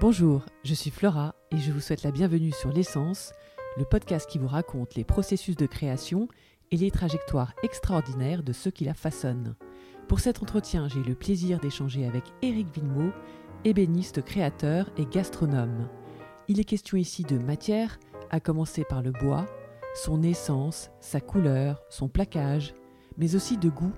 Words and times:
Bonjour, 0.00 0.46
je 0.64 0.72
suis 0.72 0.90
Flora 0.90 1.34
et 1.50 1.58
je 1.58 1.70
vous 1.70 1.80
souhaite 1.80 2.04
la 2.04 2.10
bienvenue 2.10 2.52
sur 2.52 2.72
L'essence, 2.72 3.34
le 3.76 3.84
podcast 3.84 4.26
qui 4.30 4.38
vous 4.38 4.48
raconte 4.48 4.94
les 4.94 5.04
processus 5.04 5.56
de 5.56 5.66
création 5.66 6.26
et 6.70 6.78
les 6.78 6.90
trajectoires 6.90 7.52
extraordinaires 7.62 8.42
de 8.42 8.54
ceux 8.54 8.70
qui 8.70 8.86
la 8.86 8.94
façonnent. 8.94 9.56
Pour 10.08 10.20
cet 10.20 10.42
entretien, 10.42 10.88
j'ai 10.88 11.00
eu 11.00 11.04
le 11.04 11.14
plaisir 11.14 11.60
d'échanger 11.60 12.06
avec 12.06 12.24
Éric 12.40 12.74
Villemot, 12.74 13.12
ébéniste 13.64 14.24
créateur 14.24 14.88
et 14.96 15.04
gastronome. 15.04 15.86
Il 16.48 16.58
est 16.60 16.64
question 16.64 16.96
ici 16.96 17.22
de 17.22 17.36
matière, 17.36 17.98
à 18.30 18.40
commencer 18.40 18.84
par 18.88 19.02
le 19.02 19.10
bois, 19.10 19.44
son 19.94 20.22
essence, 20.22 20.90
sa 21.00 21.20
couleur, 21.20 21.82
son 21.90 22.08
plaquage, 22.08 22.74
mais 23.18 23.34
aussi 23.34 23.58
de 23.58 23.68
goût 23.68 23.92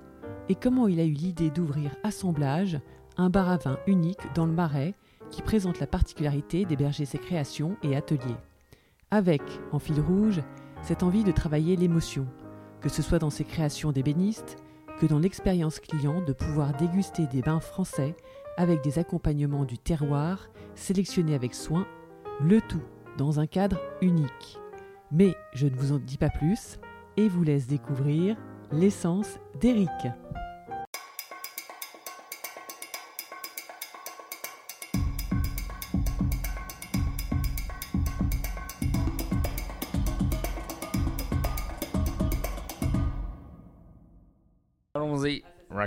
et 0.49 0.57
comment 0.57 0.89
il 0.89 0.99
a 0.99 1.05
eu 1.05 1.13
l'idée 1.13 1.51
d'ouvrir 1.51 1.95
Assemblage, 2.03 2.81
un 3.17 3.31
bar 3.31 3.49
à 3.49 3.57
vin 3.57 3.79
unique 3.87 4.35
dans 4.35 4.47
le 4.47 4.53
Marais 4.53 4.97
qui 5.33 5.43
présente 5.43 5.81
la 5.81 5.89
particularité 5.89 6.65
d'héberger 6.65 7.05
ses 7.05 7.19
créations 7.19 7.77
et 7.83 7.97
ateliers. 7.97 8.37
Avec, 9.11 9.43
en 9.73 9.81
fil 9.81 10.01
rouge, 10.01 10.41
cette 10.83 11.03
envie 11.03 11.25
de 11.25 11.33
travailler 11.33 11.75
l'émotion, 11.75 12.27
que 12.81 12.89
ce 12.89 13.03
soit 13.03 13.19
dans 13.19 13.31
ses 13.31 13.45
créations 13.45 13.91
d'ébéniste, 13.91 14.57
que 15.01 15.07
dans 15.07 15.19
l'expérience 15.19 15.81
client 15.81 16.21
de 16.21 16.33
pouvoir 16.33 16.77
déguster 16.77 17.27
des 17.27 17.43
bains 17.43 17.61
français 17.61 18.15
avec 18.57 18.83
des 18.85 18.99
accompagnements 18.99 19.65
du 19.65 19.79
terroir 19.79 20.49
sélectionnés 20.75 21.35
avec 21.35 21.55
soin, 21.55 21.87
le 22.41 22.61
tout 22.61 22.83
dans 23.19 23.41
un 23.41 23.47
cadre 23.47 23.81
unique. 24.01 24.59
Mais 25.11 25.35
je 25.55 25.67
ne 25.67 25.77
vous 25.77 25.93
en 25.93 25.99
dis 25.99 26.19
pas 26.19 26.31
plus 26.31 26.79
et 27.17 27.29
vous 27.29 27.43
laisse 27.43 27.67
découvrir 27.67 28.37
l'essence 28.71 29.39
d'Eric. 29.61 29.91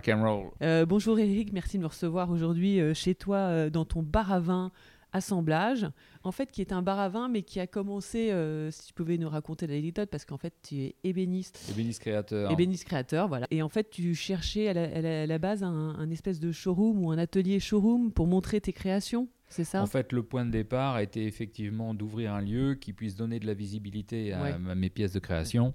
Rock 0.06 0.18
and 0.18 0.24
roll. 0.24 0.52
Euh, 0.62 0.86
bonjour 0.86 1.20
Eric, 1.20 1.54
merci 1.54 1.78
de 1.78 1.84
me 1.84 1.88
recevoir 1.88 2.30
aujourd'hui 2.32 2.80
euh, 2.80 2.94
chez 2.94 3.16
toi 3.16 3.38
euh, 3.38 3.70
dans 3.70 3.86
ton 3.86 4.04
bar 4.04 4.32
à 4.32 4.40
vin 4.40 4.72
assemblage, 5.14 5.88
en 6.24 6.34
fait 6.34 6.52
qui 6.52 6.60
est 6.60 6.74
un 6.74 6.82
bar 6.82 7.00
à 7.00 7.08
vin 7.08 7.30
mais 7.30 7.42
qui 7.44 7.62
a 7.62 7.68
commencé, 7.68 8.34
si 8.72 8.88
tu 8.88 8.94
pouvais 8.94 9.18
nous 9.18 9.30
raconter 9.30 9.66
l'anecdote, 9.66 10.10
parce 10.12 10.26
qu'en 10.26 10.38
fait 10.38 10.54
tu 10.62 10.76
es 10.82 10.96
ébéniste, 11.06 11.70
Ébéniste 11.72 12.02
créateur. 12.02 12.52
ébéniste 12.52 12.84
créateur, 12.84 13.30
voilà. 13.30 13.48
Et 13.50 13.62
en 13.62 13.70
fait 13.70 13.90
tu 13.90 14.14
cherchais 14.14 14.68
à 14.68 14.74
la, 14.74 14.84
à 14.84 15.02
la- 15.02 15.22
à 15.22 15.26
la 15.26 15.38
base 15.38 15.64
un, 15.64 15.96
un 15.98 16.10
espèce 16.10 16.42
de 16.42 16.52
showroom 16.52 17.02
ou 17.06 17.12
un 17.12 17.18
atelier 17.18 17.62
showroom 17.62 18.12
pour 18.12 18.28
montrer 18.28 18.60
tes 18.60 18.74
créations, 18.74 19.30
c'est 19.48 19.64
ça? 19.64 19.82
En 19.82 19.86
fait, 19.86 20.12
le 20.12 20.22
point 20.24 20.44
de 20.44 20.52
départ 20.52 21.00
était 21.00 21.24
effectivement 21.24 21.94
d'ouvrir 21.94 22.34
un 22.34 22.42
lieu 22.42 22.74
qui 22.76 22.92
puisse 22.92 23.16
donner 23.16 23.40
de 23.40 23.46
la 23.48 23.54
visibilité 23.54 24.34
à, 24.34 24.42
Ouais. 24.44 24.52
à 24.52 24.76
mes 24.76 24.90
pièces 24.90 25.14
de 25.14 25.20
création 25.20 25.74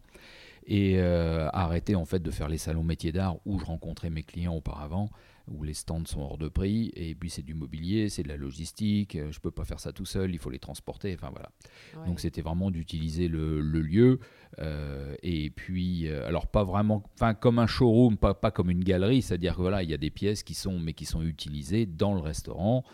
et 0.71 1.01
euh, 1.01 1.49
arrêter 1.53 1.97
en 1.97 2.05
fait 2.05 2.21
de 2.21 2.31
faire 2.31 2.49
les 2.49 2.57
salons 2.57 2.85
métiers 2.85 3.11
d'art 3.11 3.37
où 3.45 3.59
je 3.59 3.65
rencontrais 3.65 4.09
mes 4.09 4.23
clients 4.23 4.55
auparavant, 4.55 5.11
où 5.49 5.65
les 5.65 5.75
stands 5.75 6.07
sont 6.07 6.21
hors 6.21 6.39
de 6.39 6.49
prix 6.49 6.93
et 6.95 7.17
puis 7.17 7.29
c'est 7.29 7.43
du 7.43 7.55
mobilier, 7.55 8.09
c'est 8.09 8.23
de 8.23 8.29
la 8.29 8.37
logistique, 8.37 9.17
euh, 9.17 9.33
je 9.33 9.41
peux 9.41 9.51
pas 9.51 9.65
faire 9.65 9.81
ça 9.81 9.93
tout 9.93 10.07
seul, 10.07 10.31
il 10.31 10.39
faut 10.39 10.49
les 10.49 10.61
transporter, 10.61 11.13
enfin 11.13 11.31
voilà. 11.31 11.51
Ouais. 11.97 12.07
Donc 12.07 12.21
c'était 12.21 12.41
vraiment 12.41 12.71
d'utiliser 12.71 13.27
le, 13.27 13.61
le 13.61 13.81
lieu 13.81 14.21
euh, 14.61 15.17
et 15.25 15.51
puis 15.51 16.09
alors 16.09 16.47
pas 16.47 16.63
vraiment, 16.63 17.03
enfin 17.15 17.35
comme 17.35 17.59
un 17.59 17.67
showroom, 17.67 18.17
pas, 18.17 18.35
pas 18.35 18.53
comme 18.53 18.71
une 18.71 18.85
galerie, 18.85 19.23
c'est-à-dire 19.23 19.57
que 19.57 19.63
voilà 19.63 19.83
il 19.83 19.91
y 19.91 19.95
a 19.95 19.99
des 19.99 20.11
pièces 20.11 20.45
qui 20.45 20.55
sont 20.55 20.79
mais 20.79 20.93
qui 20.93 21.05
sont 21.05 21.23
utilisées 21.23 21.85
dans 21.85 22.15
le 22.15 22.21
restaurant 22.21 22.85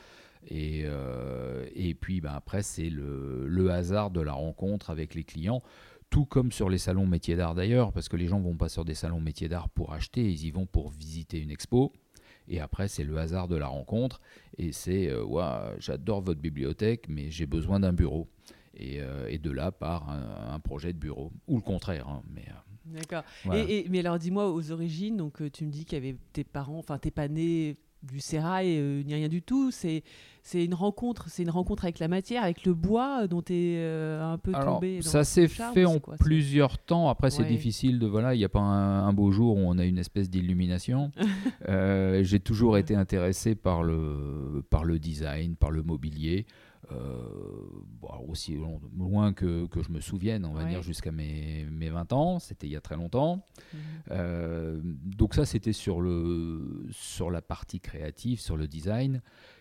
et, 0.48 0.82
euh, 0.84 1.66
et 1.74 1.94
puis 1.94 2.20
ben, 2.20 2.32
après 2.32 2.62
c'est 2.62 2.88
le, 2.88 3.47
le 3.47 3.70
hasard 3.70 4.10
de 4.10 4.22
la 4.22 4.32
rencontre 4.32 4.88
avec 4.88 5.14
les 5.14 5.24
clients. 5.24 5.62
Tout 6.11 6.25
comme 6.25 6.53
sur 6.53 6.71
les 6.71 6.79
salons 6.79 7.07
métiers 7.07 7.37
d'art 7.37 7.55
d'ailleurs, 7.55 7.93
parce 7.93 8.09
que 8.09 8.17
les 8.17 8.27
gens 8.29 8.41
vont 8.41 8.57
pas 8.57 8.69
sur 8.69 8.84
des 8.84 8.94
salons 8.94 9.21
métiers 9.21 9.49
d'art 9.49 9.69
pour 9.69 9.93
acheter, 9.93 10.22
ils 10.31 10.44
y 10.47 10.50
vont 10.50 10.67
pour 10.67 10.91
visiter 10.91 11.41
une 11.41 11.50
expo. 11.50 11.93
Et 12.49 12.61
après, 12.61 12.87
c'est 12.87 13.03
le 13.03 13.19
hasard 13.19 13.49
de 13.49 13.56
la 13.56 13.67
rencontre. 13.67 14.21
Et 14.56 14.71
c'est, 14.71 15.09
euh, 15.11 15.77
j'adore 15.81 16.21
votre 16.22 16.41
bibliothèque, 16.41 17.09
mais 17.09 17.28
j'ai 17.31 17.45
besoin 17.47 17.81
d'un 17.81 17.93
bureau. 17.93 18.28
Et, 18.75 19.00
euh, 19.00 19.27
et 19.28 19.39
de 19.39 19.50
là 19.50 19.72
part 19.72 20.09
un, 20.11 20.55
un 20.55 20.61
projet 20.61 20.93
de 20.93 20.99
bureau. 20.99 21.33
Ou 21.49 21.56
le 21.56 21.62
contraire. 21.62 22.06
hein, 22.09 22.22
mais, 22.33 22.45
euh, 22.49 22.99
D'accord. 23.00 23.25
voilà. 23.45 23.65
Et, 23.69 23.78
et- 23.81 23.89
mais 23.89 23.99
alors 23.99 24.19
dis-moi 24.19 24.49
aux 24.53 24.71
origines, 24.71 25.16
donc 25.16 25.43
euh, 25.43 25.50
tu 25.50 25.65
me 25.66 25.71
dis 25.72 25.84
qu'il 25.84 25.95
y 25.99 26.00
avait 26.09 26.16
tes 26.33 26.45
parents, 26.45 26.78
enfin 26.78 26.99
t'es 26.99 27.11
pas 27.11 27.27
né 27.27 27.77
du 28.05 28.21
sérail 28.21 28.78
ni 29.05 29.12
rien 29.15 29.28
du 29.28 29.43
tout. 29.43 29.72
C'est 29.72 30.05
c'est 30.47 30.65
une 30.65 30.75
rencontre, 30.75 31.29
c'est 31.29 31.43
une 31.43 31.51
rencontre 31.51 31.84
avec 31.84 31.99
la 31.99 32.09
matière, 32.09 32.43
avec 32.45 32.65
le 32.65 32.73
bois 32.75 33.23
euh, 33.23 33.27
dont 33.27 33.43
tu 33.43 33.53
es 33.53 33.84
un 34.21 34.39
peu 34.39 34.53
Alors, 34.55 34.75
tombé. 34.77 34.97
dans 35.01 35.03
ça 35.03 35.25
s'est 35.25 35.49
fait 35.49 35.84
en 35.84 35.99
quoi, 35.99 36.15
plusieurs 36.19 36.79
temps. 36.79 37.09
Après, 37.09 37.31
c'est 37.31 37.45
difficile 37.45 37.99
de. 37.99 38.07
Voilà, 38.07 38.34
il 38.34 38.39
n'y 38.39 38.45
a 38.45 38.49
pas 38.49 38.61
un, 38.61 39.07
un 39.09 39.12
beau 39.12 39.31
jour 39.33 39.57
où 39.57 39.61
on 39.61 39.77
a 39.79 39.84
une 39.84 39.99
espèce 39.99 40.31
d'illumination. 40.31 41.11
Euh, 41.69 42.23
J'ai 42.23 42.39
toujours 42.39 42.79
été 42.79 42.95
intéressé 42.95 43.55
par 43.57 43.83
le, 43.83 44.62
par 44.71 44.84
le 44.84 44.99
design, 45.01 45.57
par 45.57 45.71
le 45.73 45.83
mobilier. 45.83 46.47
euh, 46.93 47.19
bon, 48.01 48.09
aussi 48.28 48.55
long- 48.55 48.81
loin 48.97 49.33
que, 49.33 49.67
que 49.67 49.83
je 49.83 49.91
me 49.91 49.99
souvienne, 50.01 50.45
on 50.45 50.53
va 50.53 50.63
Ouais. 50.63 50.69
dire 50.71 50.83
jusqu'à 50.83 51.11
mes, 51.11 51.67
mes 51.71 51.89
20 51.89 52.13
ans. 52.13 52.39
C'était 52.39 52.69
il 52.69 52.73
y 52.73 52.77
a 52.77 52.81
très 52.81 52.95
longtemps. 52.97 53.45
Euh, 54.13 54.81
donc 54.84 55.34
ça, 55.34 55.45
c'était 55.45 55.73
sur, 55.73 56.01
le, 56.01 56.87
sur 56.93 57.31
la 57.33 57.43
partie 57.43 57.81
créative, 57.81 58.41
sur 58.41 58.57
le 58.57 58.69
design. 58.69 59.21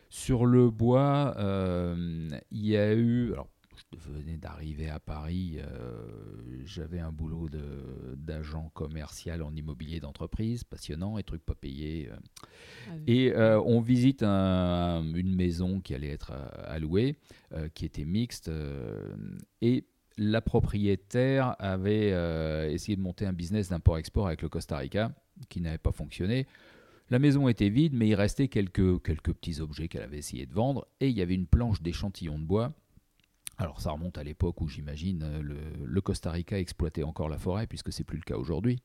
Sur 0.09 0.45
le 0.45 0.69
bois, 0.69 1.35
euh, 1.37 2.29
il 2.51 2.65
y 2.65 2.77
a 2.77 2.93
eu... 2.93 3.33
Alors, 3.33 3.49
je 3.97 4.09
venais 4.11 4.37
d'arriver 4.37 4.89
à 4.89 4.99
Paris, 4.99 5.57
euh, 5.59 6.07
j'avais 6.65 6.99
un 6.99 7.11
boulot 7.11 7.49
de- 7.49 8.15
d'agent 8.15 8.69
commercial 8.73 9.41
en 9.41 9.53
immobilier 9.55 9.99
d'entreprise, 9.99 10.63
passionnant, 10.63 11.17
et 11.17 11.23
trucs 11.23 11.45
pas 11.45 11.55
payés. 11.55 12.09
euh. 12.11 12.15
Ah 12.87 12.91
oui. 12.95 13.03
Et 13.07 13.35
euh, 13.35 13.61
on 13.61 13.79
visite 13.81 14.23
un- 14.23 15.03
une 15.13 15.35
maison 15.35 15.79
qui 15.81 15.93
allait 15.93 16.09
être 16.09 16.31
allouée, 16.65 17.17
qui 17.73 17.85
était 17.85 18.05
mixte, 18.05 18.51
et 19.61 19.85
la 20.17 20.41
propriétaire 20.41 21.55
avait 21.59 22.09
essayé 22.73 22.95
de 22.95 23.01
monter 23.01 23.25
un 23.25 23.33
business 23.33 23.69
d'import-export 23.69 24.27
avec 24.27 24.41
le 24.41 24.49
Costa 24.49 24.77
Rica, 24.77 25.11
qui 25.49 25.61
n'avait 25.61 25.77
pas 25.77 25.91
fonctionné. 25.91 26.47
La 27.09 27.19
maison 27.19 27.47
était 27.47 27.69
vide, 27.69 27.93
mais 27.93 28.07
il 28.07 28.15
restait 28.15 28.47
quelques, 28.47 28.99
petits 28.99 29.61
objets 29.61 29.87
qu'elle 29.87 30.01
avait 30.01 30.17
essayé 30.17 30.45
de 30.45 30.53
vendre, 30.53 30.87
et 30.99 31.09
il 31.09 31.15
y 31.15 31.21
avait 31.21 31.35
une 31.35 31.45
planche 31.45 31.81
d'échantillons 31.81 32.39
de 32.39 32.45
bois. 32.45 32.73
Alors 33.57 33.79
ça 33.79 33.91
remonte 33.91 34.17
à 34.17 34.23
l'époque 34.23 34.59
où 34.59 34.67
j'imagine 34.67 35.39
le, 35.39 35.57
le 35.85 36.01
Costa 36.01 36.31
Rica 36.31 36.59
exploitait 36.59 37.03
encore 37.03 37.29
la 37.29 37.37
forêt, 37.37 37.67
puisque 37.67 37.93
c'est 37.93 38.03
plus 38.03 38.17
le 38.17 38.23
cas 38.23 38.37
aujourd'hui. 38.37 38.81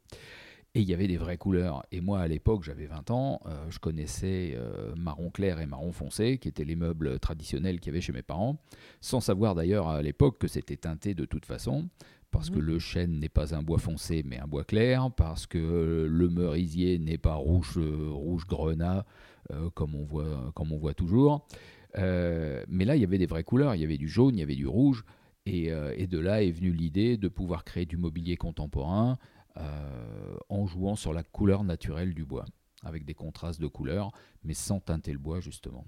Et 0.74 0.82
il 0.82 0.88
y 0.88 0.94
avait 0.94 1.08
des 1.08 1.16
vraies 1.16 1.36
couleurs. 1.36 1.84
Et 1.90 2.00
moi, 2.00 2.20
à 2.20 2.28
l'époque, 2.28 2.62
j'avais 2.62 2.86
20 2.86 3.10
ans, 3.10 3.40
euh, 3.46 3.68
je 3.70 3.80
connaissais 3.80 4.52
euh, 4.54 4.94
marron 4.94 5.30
clair 5.30 5.58
et 5.58 5.66
marron 5.66 5.90
foncé, 5.90 6.38
qui 6.38 6.46
étaient 6.46 6.64
les 6.64 6.76
meubles 6.76 7.18
traditionnels 7.18 7.80
qu'il 7.80 7.90
y 7.90 7.94
avait 7.94 8.00
chez 8.00 8.12
mes 8.12 8.22
parents, 8.22 8.62
sans 9.00 9.18
savoir 9.18 9.56
d'ailleurs 9.56 9.88
à 9.88 10.00
l'époque 10.00 10.38
que 10.38 10.46
c'était 10.46 10.76
teinté 10.76 11.14
de 11.14 11.24
toute 11.24 11.44
façon, 11.44 11.88
parce 12.30 12.50
que 12.50 12.58
Mhm. 12.58 12.64
le 12.64 12.78
chêne 12.78 13.18
n'est 13.20 13.28
pas 13.28 13.54
un 13.54 13.62
bois 13.62 13.78
foncé, 13.78 14.22
mais 14.24 14.38
un 14.38 14.46
bois 14.46 14.64
clair, 14.64 15.10
parce 15.16 15.46
que 15.46 15.58
euh, 15.58 16.06
le 16.08 16.28
merisier 16.28 16.98
n'est 16.98 17.18
pas 17.18 17.34
rouge, 17.34 17.74
euh, 17.76 18.08
rouge 18.10 18.46
grenat, 18.46 19.04
euh, 19.52 19.68
comme, 19.70 19.94
on 19.94 20.04
voit, 20.04 20.52
comme 20.54 20.72
on 20.72 20.78
voit 20.78 20.94
toujours. 20.94 21.46
Euh, 21.98 22.64
mais 22.68 22.84
là, 22.84 22.94
il 22.96 23.00
y 23.00 23.04
avait 23.04 23.18
des 23.18 23.26
vraies 23.26 23.42
couleurs, 23.44 23.74
il 23.74 23.80
y 23.80 23.84
avait 23.84 23.98
du 23.98 24.08
jaune, 24.08 24.36
il 24.36 24.40
y 24.40 24.42
avait 24.42 24.54
du 24.54 24.66
rouge, 24.66 25.04
et, 25.46 25.70
et 25.96 26.06
de 26.06 26.18
là 26.18 26.42
est 26.42 26.52
venue 26.52 26.70
l'idée 26.70 27.16
de 27.16 27.26
pouvoir 27.28 27.64
créer 27.64 27.86
du 27.86 27.96
mobilier 27.96 28.36
contemporain 28.36 29.18
en 30.48 30.66
jouant 30.66 30.94
sur 30.94 31.12
la 31.12 31.22
couleur 31.24 31.64
naturelle 31.64 32.14
du 32.14 32.24
bois, 32.24 32.44
avec 32.84 33.04
des 33.04 33.14
contrastes 33.14 33.60
de 33.60 33.66
couleurs, 33.66 34.12
mais 34.44 34.54
sans 34.54 34.78
teinter 34.80 35.12
le 35.12 35.18
bois 35.18 35.40
justement. 35.40 35.84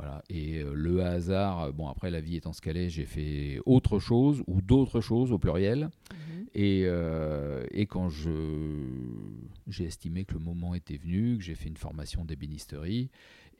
Voilà. 0.00 0.22
Et 0.30 0.60
euh, 0.60 0.72
le 0.72 1.02
hasard, 1.04 1.60
euh, 1.60 1.72
bon 1.72 1.86
après 1.86 2.10
la 2.10 2.22
vie 2.22 2.36
étant 2.36 2.54
ce 2.54 2.62
qu'elle 2.62 2.78
est, 2.78 2.88
j'ai 2.88 3.04
fait 3.04 3.60
autre 3.66 3.98
chose 3.98 4.42
ou 4.46 4.62
d'autres 4.62 5.02
choses 5.02 5.30
au 5.30 5.38
pluriel. 5.38 5.90
Mhm. 6.10 6.46
Et, 6.54 6.84
euh, 6.86 7.66
et 7.70 7.84
quand 7.84 8.08
j'ai 8.08 9.84
estimé 9.84 10.24
que 10.24 10.32
le 10.32 10.40
moment 10.40 10.74
était 10.74 10.96
venu, 10.96 11.36
que 11.36 11.44
j'ai 11.44 11.54
fait 11.54 11.68
une 11.68 11.76
formation 11.76 12.24
d'ébénisterie, 12.24 13.10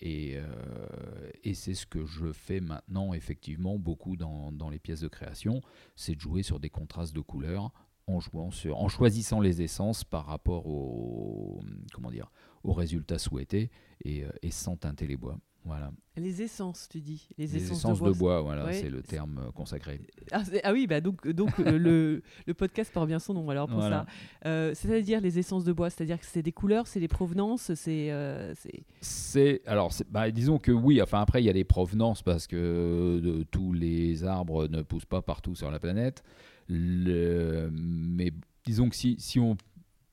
et, 0.00 0.38
euh, 0.38 1.30
et 1.44 1.52
c'est 1.52 1.74
ce 1.74 1.84
que 1.84 2.06
je 2.06 2.32
fais 2.32 2.60
maintenant 2.60 3.12
effectivement 3.12 3.78
beaucoup 3.78 4.16
dans, 4.16 4.50
dans 4.50 4.70
les 4.70 4.78
pièces 4.78 5.00
de 5.00 5.08
création, 5.08 5.60
c'est 5.94 6.14
de 6.14 6.20
jouer 6.20 6.42
sur 6.42 6.58
des 6.58 6.70
contrastes 6.70 7.14
de 7.14 7.20
couleurs 7.20 7.70
en, 8.06 8.18
jouant 8.18 8.50
sur, 8.50 8.78
en 8.78 8.88
choisissant 8.88 9.40
les 9.40 9.60
essences 9.60 10.04
par 10.04 10.24
rapport 10.24 10.66
au, 10.66 11.60
comment 11.92 12.10
dire, 12.10 12.32
aux 12.64 12.72
résultats 12.72 13.18
souhaités 13.18 13.70
et, 14.06 14.24
et 14.40 14.50
sans 14.50 14.76
teinter 14.76 15.06
les 15.06 15.18
bois. 15.18 15.38
Voilà. 15.64 15.92
Les 16.16 16.42
essences, 16.42 16.88
tu 16.90 17.00
dis. 17.00 17.28
Les, 17.38 17.46
Les 17.46 17.56
essences, 17.58 17.78
essences 17.78 18.02
de 18.02 18.10
bois, 18.12 18.40
voilà, 18.40 18.64
Ouais, 18.64 18.72
c'est 18.74 18.88
le 18.90 19.02
terme 19.02 19.38
euh, 19.46 19.50
consacré. 19.52 20.00
Ah, 20.32 20.42
ah 20.64 20.72
oui, 20.72 20.86
bah 20.86 21.00
donc, 21.00 21.26
donc 21.28 21.58
euh, 21.60 21.78
le, 21.78 22.22
le 22.46 22.54
podcast 22.54 22.92
porte 22.92 23.06
bien 23.08 23.18
son 23.18 23.34
nom 23.34 23.48
alors 23.50 23.68
pour 23.68 23.78
Voilà. 23.78 24.06
ça. 24.42 24.48
Euh, 24.48 24.72
c'est-à-dire 24.74 25.20
les 25.20 25.38
essences 25.38 25.64
de 25.64 25.72
bois, 25.72 25.90
c'est-à-dire 25.90 26.18
que 26.18 26.26
c'est 26.26 26.42
des 26.42 26.52
couleurs, 26.52 26.86
c'est 26.86 27.00
des 27.00 27.08
provenances, 27.08 27.72
c'est. 27.74 28.10
euh, 28.10 28.54
c'est- 29.00 29.62
alors, 29.66 29.92
bah, 30.10 30.30
disons 30.30 30.58
que 30.58 30.72
oui. 30.72 31.00
Enfin 31.02 31.20
après, 31.20 31.42
il 31.42 31.46
y 31.46 31.50
a 31.50 31.54
des 31.54 31.64
provenances 31.64 32.22
parce 32.22 32.46
que 32.46 32.56
euh, 32.56 33.44
tous 33.50 33.72
les 33.72 34.24
arbres 34.24 34.66
ne 34.66 34.82
poussent 34.82 35.04
pas 35.06 35.22
partout 35.22 35.54
sur 35.54 35.70
la 35.70 35.78
planète. 35.78 36.22
Le- 36.68 37.70
mais 37.72 38.32
disons 38.64 38.88
que 38.88 38.96
si, 38.96 39.16
si 39.18 39.38
on 39.40 39.56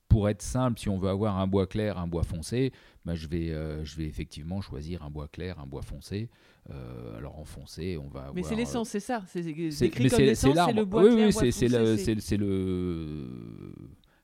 pour 0.08 0.28
être 0.28 0.40
simple, 0.42 0.78
si 0.78 0.88
on 0.88 0.96
veut 0.98 1.10
avoir 1.10 1.38
un 1.38 1.46
bois 1.46 1.66
clair, 1.66 1.98
un 1.98 2.06
bois 2.06 2.22
foncé, 2.22 2.72
bah, 3.04 3.14
je, 3.14 3.28
vais, 3.28 3.50
euh, 3.50 3.84
je 3.84 3.96
vais 3.96 4.04
effectivement 4.06 4.60
choisir 4.62 5.02
un 5.02 5.10
bois 5.10 5.28
clair, 5.28 5.58
un 5.60 5.66
bois 5.66 5.82
foncé. 5.82 6.30
Euh, 6.70 7.16
alors 7.18 7.38
en 7.38 7.44
foncé, 7.44 7.98
on 7.98 8.08
va 8.08 8.20
avoir. 8.20 8.34
Mais 8.34 8.42
c'est 8.42 8.54
euh, 8.54 8.58
l'essence, 8.58 8.88
c'est 8.88 9.00
ça. 9.00 9.22
C'est 9.26 9.42
décrit 9.42 9.70
comme 10.08 10.08
c'est- 10.08 10.24
l'essence, 10.26 10.56
c'est 10.66 10.72
le 10.72 10.84
bois 10.84 11.02
oui, 11.02 11.08
clair, 11.14 11.26
oui, 11.26 11.32
bois 11.32 11.42
foncé, 11.44 11.68
le- 11.68 11.96
c'est- 11.96 12.36
le 12.36 13.72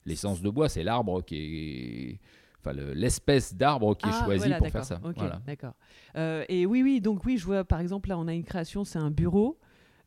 l'essence 0.07 0.43
de 0.43 0.51
bois, 0.51 0.69
c'est 0.69 0.83
l'arbre 0.83 1.23
qui 1.23 1.37
est, 1.37 2.19
enfin 2.61 2.73
le- 2.75 2.93
l'espèce 2.93 3.55
d'arbre 3.55 3.95
qui 3.97 4.07
est 4.07 4.13
Ah, 4.13 4.25
choisie 4.25 4.41
voilà, 4.41 4.59
pour 4.59 4.69
faire 4.69 4.85
ça. 4.85 5.01
Voilà. 5.17 5.41
d'accord. 5.47 5.75
Euh, 6.17 6.45
et 6.49 6.67
oui, 6.67 6.83
oui, 6.83 7.01
donc 7.01 7.25
oui, 7.25 7.39
je 7.39 7.45
vois 7.47 7.65
par 7.65 7.81
exemple 7.81 8.09
là, 8.11 8.19
on 8.19 8.27
a 8.29 8.35
une 8.35 8.45
création, 8.45 8.85
c'est 8.85 8.99
un 8.99 9.11
bureau. 9.11 9.59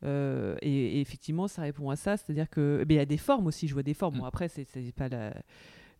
Euh, 0.04 0.56
et, 0.62 0.98
et 0.98 1.00
effectivement, 1.00 1.48
ça 1.48 1.62
répond 1.62 1.90
à 1.90 1.96
ça, 1.96 2.16
c'est-à-dire 2.16 2.48
que 2.48 2.84
mais 2.88 2.94
il 2.94 2.98
y 2.98 3.00
a 3.00 3.06
des 3.06 3.16
formes 3.18 3.46
aussi. 3.46 3.66
Je 3.68 3.74
vois 3.74 3.82
des 3.82 3.94
formes. 3.94 4.18
Bon, 4.18 4.24
Mm. 4.24 4.28
après, 4.28 4.48
c'est 4.48 4.66
pas 4.94 5.08
la, 5.08 5.34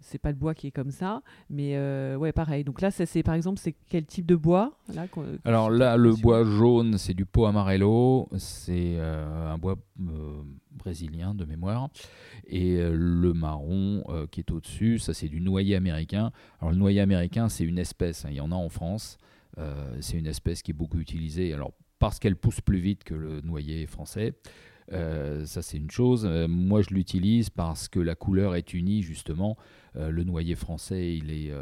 c'est 0.00 0.18
pas 0.18 0.30
le 0.30 0.36
bois 0.36 0.54
qui 0.54 0.68
est 0.68 0.70
comme 0.70 0.92
ça, 0.92 1.22
mais 1.50 1.72
euh, 1.76 2.14
ouais, 2.16 2.30
pareil. 2.32 2.62
Donc 2.62 2.80
là, 2.80 2.90
c'est 2.92 3.22
par 3.24 3.34
exemple, 3.34 3.58
c'est 3.58 3.74
quel 3.88 4.04
type 4.06 4.26
de 4.26 4.36
bois 4.36 4.78
là 4.94 5.06
Alors 5.44 5.70
là, 5.70 5.96
le 5.96 6.14
bois 6.14 6.44
jaune, 6.44 6.96
c'est 6.98 7.14
du 7.14 7.26
Pau 7.26 7.46
Amarello, 7.46 8.28
c'est 8.38 8.94
euh, 8.96 9.52
un 9.52 9.58
bois 9.58 9.74
brésilien 10.70 11.34
de 11.34 11.44
mémoire, 11.44 11.88
et 12.46 12.78
le 12.80 13.32
marron 13.32 14.04
qui 14.30 14.38
est 14.40 14.50
au-dessus, 14.52 14.98
ça 15.00 15.12
c'est 15.14 15.28
du 15.28 15.40
noyer 15.40 15.74
américain. 15.74 16.30
Alors 16.60 16.70
le 16.70 16.78
noyer 16.78 17.00
américain, 17.00 17.48
c'est 17.48 17.64
une 17.64 17.78
espèce, 17.78 18.24
hein, 18.24 18.28
il 18.30 18.36
y 18.36 18.40
en 18.40 18.52
a 18.52 18.54
en 18.54 18.68
France, 18.68 19.18
c'est 20.00 20.16
une 20.16 20.26
espèce 20.28 20.62
qui 20.62 20.70
est 20.70 20.74
beaucoup 20.74 20.98
utilisée. 21.00 21.52
Alors 21.52 21.72
parce 21.98 22.18
qu'elle 22.18 22.36
pousse 22.36 22.60
plus 22.60 22.78
vite 22.78 23.04
que 23.04 23.14
le 23.14 23.40
noyer 23.40 23.86
français. 23.86 24.34
Euh, 24.92 25.44
ça 25.44 25.62
c'est 25.62 25.76
une 25.76 25.90
chose. 25.90 26.24
Euh, 26.24 26.48
moi 26.48 26.80
je 26.80 26.94
l'utilise 26.94 27.50
parce 27.50 27.88
que 27.88 28.00
la 28.00 28.14
couleur 28.14 28.54
est 28.54 28.72
unie 28.72 29.02
justement. 29.02 29.56
Euh, 29.96 30.10
le 30.10 30.24
noyer 30.24 30.54
français, 30.54 31.16
il 31.16 31.30
est, 31.30 31.52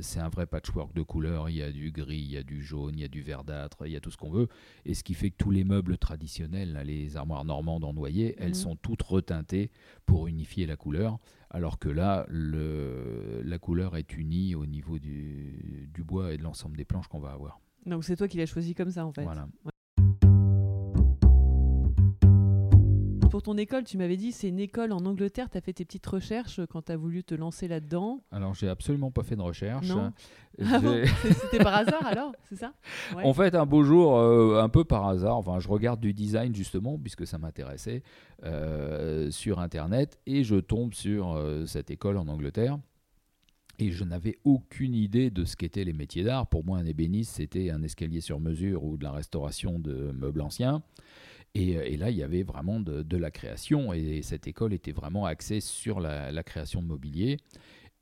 c'est 0.00 0.20
un 0.20 0.28
vrai 0.28 0.46
patchwork 0.46 0.94
de 0.94 1.02
couleurs. 1.02 1.50
Il 1.50 1.56
y 1.56 1.62
a 1.62 1.72
du 1.72 1.90
gris, 1.90 2.18
il 2.18 2.30
y 2.30 2.36
a 2.36 2.42
du 2.42 2.62
jaune, 2.62 2.94
il 2.94 3.00
y 3.00 3.04
a 3.04 3.08
du 3.08 3.20
verdâtre, 3.20 3.86
il 3.86 3.92
y 3.92 3.96
a 3.96 4.00
tout 4.00 4.10
ce 4.10 4.16
qu'on 4.16 4.30
veut. 4.30 4.48
Et 4.84 4.94
ce 4.94 5.02
qui 5.02 5.14
fait 5.14 5.30
que 5.30 5.36
tous 5.36 5.50
les 5.50 5.64
meubles 5.64 5.98
traditionnels, 5.98 6.72
là, 6.72 6.84
les 6.84 7.16
armoires 7.16 7.44
normandes 7.44 7.84
en 7.84 7.92
noyer, 7.92 8.36
elles 8.38 8.54
sont 8.54 8.76
toutes 8.76 9.02
reteintées 9.02 9.70
pour 10.06 10.26
unifier 10.28 10.66
la 10.66 10.76
couleur. 10.76 11.18
Alors 11.50 11.80
que 11.80 11.88
là, 11.88 12.26
le, 12.28 13.42
la 13.44 13.58
couleur 13.58 13.96
est 13.96 14.16
unie 14.16 14.54
au 14.54 14.66
niveau 14.66 14.98
du, 15.00 15.88
du 15.92 16.04
bois 16.04 16.32
et 16.32 16.36
de 16.36 16.44
l'ensemble 16.44 16.76
des 16.76 16.84
planches 16.84 17.08
qu'on 17.08 17.18
va 17.18 17.32
avoir. 17.32 17.60
Donc 17.86 18.04
c'est 18.04 18.14
toi 18.14 18.28
qui 18.28 18.36
l'as 18.36 18.46
choisi 18.46 18.74
comme 18.74 18.90
ça 18.90 19.04
en 19.04 19.12
fait. 19.12 19.24
Voilà. 19.24 19.48
Pour 23.30 23.42
ton 23.42 23.56
école, 23.56 23.84
tu 23.84 23.96
m'avais 23.96 24.16
dit 24.16 24.32
c'est 24.32 24.48
une 24.48 24.58
école 24.58 24.92
en 24.92 25.04
Angleterre. 25.06 25.48
Tu 25.50 25.56
as 25.56 25.60
fait 25.60 25.72
tes 25.72 25.84
petites 25.84 26.06
recherches 26.06 26.60
quand 26.68 26.82
tu 26.82 26.92
as 26.92 26.96
voulu 26.96 27.22
te 27.22 27.34
lancer 27.34 27.68
là-dedans. 27.68 28.20
Alors, 28.32 28.54
j'ai 28.54 28.68
absolument 28.68 29.12
pas 29.12 29.22
fait 29.22 29.36
de 29.36 29.42
recherche. 29.42 29.88
Ah 30.62 30.78
bon 30.80 31.04
C'était 31.40 31.62
par 31.62 31.74
hasard 31.74 32.04
alors, 32.04 32.32
c'est 32.48 32.56
ça? 32.56 32.72
Ouais. 33.16 33.24
En 33.24 33.32
fait, 33.32 33.54
un 33.54 33.66
beau 33.66 33.84
jour, 33.84 34.18
euh, 34.18 34.60
un 34.60 34.68
peu 34.68 34.84
par 34.84 35.06
hasard, 35.06 35.36
enfin, 35.36 35.60
je 35.60 35.68
regarde 35.68 36.00
du 36.00 36.12
design 36.12 36.54
justement, 36.54 36.98
puisque 36.98 37.26
ça 37.26 37.38
m'intéressait, 37.38 38.02
euh, 38.42 39.30
sur 39.30 39.60
Internet, 39.60 40.18
et 40.26 40.42
je 40.42 40.56
tombe 40.56 40.92
sur 40.92 41.32
euh, 41.32 41.66
cette 41.66 41.90
école 41.90 42.16
en 42.16 42.26
Angleterre. 42.26 42.78
Et 43.78 43.92
je 43.92 44.04
n'avais 44.04 44.38
aucune 44.44 44.94
idée 44.94 45.30
de 45.30 45.44
ce 45.44 45.56
qu'étaient 45.56 45.84
les 45.84 45.94
métiers 45.94 46.24
d'art. 46.24 46.48
Pour 46.48 46.64
moi, 46.64 46.78
un 46.78 46.84
ébéniste, 46.84 47.36
c'était 47.36 47.70
un 47.70 47.82
escalier 47.82 48.20
sur 48.20 48.38
mesure 48.38 48.84
ou 48.84 48.98
de 48.98 49.04
la 49.04 49.12
restauration 49.12 49.78
de 49.78 50.12
meubles 50.12 50.42
anciens. 50.42 50.82
Et, 51.54 51.76
euh, 51.76 51.82
et 51.84 51.96
là, 51.96 52.10
il 52.10 52.16
y 52.16 52.22
avait 52.22 52.42
vraiment 52.42 52.80
de, 52.80 53.02
de 53.02 53.16
la 53.16 53.30
création. 53.30 53.92
Et 53.92 54.22
cette 54.22 54.46
école 54.46 54.72
était 54.72 54.92
vraiment 54.92 55.26
axée 55.26 55.60
sur 55.60 56.00
la, 56.00 56.30
la 56.30 56.42
création 56.42 56.82
de 56.82 56.86
mobilier. 56.86 57.38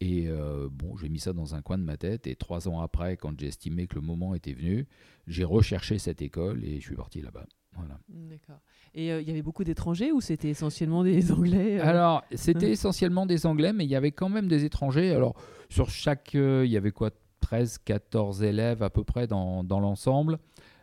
Et 0.00 0.28
euh, 0.28 0.68
bon, 0.70 0.96
j'ai 0.96 1.08
mis 1.08 1.18
ça 1.18 1.32
dans 1.32 1.54
un 1.54 1.62
coin 1.62 1.78
de 1.78 1.82
ma 1.82 1.96
tête. 1.96 2.26
Et 2.26 2.36
trois 2.36 2.68
ans 2.68 2.80
après, 2.80 3.16
quand 3.16 3.38
j'ai 3.40 3.48
estimé 3.48 3.86
que 3.86 3.96
le 3.96 4.00
moment 4.02 4.34
était 4.34 4.52
venu, 4.52 4.86
j'ai 5.26 5.44
recherché 5.44 5.98
cette 5.98 6.22
école 6.22 6.64
et 6.64 6.78
je 6.80 6.86
suis 6.86 6.94
parti 6.94 7.20
là-bas. 7.20 7.46
Voilà. 7.76 7.98
D'accord. 8.08 8.60
Et 8.94 9.12
euh, 9.12 9.20
il 9.20 9.28
y 9.28 9.30
avait 9.30 9.42
beaucoup 9.42 9.62
d'étrangers 9.64 10.10
ou 10.12 10.20
c'était 10.20 10.48
essentiellement 10.48 11.04
des 11.04 11.30
Anglais 11.32 11.78
euh? 11.78 11.84
Alors, 11.86 12.24
c'était 12.32 12.66
hein? 12.66 12.70
essentiellement 12.70 13.26
des 13.26 13.46
Anglais, 13.46 13.72
mais 13.72 13.84
il 13.84 13.90
y 13.90 13.96
avait 13.96 14.10
quand 14.12 14.28
même 14.28 14.48
des 14.48 14.64
étrangers. 14.64 15.10
Alors, 15.10 15.34
sur 15.68 15.88
chaque. 15.90 16.34
euh, 16.34 16.62
il 16.64 16.70
y 16.70 16.76
avait 16.76 16.90
quoi 16.92 17.10
13, 17.40 17.78
14 17.78 18.42
élèves 18.42 18.82
à 18.82 18.90
peu 18.90 19.04
près 19.04 19.26
dans, 19.26 19.62
dans 19.64 19.80
l'ensemble. 19.80 20.38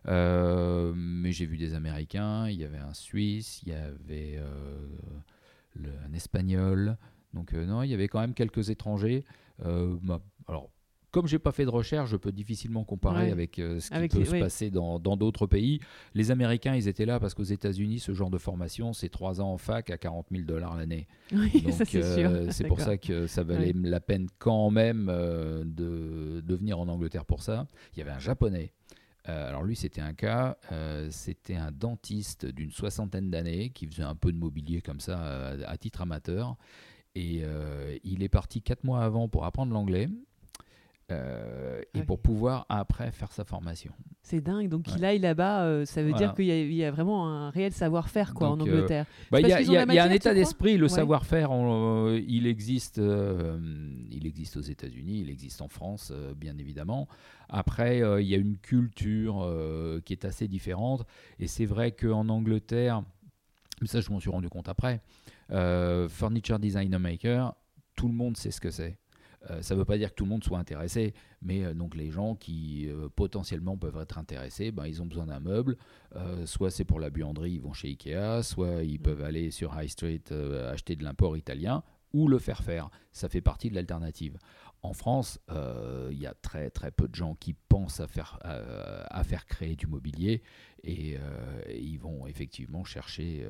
Euh, 0.08 0.94
mais 0.96 1.32
j'ai 1.32 1.46
vu 1.46 1.58
des 1.58 1.74
Américains, 1.74 2.48
il 2.50 2.58
y 2.60 2.64
avait 2.64 2.78
un 2.78 2.94
Suisse, 2.94 3.62
il 3.64 3.70
y 3.70 3.74
avait 3.76 4.38
euh, 4.38 4.88
le- 5.76 5.90
un 6.10 6.14
Espagnol. 6.14 6.98
Donc, 7.34 7.54
euh, 7.54 7.66
non, 7.66 7.82
il 7.84 7.90
y 7.90 7.94
avait 7.94 8.08
quand 8.08 8.20
même 8.22 8.34
quelques 8.34 8.70
étrangers. 8.70 9.24
Ma- 9.64 10.22
alors, 10.48 10.70
comme 11.12 11.28
j'ai 11.28 11.40
pas 11.40 11.54
fait 11.54 11.64
de 11.64 11.70
recherche, 11.70 12.10
je 12.10 12.18
peux 12.18 12.34
difficilement 12.34 12.84
comparer 12.84 13.28
Ouais. 13.28 13.32
avec 13.32 13.58
euh, 13.60 13.80
ce 13.80 13.90
qui 13.90 13.96
Avec 13.96 14.12
peut 14.12 14.20
les- 14.20 14.26
se 14.26 14.32
oui. 14.34 14.40
passer 14.42 14.70
dans 14.70 15.00
d'autres 15.00 15.48
pays. 15.48 15.80
Les 16.14 16.30
Américains, 16.30 16.76
ils 16.76 16.88
étaient 16.90 17.06
là 17.06 17.20
parce 17.22 17.34
qu'aux 17.34 17.44
États-Unis, 17.44 18.00
ce 18.00 18.14
genre 18.14 18.30
de 18.30 18.38
formation, 18.38 18.92
c'est 18.92 19.08
trois 19.10 19.40
ans 19.40 19.54
en 19.54 19.58
fac 19.58 19.90
à 19.92 19.98
40 19.98 20.28
000 20.30 20.44
dollars 20.44 20.76
l'année. 20.76 21.08
Oui, 21.32 21.62
Donc, 21.64 21.74
c'est 21.88 22.04
euh, 22.26 22.50
pour 22.68 22.82
ça 22.82 22.98
que 22.98 23.28
ça 23.28 23.44
valait 23.44 23.74
la 23.74 24.02
peine 24.02 24.28
quand 24.40 24.70
même 24.72 25.08
euh, 25.10 25.64
de, 25.66 26.42
de 26.42 26.56
venir 26.56 26.80
en 26.80 26.88
Angleterre 26.90 27.24
pour 27.26 27.42
ça. 27.42 27.66
Il 27.96 28.00
y 28.00 28.02
avait 28.02 28.12
un 28.12 28.20
japonais. 28.20 28.74
Euh, 29.28 29.50
alors 29.50 29.64
lui, 29.64 29.76
c'était 29.76 30.02
un 30.02 30.14
cas, 30.14 30.58
euh, 30.72 31.08
c'était 31.12 31.56
un 31.56 31.72
dentiste 31.72 32.46
d'une 32.46 32.72
soixantaine 32.72 33.30
d'années 33.32 33.70
qui 33.70 33.88
faisait 33.88 34.04
un 34.04 34.16
peu 34.16 34.32
de 34.32 34.38
mobilier 34.38 34.82
comme 34.82 35.00
ça 35.00 35.20
euh, 35.24 35.64
à 35.66 35.78
titre 35.78 36.02
amateur. 36.02 36.56
Et 37.18 37.44
il 38.04 38.24
est 38.24 38.30
parti 38.30 38.62
quatre 38.62 38.84
mois 38.84 39.02
avant 39.02 39.30
pour 39.30 39.46
apprendre 39.46 39.72
l'anglais. 39.72 40.10
Euh, 41.12 41.82
et 41.94 42.02
pour 42.02 42.20
pouvoir 42.20 42.66
après 42.68 43.12
faire 43.12 43.32
sa 43.32 43.44
formation. 43.46 43.92
C'est 44.24 44.42
dingue. 44.42 44.70
Donc 44.70 44.88
Ouais. 44.88 44.94
qu'il 44.94 45.06
aille 45.06 45.20
là-bas, 45.20 45.64
euh, 45.66 45.86
ça 45.86 46.02
veut 46.02 46.10
Voilà. 46.10 46.26
dire 46.26 46.36
qu'il 46.36 46.46
y, 46.46 46.52
a- 46.52 46.60
il 46.64 46.74
y 46.74 46.84
a 46.84 46.90
vraiment 46.90 47.28
un 47.30 47.52
réel 47.52 47.72
savoir-faire 47.72 48.34
quoi 48.34 48.50
en 48.50 48.58
euh, 48.60 48.64
Angleterre. 48.64 49.06
Bah, 49.30 49.40
Il 49.40 49.48
y, 49.48 49.54
a- 49.54 49.58
qu'ils 49.58 49.68
il 49.68 49.74
y 49.74 49.78
ont 49.78 49.82
a- 49.82 49.86
la 49.86 49.94
il 49.94 49.96
y 49.98 50.00
a 50.00 50.06
un 50.06 50.10
état 50.10 50.34
d'esprit, 50.34 50.78
le 50.78 50.84
Ouais. 50.86 50.90
savoir-faire, 50.90 51.52
on- 51.52 52.12
il 52.28 52.48
existe, 52.48 52.98
il 52.98 54.26
existe 54.26 54.58
aux 54.58 54.62
États-Unis, 54.62 55.20
il 55.22 55.30
existe 55.30 55.62
en 55.62 55.68
France, 55.68 56.12
bien 56.36 56.58
évidemment. 56.58 57.08
Après, 57.50 58.00
il 58.00 58.28
y 58.28 58.34
a 58.34 58.38
une 58.38 58.58
culture 58.58 59.48
qui 60.06 60.14
est 60.14 60.26
assez 60.26 60.48
différente, 60.48 61.06
et 61.40 61.46
c'est 61.46 61.66
vrai 61.66 61.92
qu'en 61.92 62.28
Angleterre, 62.30 63.04
mais 63.82 63.88
ça 63.88 64.02
je 64.02 64.10
m'en 64.10 64.20
suis 64.20 64.32
rendu 64.32 64.50
compte 64.50 64.70
après, 64.70 65.02
furniture 66.10 66.58
designer 66.58 67.00
maker, 67.00 67.54
tout 67.96 68.08
le 68.08 68.14
monde 68.14 68.36
sait 68.38 68.50
ce 68.52 68.60
que 68.60 68.72
c'est. 68.72 68.98
Euh, 69.50 69.62
ça 69.62 69.76
ne 69.76 69.80
veut 69.80 69.86
pas 69.86 69.98
dire 69.98 70.10
que 70.10 70.16
tout 70.16 70.24
le 70.24 70.30
monde 70.30 70.44
soit 70.44 70.58
intéressé, 70.58 71.14
mais 71.42 71.64
euh, 71.64 71.74
donc 71.74 71.96
les 71.96 72.12
gens 72.12 72.36
qui 72.36 72.88
euh, 72.90 73.10
potentiellement 73.16 73.78
peuvent 73.78 73.98
être 73.98 74.18
intéressés, 74.18 74.72
ben, 74.72 74.86
ils 74.88 75.02
ont 75.02 75.06
besoin 75.06 75.26
d'un 75.26 75.40
meuble. 75.40 75.78
Soit 76.46 76.72
c'est 76.72 76.86
pour 76.86 77.00
la 77.02 77.10
buanderie, 77.10 77.54
ils 77.54 77.62
vont 77.62 77.74
chez 77.74 77.90
Ikea, 77.90 78.42
soit 78.42 78.84
ils 78.84 79.00
peuvent 79.00 79.22
aller 79.22 79.52
sur 79.52 79.78
High 79.78 79.90
Street 79.90 80.24
acheter 80.72 80.96
de 80.96 81.04
l'import 81.04 81.36
italien 81.36 81.84
ou 82.14 82.30
le 82.30 82.40
faire 82.40 82.64
faire. 82.64 82.90
Ça 83.12 83.28
fait 83.28 83.42
partie 83.42 83.70
de 83.70 83.76
l'alternative. 83.76 84.38
En 84.86 84.94
France, 84.94 85.40
euh, 85.50 86.10
il 86.12 86.20
y 86.20 86.28
a 86.28 86.36
très 86.36 86.70
très 86.70 86.92
peu 86.92 87.08
de 87.08 87.16
gens 87.16 87.34
qui 87.34 87.54
pensent 87.54 88.00
à 88.00 88.08
faire, 88.08 88.38
euh, 88.46 89.04
créer 89.48 89.76
du 89.76 89.88
mobilier 89.88 90.44
et, 90.84 91.18
euh, 91.18 91.64
ils 91.70 91.98
vont 91.98 92.28
effectivement 92.28 92.84
chercher, 92.84 93.48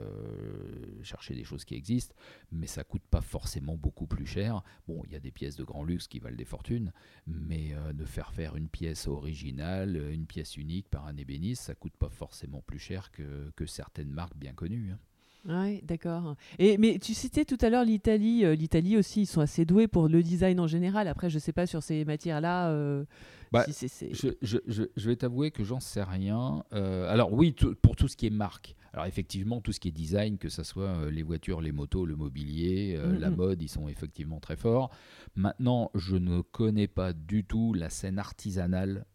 des 1.30 1.44
choses 1.44 1.65
qui 1.65 1.75
existent, 1.75 2.15
mais 2.54 2.68
ça 2.68 2.86
coûte 2.86 3.04
pas 3.12 3.20
forcément 3.20 3.75
beaucoup 3.75 4.08
plus 4.08 4.25
cher. 4.25 4.63
Bon, 4.88 5.04
il 5.06 5.12
y 5.12 5.15
a 5.15 5.20
des 5.20 5.32
pièces 5.32 5.58
de 5.58 5.65
grand 5.65 5.84
luxe 5.84 6.08
qui 6.08 6.20
valent 6.20 6.38
des 6.38 6.46
fortunes, 6.46 6.94
mais 7.27 7.75
de 7.94 8.06
faire 8.06 8.32
faire 8.32 8.56
une 8.56 8.70
pièce 8.70 9.08
originale, 9.08 9.98
une 10.13 10.27
pièce 10.27 10.56
unique 10.56 10.89
par 10.89 11.06
un 11.06 11.18
ébéniste, 11.18 11.63
ça 11.63 11.75
coûte 11.75 11.98
pas 11.98 12.10
forcément 12.10 12.62
plus 12.62 12.80
cher 12.80 13.12
que, 13.12 13.51
que 13.58 13.65
certaines 13.65 14.12
marques 14.12 14.38
bien 14.38 14.54
connues. 14.54 14.92
hein. 14.94 15.00
Oui, 15.47 15.81
d'accord. 15.83 16.35
Et 16.57 16.77
mais 16.79 16.97
tu 16.97 17.13
citais 17.13 17.45
tout 17.45 17.57
à 17.61 17.69
l'heure 17.69 17.85
l'Italie. 17.85 18.43
euh, 18.45 18.55
L'Italie 18.55 18.97
aussi, 18.97 19.21
ils 19.21 19.25
sont 19.27 19.41
assez 19.41 19.63
doués 19.63 19.87
pour 19.87 20.07
le 20.09 20.23
design 20.23 20.59
en 20.59 20.65
général. 20.67 21.07
Après, 21.07 21.29
je 21.29 21.37
sais 21.37 21.53
pas 21.53 21.67
sur 21.67 21.83
ces 21.83 22.03
matières-là. 22.05 22.69
euh, 22.71 23.05
Bah, 23.51 23.63
si 23.65 23.73
c'est- 23.73 23.87
c'est- 23.87 24.13
Je, 24.13 24.29
je- 24.41 24.57
je- 24.65 24.83
je 24.95 25.07
vais 25.09 25.15
t'avouer 25.15 25.51
que 25.51 25.63
j'en 25.63 25.79
sais 25.79 26.01
rien. 26.03 26.63
Euh, 26.73 27.07
alors 27.11 27.31
oui, 27.31 27.53
pour 27.81 27.95
tout 27.95 28.07
ce 28.07 28.17
qui 28.17 28.25
est 28.25 28.31
marque. 28.31 28.75
Alors 28.91 29.05
effectivement, 29.05 29.61
tout 29.61 29.71
ce 29.71 29.79
qui 29.79 29.89
est 29.89 29.91
design, 29.91 30.37
que 30.37 30.49
ce 30.49 30.63
soit 30.63 31.11
les 31.11 31.21
voitures, 31.21 31.61
les 31.61 31.71
motos, 31.71 32.05
le 32.05 32.15
mobilier, 32.15 32.97
la 33.19 33.29
mode, 33.29 33.61
ils 33.61 33.67
sont 33.69 33.87
effectivement 33.87 34.39
très 34.39 34.55
forts. 34.55 34.89
Maintenant, 35.35 35.91
je 35.93 36.15
ne 36.15 36.41
connais 36.41 36.87
pas 36.87 37.13
du 37.13 37.43
tout 37.43 37.73
la 37.73 37.89
scène 37.89 38.17
artisanale 38.19 39.05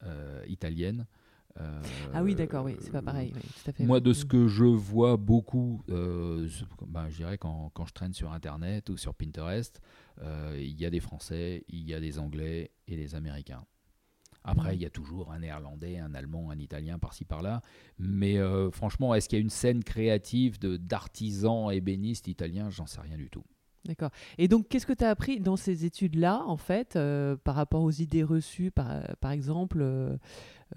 euh, 1.61 1.83
ah 2.15 2.23
oui, 2.23 2.35
d'accord, 2.35 2.65
oui, 2.65 2.77
c'est 2.81 2.93
pas 2.93 3.03
pareil. 3.03 3.33
tout 3.33 3.71
à 3.71 3.73
fait, 3.73 3.85
moi, 3.85 4.01
de 4.01 4.13
ce 4.13 4.25
mm. 4.25 4.29
que 4.29 4.49
je 4.49 4.65
vois 4.65 5.17
beaucoup, 5.17 5.83
ben, 5.89 7.09
je 7.09 7.17
dirais 7.17 7.39
quand, 7.39 7.71
quand, 7.75 7.87
je 7.87 7.93
traîne 7.93 8.13
sur 8.13 8.33
Internet 8.33 8.91
ou 8.91 8.97
sur 8.97 9.15
Pinterest, 9.15 9.81
il 10.23 10.81
y 10.81 10.87
a 10.87 10.91
des 10.91 11.01
Français, 11.01 11.65
il 11.69 11.89
y 11.89 11.95
a 11.95 12.01
des 12.01 12.19
Anglais 12.19 12.73
et 12.87 12.97
des 12.97 13.15
Américains. 13.15 13.65
Après, 14.43 14.75
il 14.75 14.81
y 14.81 14.87
a 14.87 14.91
toujours 14.91 15.33
un 15.33 15.41
néerlandais, 15.41 15.99
un 15.99 16.15
allemand, 16.15 16.51
un 16.51 16.59
italien 16.59 16.99
par-ci 16.99 17.25
par-là. 17.25 17.63
Mais 17.99 18.39
euh, 18.39 18.71
franchement, 18.71 19.15
est-ce 19.15 19.29
qu'il 19.29 19.39
y 19.39 19.41
a 19.41 19.43
une 19.43 19.51
scène 19.51 19.85
créative 19.85 20.59
d'artisans 20.59 21.71
ébénistes 21.71 22.27
italiens? 22.27 22.71
J'en 22.71 22.87
sais 22.87 23.01
rien 23.01 23.17
du 23.17 23.29
tout. 23.29 23.45
D'accord. 23.87 24.11
Et 24.37 24.47
donc, 24.47 24.69
qu'est-ce 24.69 24.87
que 24.87 24.93
tu 24.93 25.05
as 25.05 25.09
appris 25.09 25.41
dans 25.41 25.57
ces 25.57 25.87
études-là, 25.87 26.43
en 26.47 26.59
fait, 26.59 26.97
euh, 26.97 27.37
par 27.37 27.55
rapport 27.55 27.83
aux 27.83 27.91
idées 27.91 28.23
reçues, 28.23 28.71
par, 28.71 28.89
par 29.21 29.31
exemple, 29.31 29.79
euh, 29.81 30.17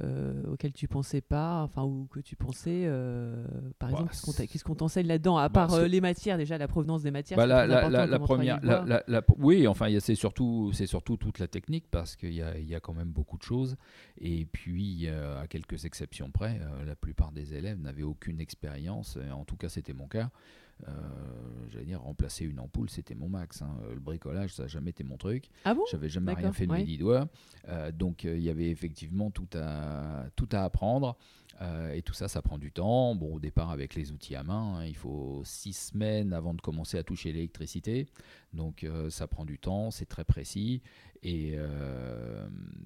euh, 0.02 0.42
auxquelles 0.48 0.72
tu 0.72 0.88
pensais 0.88 1.20
pas, 1.20 1.64
enfin, 1.64 1.84
ou 1.84 2.08
que 2.10 2.22
tu 2.22 2.38
pensais, 2.38 2.90
par 3.78 3.92
bah, 3.92 3.98
exemple, 4.00 4.48
qu'est-ce 4.48 4.64
qu'on 4.64 4.76
t'enseigne 4.76 5.08
là-dedans, 5.08 5.38
à 5.38 5.50
bah, 5.50 5.68
part 5.68 5.82
les 5.82 6.00
matières, 6.00 6.38
déjà, 6.38 6.58
la 6.58 6.70
provenance 6.70 7.04
des 7.04 7.12
matières 7.12 7.36
bah, 7.36 7.46
la, 7.46 7.68
la, 7.68 8.20
première, 8.20 8.62
oui, 9.38 9.68
enfin, 9.68 9.88
c'est 10.00 10.16
surtout, 10.16 10.72
surtout 10.72 11.18
toute 11.18 11.40
la 11.40 11.48
technique, 11.48 11.86
parce 11.92 12.16
qu'il 12.16 12.34
y 12.34 12.42
a, 12.42 12.58
y 12.58 12.74
a 12.74 12.80
quand 12.80 12.94
même 12.94 13.12
beaucoup 13.12 13.38
de 13.38 13.44
choses. 13.44 13.76
Et 14.18 14.46
puis, 14.46 15.10
à 15.10 15.46
quelques 15.48 15.84
exceptions 15.84 16.32
près, 16.32 16.58
la 16.88 16.96
plupart 16.96 17.34
des 17.34 17.54
élèves 17.54 17.82
n'avaient 17.82 18.04
aucune 18.04 18.40
expérience, 18.40 19.20
en 19.34 19.44
tout 19.44 19.58
cas, 19.58 19.68
c'était 19.68 19.94
mon 19.94 20.08
cas. 20.08 20.32
Euh, 20.88 20.92
j'allais 21.70 21.86
dire, 21.86 22.02
remplacer 22.02 22.46
une 22.46 22.60
ampoule, 22.60 22.90
c'était 22.90 23.16
mon 23.16 23.30
max. 23.30 23.62
Hein. 23.62 23.76
Le 23.94 24.00
bricolage, 24.00 24.54
ça 24.54 24.64
n'a 24.64 24.68
jamais 24.68 24.90
été 24.90 25.04
mon 25.04 25.18
truc. 25.18 25.50
Ah 25.66 25.74
bon? 25.74 25.84
J'avais 25.90 26.10
jamais 26.10 26.34
rien 26.34 26.52
fait 26.52 26.68
de 26.68 26.74
mes 26.74 26.84
dix 26.84 26.98
doigts. 26.98 27.28
Euh, 27.70 27.92
donc, 27.92 28.26
euh, 28.26 28.36
il 28.36 28.44
y 28.44 28.50
avait 28.50 28.70
effectivement 28.70 29.32
tout 29.32 29.48
à, 29.56 30.26
tout 30.36 30.50
à 30.52 30.64
apprendre. 30.64 31.18
et 31.94 32.02
tout 32.02 32.14
ça, 32.14 32.28
ça 32.28 32.42
prend 32.42 32.58
du 32.58 32.72
temps. 32.72 33.16
Bon, 33.16 33.36
au 33.36 33.40
départ, 33.40 33.70
avec 33.70 33.96
les 33.96 34.12
outils 34.12 34.36
à 34.36 34.44
main, 34.44 34.76
hein, 34.76 34.86
il 34.86 34.96
faut 34.96 35.42
six 35.46 35.74
semaines 35.74 36.34
avant 36.34 36.54
de 36.54 36.62
commencer 36.62 36.98
à 36.98 37.04
toucher 37.04 37.32
l'électricité. 37.32 38.08
Donc, 38.54 38.86
ça 39.10 39.28
prend 39.28 39.46
du 39.46 39.60
temps, 39.60 39.90
c'est 39.90 40.06
très 40.06 40.26
précis. 40.26 40.82
Et 41.22 41.58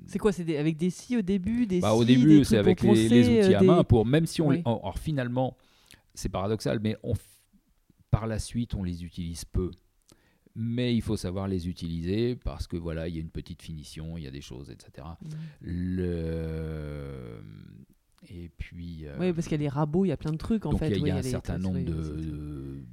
c'est 0.06 0.20
quoi 0.20 0.32
C'est 0.32 0.58
avec 0.58 0.78
des 0.78 0.92
scies 0.92 1.18
au 1.18 1.24
début, 1.24 1.66
des 1.66 1.80
bah, 1.80 1.96
Au 1.96 2.06
début, 2.06 2.44
c'est 2.46 2.58
avec 2.58 2.82
les, 2.82 3.40
outils 3.40 3.56
à 3.56 3.62
main 3.64 3.84
pour 3.84 4.06
même 4.06 4.28
si 4.28 4.42
on, 4.42 4.52
alors 4.52 5.00
finalement, 5.00 5.58
c'est 6.14 6.30
paradoxal, 6.30 6.80
mais 6.80 6.96
on 7.02 7.16
par 8.12 8.28
la 8.28 8.40
suite, 8.40 8.76
on 8.76 8.84
les 8.84 9.04
utilise 9.06 9.46
peu. 9.46 9.72
Mais 10.56 10.96
il 10.96 11.02
faut 11.02 11.18
savoir 11.18 11.48
les 11.48 11.68
utiliser 11.68 12.36
parce 12.36 12.66
que 12.66 12.78
voilà, 12.78 13.08
il 13.08 13.16
y 13.16 13.18
a 13.20 13.22
une 13.22 13.30
petite 13.30 13.62
finition, 13.62 14.18
il 14.18 14.24
y 14.24 14.28
a 14.28 14.32
des 14.32 14.42
choses, 14.42 14.72
etc. 14.72 15.08
Mmh. 15.22 15.28
Le... 15.62 17.44
Et 18.30 18.50
puis. 18.58 19.06
Euh, 19.06 19.16
oui, 19.20 19.34
parce 19.34 19.48
qu'il 19.48 19.62
y 19.62 19.66
a 19.66 19.70
des 19.70 19.70
rabots, 19.70 20.06
il 20.06 20.10
y 20.10 20.12
a 20.12 20.18
plein 20.18 20.32
de 20.32 20.38
trucs 20.38 20.66
en 20.66 20.76
fait. 20.76 20.90
Il 20.90 21.06
y 21.06 21.12
a, 21.12 21.18
un 21.18 21.22
certain 21.22 21.60
nombre 21.60 21.80
de, 21.80 22.84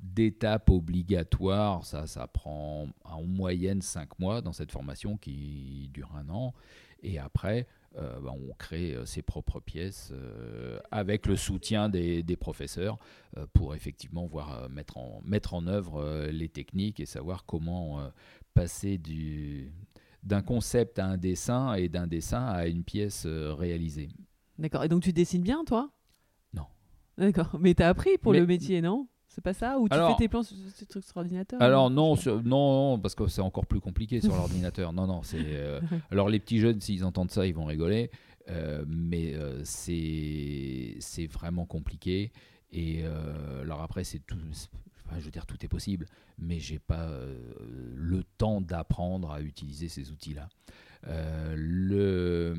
d'étapes 0.00 0.70
obligatoires. 0.70 1.84
Ça, 1.84 2.06
ça 2.06 2.26
prend 2.26 2.88
en 3.04 3.22
moyenne 3.24 3.82
5 3.82 4.18
mois 4.18 4.40
dans 4.40 4.52
cette 4.52 4.72
formation 4.72 5.16
qui 5.16 5.90
dure 5.92 6.14
un 6.16 6.28
an. 6.30 6.54
Et 7.02 7.18
après, 7.18 7.66
euh, 7.98 8.20
bah, 8.20 8.32
on 8.32 8.54
crée 8.54 8.94
euh, 8.94 9.04
ses 9.04 9.20
propres 9.20 9.58
pièces 9.58 10.12
euh, 10.12 10.78
avec 10.92 11.26
le 11.26 11.34
soutien 11.34 11.88
des, 11.88 12.22
professeurs 12.38 12.98
pour 13.52 13.74
effectivement 13.74 14.26
voir 14.26 14.70
mettre 14.70 14.96
en, 14.96 15.20
mettre 15.24 15.54
en 15.54 15.66
œuvre 15.66 16.28
les 16.30 16.48
techniques 16.48 17.00
et 17.00 17.06
savoir 17.06 17.44
comment 17.44 18.00
passer 18.54 18.96
du, 18.96 19.72
d'un 20.22 20.40
concept 20.40 20.98
à 20.98 21.06
un 21.06 21.16
dessin 21.18 21.74
et 21.74 21.88
d'un 21.88 22.06
dessin 22.06 22.46
à 22.46 22.66
une 22.66 22.82
pièce 22.82 23.26
réalisée. 23.26 24.08
D'accord. 24.58 24.84
Et 24.84 24.88
donc 24.88 25.02
tu 25.02 25.12
dessines 25.12 25.42
bien, 25.42 25.64
toi? 25.64 25.90
Non. 26.54 26.66
D'accord. 27.18 27.58
Mais 27.60 27.74
tu 27.74 27.82
as 27.82 27.88
appris 27.88 28.16
pour 28.16 28.32
le 28.32 28.46
métier, 28.46 28.80
non? 28.80 29.06
C'est 29.30 29.40
pas 29.40 29.54
ça 29.54 29.78
Ou 29.78 29.88
tu 29.88 29.96
fais 29.96 30.16
tes 30.18 30.28
plans 30.28 30.42
sur, 30.42 30.56
ordinateur 31.14 31.62
Alors 31.62 31.88
non, 31.88 32.16
non, 32.44 32.98
parce 32.98 33.14
que 33.14 33.28
c'est 33.28 33.40
encore 33.40 33.64
plus 33.64 33.80
compliqué 33.80 34.20
sur 34.20 34.34
l'ordinateur. 34.36 34.92
Non, 34.92 35.06
non, 35.06 35.22
c'est. 35.22 35.38
Euh, 35.40 35.80
alors 36.10 36.28
les 36.28 36.40
petits 36.40 36.58
jeunes, 36.58 36.80
s'ils 36.80 37.04
entendent 37.04 37.30
ça, 37.30 37.46
ils 37.46 37.54
vont 37.54 37.64
rigoler. 37.64 38.10
Euh, 38.48 38.84
mais 38.88 39.34
euh, 39.34 39.60
c'est 39.64 40.96
c'est 40.98 41.26
vraiment 41.26 41.64
compliqué. 41.64 42.32
Et 42.72 43.04
alors 43.62 43.82
après, 43.82 44.04
c'est 44.04 44.18
tout. 44.20 44.36
je 45.16 45.24
veux 45.24 45.30
dire, 45.30 45.46
tout 45.46 45.64
est 45.64 45.68
possible, 45.68 46.06
mais 46.38 46.58
j'ai 46.58 46.78
pas 46.78 47.08
le 47.94 48.22
temps 48.36 48.60
d'apprendre 48.60 49.30
à 49.30 49.40
utiliser 49.40 49.88
ces 49.88 50.10
outils-là. 50.10 50.48
le 51.56 52.54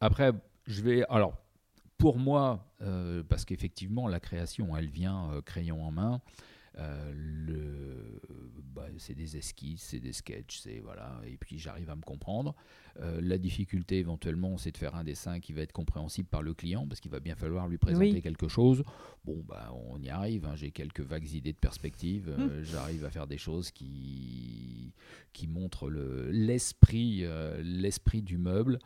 après, 0.00 0.32
je 0.66 0.82
vais. 0.82 1.04
Alors, 1.08 1.41
pour 2.02 2.18
moi, 2.18 2.66
euh, 2.80 3.22
parce 3.22 3.44
qu'effectivement, 3.44 4.08
la 4.08 4.18
création, 4.18 4.76
elle 4.76 4.88
vient 4.88 5.30
euh, 5.30 5.40
crayon 5.40 5.84
en 5.84 5.92
main. 5.92 6.20
Euh, 6.78 7.12
bah, 8.74 8.86
c'est 8.98 9.14
des 9.14 9.36
esquisses, 9.36 9.82
c'est 9.90 10.00
des 10.00 10.12
sketchs, 10.12 10.58
c'est 10.58 10.80
voilà, 10.80 11.20
et 11.24 11.36
puis 11.36 11.60
j'arrive 11.60 11.90
à 11.90 11.94
me 11.94 12.02
comprendre. 12.02 12.56
la 12.98 13.38
difficulté 13.38 13.98
éventuellement, 13.98 14.58
c'est 14.58 14.72
de 14.72 14.78
faire 14.78 14.96
un 14.96 15.04
dessin 15.04 15.38
qui 15.38 15.52
va 15.52 15.62
être 15.62 15.72
compréhensible 15.72 16.28
par 16.28 16.42
le 16.42 16.54
client, 16.54 16.88
parce 16.88 17.00
qu'il 17.00 17.12
va 17.12 17.20
bien 17.20 17.36
falloir 17.36 17.68
lui 17.68 17.78
présenter 17.78 18.20
quelque 18.20 18.48
chose. 18.48 18.82
Bon, 19.24 19.40
bah, 19.46 19.72
on 19.88 20.02
y 20.02 20.08
arrive. 20.08 20.44
Hein, 20.46 20.56
j'ai 20.56 20.72
quelques 20.72 21.02
vagues 21.02 21.30
idées 21.32 21.52
de 21.52 21.58
perspective. 21.58 22.34
Hum. 22.36 22.64
J'arrive 22.64 23.04
à 23.04 23.10
faire 23.10 23.28
des 23.28 23.38
choses 23.38 23.70
qui 23.70 24.92
qui 25.32 25.46
montrent 25.46 25.88
le, 25.88 26.32
l'esprit, 26.32 27.24
l'esprit 27.62 28.22
du 28.22 28.38
meuble. 28.38 28.80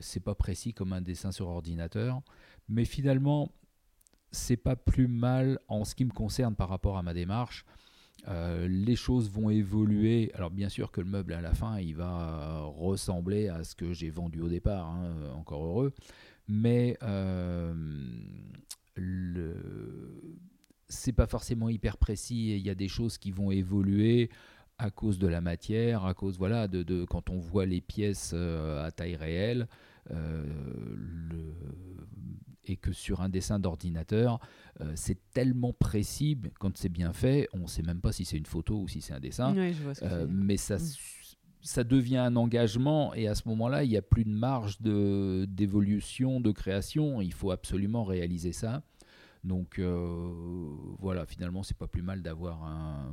C'est 0.00 0.20
pas 0.20 0.34
précis 0.34 0.72
comme 0.72 0.92
un 0.92 1.00
dessin 1.00 1.32
sur 1.32 1.48
ordinateur, 1.48 2.20
mais 2.68 2.84
finalement, 2.84 3.52
c'est 4.30 4.56
pas 4.56 4.76
plus 4.76 5.08
mal 5.08 5.58
en 5.68 5.84
ce 5.84 5.94
qui 5.94 6.04
me 6.04 6.12
concerne 6.12 6.54
par 6.54 6.68
rapport 6.68 6.98
à 6.98 7.02
ma 7.02 7.14
démarche. 7.14 7.64
Euh, 8.28 8.68
les 8.68 8.96
choses 8.96 9.30
vont 9.30 9.50
évoluer. 9.50 10.30
Alors 10.34 10.50
bien 10.50 10.68
sûr 10.68 10.90
que 10.90 11.00
le 11.00 11.06
meuble 11.06 11.32
à 11.32 11.40
la 11.40 11.54
fin, 11.54 11.78
il 11.78 11.94
va 11.94 12.60
ressembler 12.62 13.48
à 13.48 13.64
ce 13.64 13.74
que 13.74 13.92
j'ai 13.92 14.10
vendu 14.10 14.40
au 14.40 14.48
départ, 14.48 14.86
hein, 14.86 15.14
encore 15.34 15.64
heureux. 15.64 15.92
Mais 16.48 16.96
euh, 17.02 17.74
le... 18.96 19.56
c'est 20.88 21.12
pas 21.12 21.26
forcément 21.26 21.68
hyper 21.68 21.96
précis. 21.96 22.56
Il 22.56 22.62
y 22.62 22.70
a 22.70 22.74
des 22.74 22.88
choses 22.88 23.18
qui 23.18 23.30
vont 23.30 23.50
évoluer 23.50 24.30
à 24.78 24.90
cause 24.90 25.18
de 25.18 25.26
la 25.26 25.40
matière, 25.40 26.04
à 26.04 26.14
cause 26.14 26.38
voilà 26.38 26.68
de, 26.68 26.82
de 26.82 27.04
quand 27.04 27.30
on 27.30 27.38
voit 27.38 27.66
les 27.66 27.80
pièces 27.80 28.32
euh, 28.34 28.84
à 28.84 28.90
taille 28.90 29.16
réelle. 29.16 29.68
Euh, 30.10 30.44
le, 30.96 31.54
et 32.66 32.76
que 32.76 32.92
sur 32.92 33.20
un 33.20 33.28
dessin 33.28 33.58
d'ordinateur, 33.58 34.40
euh, 34.80 34.92
c'est 34.96 35.18
tellement 35.32 35.74
précis, 35.74 36.38
quand 36.58 36.76
c'est 36.78 36.88
bien 36.88 37.12
fait, 37.12 37.46
on 37.52 37.60
ne 37.60 37.66
sait 37.66 37.82
même 37.82 38.00
pas 38.00 38.10
si 38.10 38.24
c'est 38.24 38.38
une 38.38 38.46
photo 38.46 38.80
ou 38.80 38.88
si 38.88 39.02
c'est 39.02 39.12
un 39.12 39.20
dessin, 39.20 39.54
mais 40.28 40.56
ça, 40.56 40.76
mm. 40.76 40.80
ça 41.60 41.84
devient 41.84 42.16
un 42.16 42.36
engagement 42.36 43.12
et 43.12 43.28
à 43.28 43.34
ce 43.34 43.46
moment-là, 43.48 43.84
il 43.84 43.90
n'y 43.90 43.98
a 43.98 44.02
plus 44.02 44.24
de 44.24 44.30
marge 44.30 44.80
d'évolution, 44.80 46.40
de, 46.40 46.52
création, 46.52 47.20
il 47.20 47.34
faut 47.34 47.50
absolument 47.50 48.02
réaliser 48.02 48.52
ça. 48.52 48.82
Donc 49.42 49.78
voilà, 50.98 51.26
finalement, 51.26 51.62
c'est 51.62 51.76
pas 51.76 51.88
plus 51.88 52.02
mal 52.02 52.22
d'avoir 52.22 52.64
un, 52.64 53.12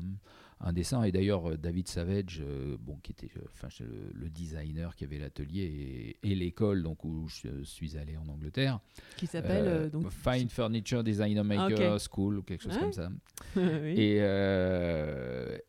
un 0.63 0.73
dessin. 0.73 1.03
Et 1.03 1.11
d'ailleurs, 1.11 1.49
euh, 1.49 1.57
David 1.57 1.87
Savage, 1.87 2.41
euh, 2.41 2.77
bon, 2.79 2.97
qui 3.01 3.11
était 3.11 3.31
euh, 3.37 3.41
enfin, 3.51 3.67
le, 4.13 4.29
designer 4.29 4.95
qui 4.95 5.03
avait 5.03 5.17
l'atelier 5.17 6.17
et, 6.23 6.35
l'école 6.35 6.81
donc 6.81 7.03
où 7.03 7.27
je 7.27 7.63
suis 7.63 7.97
allé 7.97 8.17
en 8.17 8.27
Angleterre. 8.27 8.79
Qui 9.17 9.27
s'appelle 9.27 9.89
donc 9.89 10.09
Fine 10.09 10.49
Furniture 10.49 11.03
Designer 11.03 11.43
Maker 11.43 11.99
School 11.99 12.39
ou 12.39 12.43
quelque 12.43 12.63
chose 12.63 12.77
comme 12.77 12.93
ça. 12.93 13.11
et, 13.57 14.17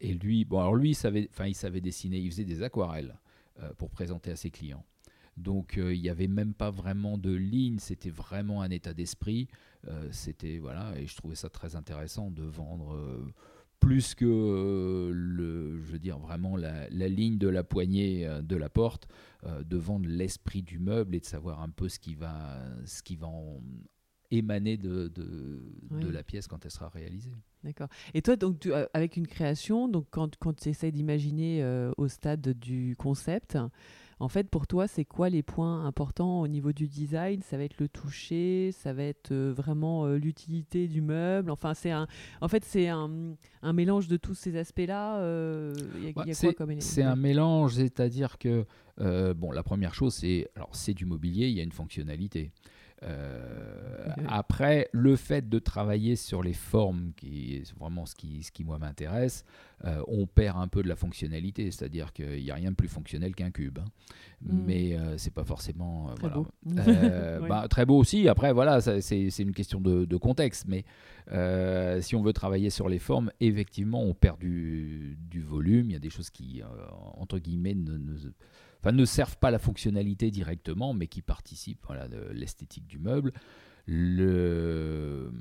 et 0.00 0.14
lui, 0.14 0.44
bon, 0.44 0.60
alors 0.60 0.76
lui, 0.76 0.90
il 0.90 0.94
savait, 0.94 1.28
il 1.46 1.54
savait 1.54 1.80
dessiner, 1.80 2.18
il 2.18 2.30
faisait 2.30 2.44
des 2.44 2.62
aquarelles 2.62 3.14
pour 3.78 3.90
présenter 3.90 4.30
à 4.30 4.36
ses 4.36 4.50
clients. 4.50 4.84
Donc 5.36 5.74
il 5.76 6.00
n'y 6.00 6.08
avait 6.08 6.28
même 6.28 6.54
pas 6.54 6.70
vraiment 6.70 7.18
de 7.18 7.32
ligne, 7.32 7.78
c'était 7.78 8.10
vraiment 8.10 8.62
un 8.62 8.70
état 8.70 8.94
d'esprit. 8.94 9.48
c'était 10.10 10.58
voilà, 10.58 10.92
et 10.96 11.06
je 11.06 11.16
trouvais 11.16 11.34
ça 11.34 11.50
très 11.50 11.74
intéressant 11.74 12.30
de 12.30 12.44
vendre 12.44 12.96
plus 13.82 14.14
que 14.14 14.24
euh, 14.24 15.10
le, 15.12 15.80
je 15.82 15.92
veux 15.92 15.98
dire 15.98 16.16
vraiment 16.18 16.56
la, 16.56 16.88
ligne 16.88 17.36
de 17.36 17.48
la 17.48 17.64
poignée 17.64 18.24
euh, 18.24 18.40
de 18.40 18.54
la 18.54 18.68
porte, 18.68 19.08
euh, 19.44 19.64
de 19.64 19.76
vendre 19.76 20.08
l'esprit 20.08 20.62
du 20.62 20.78
meuble 20.78 21.16
et 21.16 21.20
de 21.20 21.26
savoir 21.26 21.60
un 21.60 21.68
peu 21.68 21.88
ce 21.88 21.98
qui 21.98 22.14
va, 22.14 22.60
ce 22.86 23.02
qui 23.02 23.16
va 23.16 23.28
émaner 24.30 24.76
de, 24.76 25.08
de, 25.08 26.08
la 26.08 26.22
pièce 26.22 26.46
quand 26.46 26.64
elle 26.64 26.70
sera 26.70 26.88
réalisée. 26.90 27.32
D'accord. 27.64 27.88
Et 28.14 28.22
toi, 28.22 28.36
donc, 28.36 28.60
tu, 28.60 28.72
avec 28.94 29.16
une 29.16 29.26
création, 29.26 29.88
donc 29.88 30.06
quand, 30.10 30.36
quand 30.36 30.54
tu 30.54 30.68
essaies 30.68 30.92
d'imaginer 30.92 31.64
au 31.96 32.06
stade 32.06 32.56
du 32.58 32.94
concept, 32.96 33.58
En 34.22 34.28
fait, 34.28 34.48
pour 34.48 34.68
toi, 34.68 34.86
c'est 34.86 35.04
quoi 35.04 35.28
les 35.30 35.42
points 35.42 35.84
importants 35.84 36.42
au 36.42 36.46
niveau 36.46 36.72
du 36.72 36.86
design? 36.86 37.42
Ça 37.42 37.56
va 37.56 37.64
être 37.64 37.80
le 37.80 37.88
toucher, 37.88 38.70
ça 38.70 38.92
va 38.92 39.02
être 39.02 39.32
euh, 39.32 39.52
vraiment 39.52 40.06
euh, 40.06 40.16
l'utilité 40.16 40.86
du 40.86 41.00
meuble? 41.00 41.50
Enfin, 41.50 41.74
c'est 41.74 41.90
un, 41.90 42.06
en 42.40 42.46
fait, 42.46 42.64
c'est 42.64 42.86
un, 42.86 43.10
un, 43.62 43.72
mélange 43.72 44.06
de 44.06 44.16
tous 44.16 44.34
ces 44.34 44.56
aspects-là. 44.56 45.18
Euh, 45.18 45.74
bah, 46.14 46.24
c'est 46.78 47.02
un 47.02 47.16
mélange, 47.16 47.74
c'est-à-dire 47.74 48.38
que 48.38 48.64
bon, 48.96 49.50
la 49.50 49.64
première 49.64 49.92
chose, 49.92 50.14
c'est 50.14 50.48
alors 50.54 50.70
c'est 50.70 50.94
du 50.94 51.04
mobilier, 51.04 51.48
il 51.48 51.54
y 51.54 51.60
a 51.60 51.64
une 51.64 51.72
fonctionnalité. 51.72 52.52
Euh, 53.02 54.08
après, 54.28 54.88
le 54.92 55.16
fait 55.16 55.48
de 55.48 55.58
travailler 55.58 56.16
sur 56.16 56.42
les 56.42 56.52
formes, 56.52 57.12
qui 57.16 57.56
est 57.56 57.74
vraiment 57.78 58.06
ce 58.06 58.14
qui, 58.14 58.42
ce 58.42 58.52
qui 58.52 58.64
moi 58.64 58.78
m'intéresse, 58.78 59.44
euh, 59.84 60.02
on 60.06 60.26
perd 60.26 60.58
un 60.58 60.68
peu 60.68 60.82
de 60.82 60.88
la 60.88 60.96
fonctionnalité, 60.96 61.70
c'est-à-dire 61.70 62.12
qu'il 62.12 62.42
n'y 62.42 62.50
a 62.50 62.54
rien 62.54 62.70
de 62.70 62.76
plus 62.76 62.88
fonctionnel 62.88 63.34
qu'un 63.34 63.50
cube. 63.50 63.78
Hein. 63.78 63.86
Hmm. 64.42 64.62
Mais 64.66 64.96
euh, 64.96 65.18
c'est 65.18 65.32
pas 65.32 65.44
forcément 65.44 66.14
très, 66.14 66.30
beau. 66.30 66.46
Bah, 67.48 67.66
très 67.68 67.86
beau 67.86 67.98
aussi. 67.98 68.28
Après, 68.28 68.52
voilà, 68.52 68.80
c'est 68.80 69.28
une 69.38 69.54
question 69.54 69.80
de, 69.80 70.16
contexte. 70.16 70.66
Mais 70.68 70.84
si 72.00 72.14
on 72.14 72.22
veut 72.22 72.32
travailler 72.32 72.70
sur 72.70 72.88
les 72.88 72.98
formes, 72.98 73.30
effectivement, 73.40 74.02
on 74.02 74.14
perd 74.14 74.38
du, 74.38 75.16
du 75.18 75.40
volume. 75.40 75.90
Il 75.90 75.92
y 75.92 75.96
a 75.96 76.00
des 76.00 76.10
choses 76.10 76.30
qui, 76.30 76.62
entre 77.14 77.38
guillemets, 77.38 77.74
ne, 77.74 77.96
ne 77.96 78.16
ne 78.90 79.04
servent 79.04 79.36
pas 79.36 79.52
la 79.52 79.60
fonctionnalité 79.60 80.32
directement, 80.32 80.92
mais 80.92 81.06
qui 81.06 81.22
participent 81.22 81.84
voilà, 81.86 82.08
de 82.08 82.30
l'esthétique 82.32 82.88
du 82.88 82.98
meuble. 82.98 83.32
Le... 83.86 85.32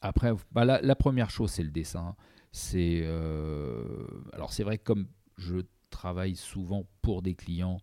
Après, 0.00 0.32
bah, 0.52 0.64
la, 0.64 0.94
première 0.94 1.30
chose, 1.30 1.50
c'est 1.50 1.64
le 1.64 1.70
dessin. 1.70 2.14
C'est 2.52 3.00
euh, 3.02 4.06
alors 4.32 4.52
c'est 4.52 4.62
vrai 4.62 4.78
comme 4.78 5.08
je 5.36 5.56
travaille 5.90 6.36
souvent 6.36 6.86
pour 7.02 7.22
des 7.22 7.34
clients, 7.34 7.80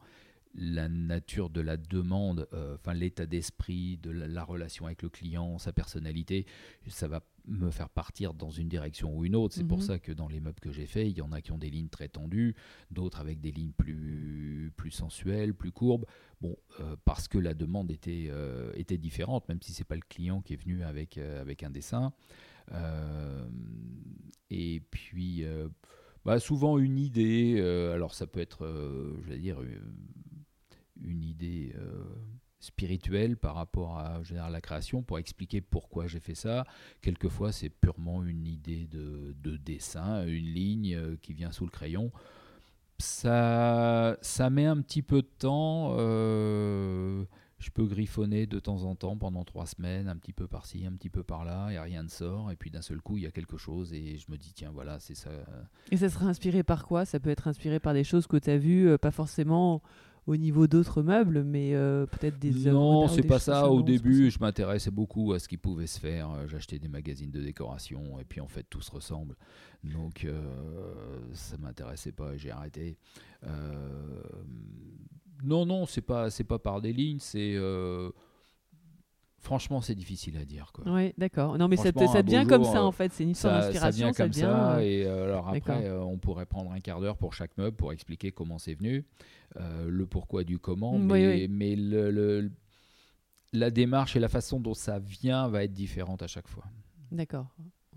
la 0.55 0.87
nature 0.87 1.49
de 1.49 1.61
la 1.61 1.77
demande, 1.77 2.47
euh, 2.53 2.75
enfin 2.75 2.93
l'état 2.93 3.25
d'esprit, 3.25 3.97
de 3.97 4.11
la, 4.11 4.43
relation 4.43 4.85
avec 4.85 5.01
le 5.01 5.09
client, 5.09 5.57
sa 5.57 5.73
personnalité, 5.73 6.45
ça 6.87 7.07
va 7.07 7.21
me 7.45 7.71
faire 7.71 7.89
partir 7.89 8.33
dans 8.33 8.49
une 8.49 8.69
direction 8.69 9.15
ou 9.15 9.25
une 9.25 9.35
autre. 9.35 9.53
C'est 9.53 9.63
pour 9.63 9.79
mhm. 9.79 9.83
ça 9.83 9.99
que 9.99 10.11
dans 10.11 10.27
les 10.27 10.39
meubles 10.39 10.59
que 10.59 10.71
j'ai 10.71 10.85
faits, 10.85 11.07
il 11.07 11.17
y 11.17 11.21
en 11.21 11.31
a 11.31 11.41
qui 11.41 11.51
ont 11.51 11.57
des 11.57 11.69
lignes 11.69 11.89
très 11.89 12.07
tendues, 12.07 12.55
d'autres 12.91 13.19
avec 13.19 13.41
des 13.41 13.51
lignes 13.51 13.73
plus, 13.73 14.71
plus 14.77 14.91
sensuelles, 14.91 15.53
plus 15.53 15.71
courbes. 15.71 16.05
Bon, 16.41 16.55
euh, 16.79 16.95
parce 17.05 17.27
que 17.27 17.37
la 17.37 17.53
demande 17.53 17.91
était, 17.91 18.27
euh, 18.29 18.71
était 18.75 18.97
différente, 18.97 19.47
même 19.49 19.61
si 19.61 19.73
c'est 19.73 19.83
pas 19.83 19.95
le 19.95 20.01
client 20.07 20.41
qui 20.41 20.53
est 20.53 20.61
venu 20.61 20.83
avec, 20.83 21.17
avec 21.17 21.63
un 21.63 21.69
dessin. 21.69 22.13
et 24.49 24.81
puis, 24.91 25.45
bah, 26.25 26.39
souvent 26.39 26.77
une 26.77 26.97
idée, 26.97 27.59
alors 27.93 28.13
ça 28.13 28.27
peut 28.27 28.39
être, 28.39 28.65
je 29.21 29.29
vais 29.29 29.39
dire, 29.39 29.59
une 31.01 31.23
idée 31.23 31.73
euh, 32.63 32.73
spirituelle 32.73 33.37
par 33.37 33.55
rapport 33.55 33.97
à, 33.97 34.21
la 34.49 34.61
création 34.61 35.01
pour 35.01 35.19
expliquer 35.19 35.61
pourquoi 35.61 36.07
j'ai 36.07 36.19
fait 36.19 36.35
ça. 36.35 36.65
Quelquefois, 37.01 37.51
c'est 37.51 37.69
purement 37.69 38.23
une 38.23 38.47
idée 38.47 38.87
de, 38.91 39.57
dessin, 39.57 40.25
une 40.25 40.45
ligne 40.45 40.95
euh, 40.95 41.15
qui 41.21 41.33
vient 41.33 41.51
sous 41.51 41.65
le 41.65 41.71
crayon. 41.71 42.11
Ça, 42.99 44.17
ça 44.21 44.49
met 44.49 44.65
un 44.65 44.81
petit 44.81 45.01
peu 45.01 45.21
de 45.21 45.29
temps. 45.39 45.95
Euh, 45.97 47.25
je 47.59 47.69
peux 47.69 47.85
griffonner 47.85 48.45
de 48.45 48.59
temps 48.59 48.83
en 48.83 48.95
temps 48.95 49.17
pendant 49.17 49.43
trois 49.45 49.65
semaines, 49.65 50.07
un 50.07 50.17
petit 50.17 50.33
peu 50.33 50.47
par-ci, 50.47 50.85
un 50.85 50.93
petit 50.93 51.09
peu 51.09 51.23
par-là, 51.23 51.69
et 51.71 51.79
rien 51.79 52.03
ne 52.03 52.09
sort. 52.09 52.51
Et 52.51 52.55
puis 52.55 52.71
d'un 52.71 52.81
seul 52.81 53.01
coup, 53.01 53.17
il 53.17 53.23
y 53.23 53.27
a 53.27 53.31
quelque 53.31 53.57
chose, 53.57 53.93
et 53.93 54.17
je 54.17 54.31
me 54.31 54.37
dis, 54.37 54.53
tiens, 54.53 54.71
voilà, 54.71 54.99
c'est 54.99 55.15
ça. 55.15 55.29
Et 55.91 55.97
ça 55.97 56.09
sera 56.09 56.25
inspiré 56.25 56.63
par 56.63 56.85
quoi? 56.85 57.05
Ça 57.05 57.19
peut 57.19 57.29
être 57.29 57.47
inspiré 57.47 57.79
par 57.79 57.93
des 57.93 58.03
choses 58.03 58.27
que 58.27 58.37
tu 58.37 58.49
as 58.49 58.57
vues, 58.57 58.97
pas 58.97 59.11
forcément 59.11 59.81
au 60.25 60.37
niveau 60.37 60.67
d'autres 60.67 61.01
meubles, 61.01 61.43
mais 61.43 61.73
euh, 61.73 62.05
peut-être 62.05 62.39
des 62.39 62.51
Non, 62.71 63.07
c'est 63.07 63.23
pas 63.23 63.39
ça. 63.39 63.69
Au 63.69 63.81
début, 63.81 64.31
je 64.31 64.39
m'intéressais 64.39 64.91
beaucoup 64.91 65.33
à 65.33 65.39
ce 65.39 65.47
qui 65.47 65.57
pouvait 65.57 65.87
se 65.87 65.99
faire. 65.99 66.31
Euh, 66.31 66.47
j'achetais 66.47 66.79
des 66.79 66.87
magazines 66.87 67.31
de 67.31 67.41
décoration 67.41 68.19
et 68.19 68.23
puis 68.23 68.39
en 68.39 68.47
fait, 68.47 68.63
tout 68.69 68.81
se 68.81 68.91
ressemble. 68.91 69.35
Donc, 69.83 70.23
euh, 70.23 70.39
ça 71.33 71.57
m'intéressait 71.57 72.13
pas. 72.13 72.37
J'ai 72.37 72.51
arrêté. 72.51 72.97
Non, 75.43 75.65
non, 75.65 75.85
c'est 75.85 76.01
pas, 76.01 76.29
c'est 76.29 76.45
pas 76.45 76.59
par 76.59 76.79
des 76.79 76.93
lignes. 76.93 77.19
C'est 77.19 77.57
Franchement, 79.43 79.81
c'est 79.81 79.93
difficile 79.93 80.37
à 80.37 80.45
dire. 80.45 80.71
Oui, 80.85 81.13
d'accord. 81.17 81.57
Non, 81.57 81.67
mais 81.67 81.75
ça, 81.75 81.91
ça 81.91 82.23
devient 82.23 82.45
comme 82.47 82.63
ça, 82.63 82.81
en 82.81 82.93
fait. 82.93 83.11
C'est 83.11 83.23
une 83.23 83.31
histoire 83.31 83.59
d'inspiration. 83.59 83.91
Ça, 83.91 84.05
vient 84.05 84.13
comme 84.13 84.33
ça. 84.33 84.83
Et 84.83 85.05
alors 85.05 85.49
après, 85.49 85.91
on 85.91 86.17
pourrait 86.17 86.45
prendre 86.45 86.71
un 86.71 86.79
quart 86.79 87.01
d'heure 87.01 87.17
pour 87.17 87.33
chaque 87.33 87.57
meuble 87.57 87.75
pour 87.75 87.91
expliquer 87.91 88.31
comment 88.31 88.57
c'est 88.57 88.73
venu. 88.73 89.05
Euh, 89.59 89.87
le 89.89 90.05
pourquoi 90.07 90.43
du 90.43 90.57
comment, 90.57 90.97
mais, 90.97 91.47
mais 91.49 91.75
le, 91.75 92.49
la 93.51 93.69
démarche 93.69 94.15
et 94.15 94.19
la 94.19 94.29
façon 94.29 94.59
dont 94.59 94.73
ça 94.73 94.97
vient 94.97 95.47
va 95.47 95.63
être 95.63 95.73
différente 95.73 96.23
à 96.23 96.27
chaque 96.27 96.47
fois. 96.47 96.63
D'accord. 97.11 97.47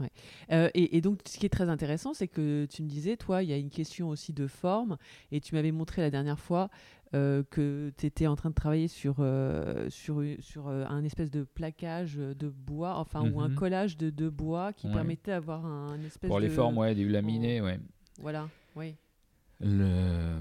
Ouais. 0.00 0.10
Euh, 0.52 0.70
et, 0.74 1.00
donc, 1.00 1.20
ce 1.26 1.38
qui 1.38 1.46
est 1.46 1.50
très 1.50 1.68
intéressant, 1.68 2.14
c'est 2.14 2.28
que 2.28 2.66
tu 2.66 2.82
me 2.82 2.88
disais, 2.88 3.16
toi, 3.16 3.42
il 3.42 3.48
y 3.48 3.52
a 3.52 3.56
une 3.56 3.70
question 3.70 4.08
aussi 4.08 4.32
de 4.32 4.46
forme, 4.46 4.96
et 5.32 5.40
tu 5.40 5.54
m'avais 5.54 5.72
montré 5.72 6.02
la 6.02 6.10
dernière 6.10 6.38
fois 6.38 6.68
euh, 7.14 7.42
que 7.50 7.92
tu 7.96 8.06
étais 8.06 8.26
en 8.26 8.36
train 8.36 8.50
de 8.50 8.54
travailler 8.54 8.88
sur, 8.88 9.16
sur, 9.88 10.22
sur 10.40 10.68
un 10.68 11.04
espèce 11.04 11.30
de 11.30 11.44
plaquage 11.44 12.16
de 12.16 12.48
bois, 12.48 12.96
enfin, 12.98 13.30
ou 13.30 13.40
un 13.40 13.48
mhm. 13.48 13.54
collage 13.54 13.96
de, 13.96 14.10
de 14.10 14.28
bois 14.28 14.72
qui 14.72 14.88
permettait 14.88 15.30
d'avoir 15.30 15.64
un, 15.64 15.98
espèce 16.00 16.28
Pour 16.28 16.40
les 16.40 16.50
formes, 16.50 16.78
ouais, 16.78 16.94
du 16.94 17.08
laminé, 17.08 17.60
ouais. 17.60 17.78
Voilà, 18.20 18.48
oui. 18.74 18.94
Le... 19.60 20.40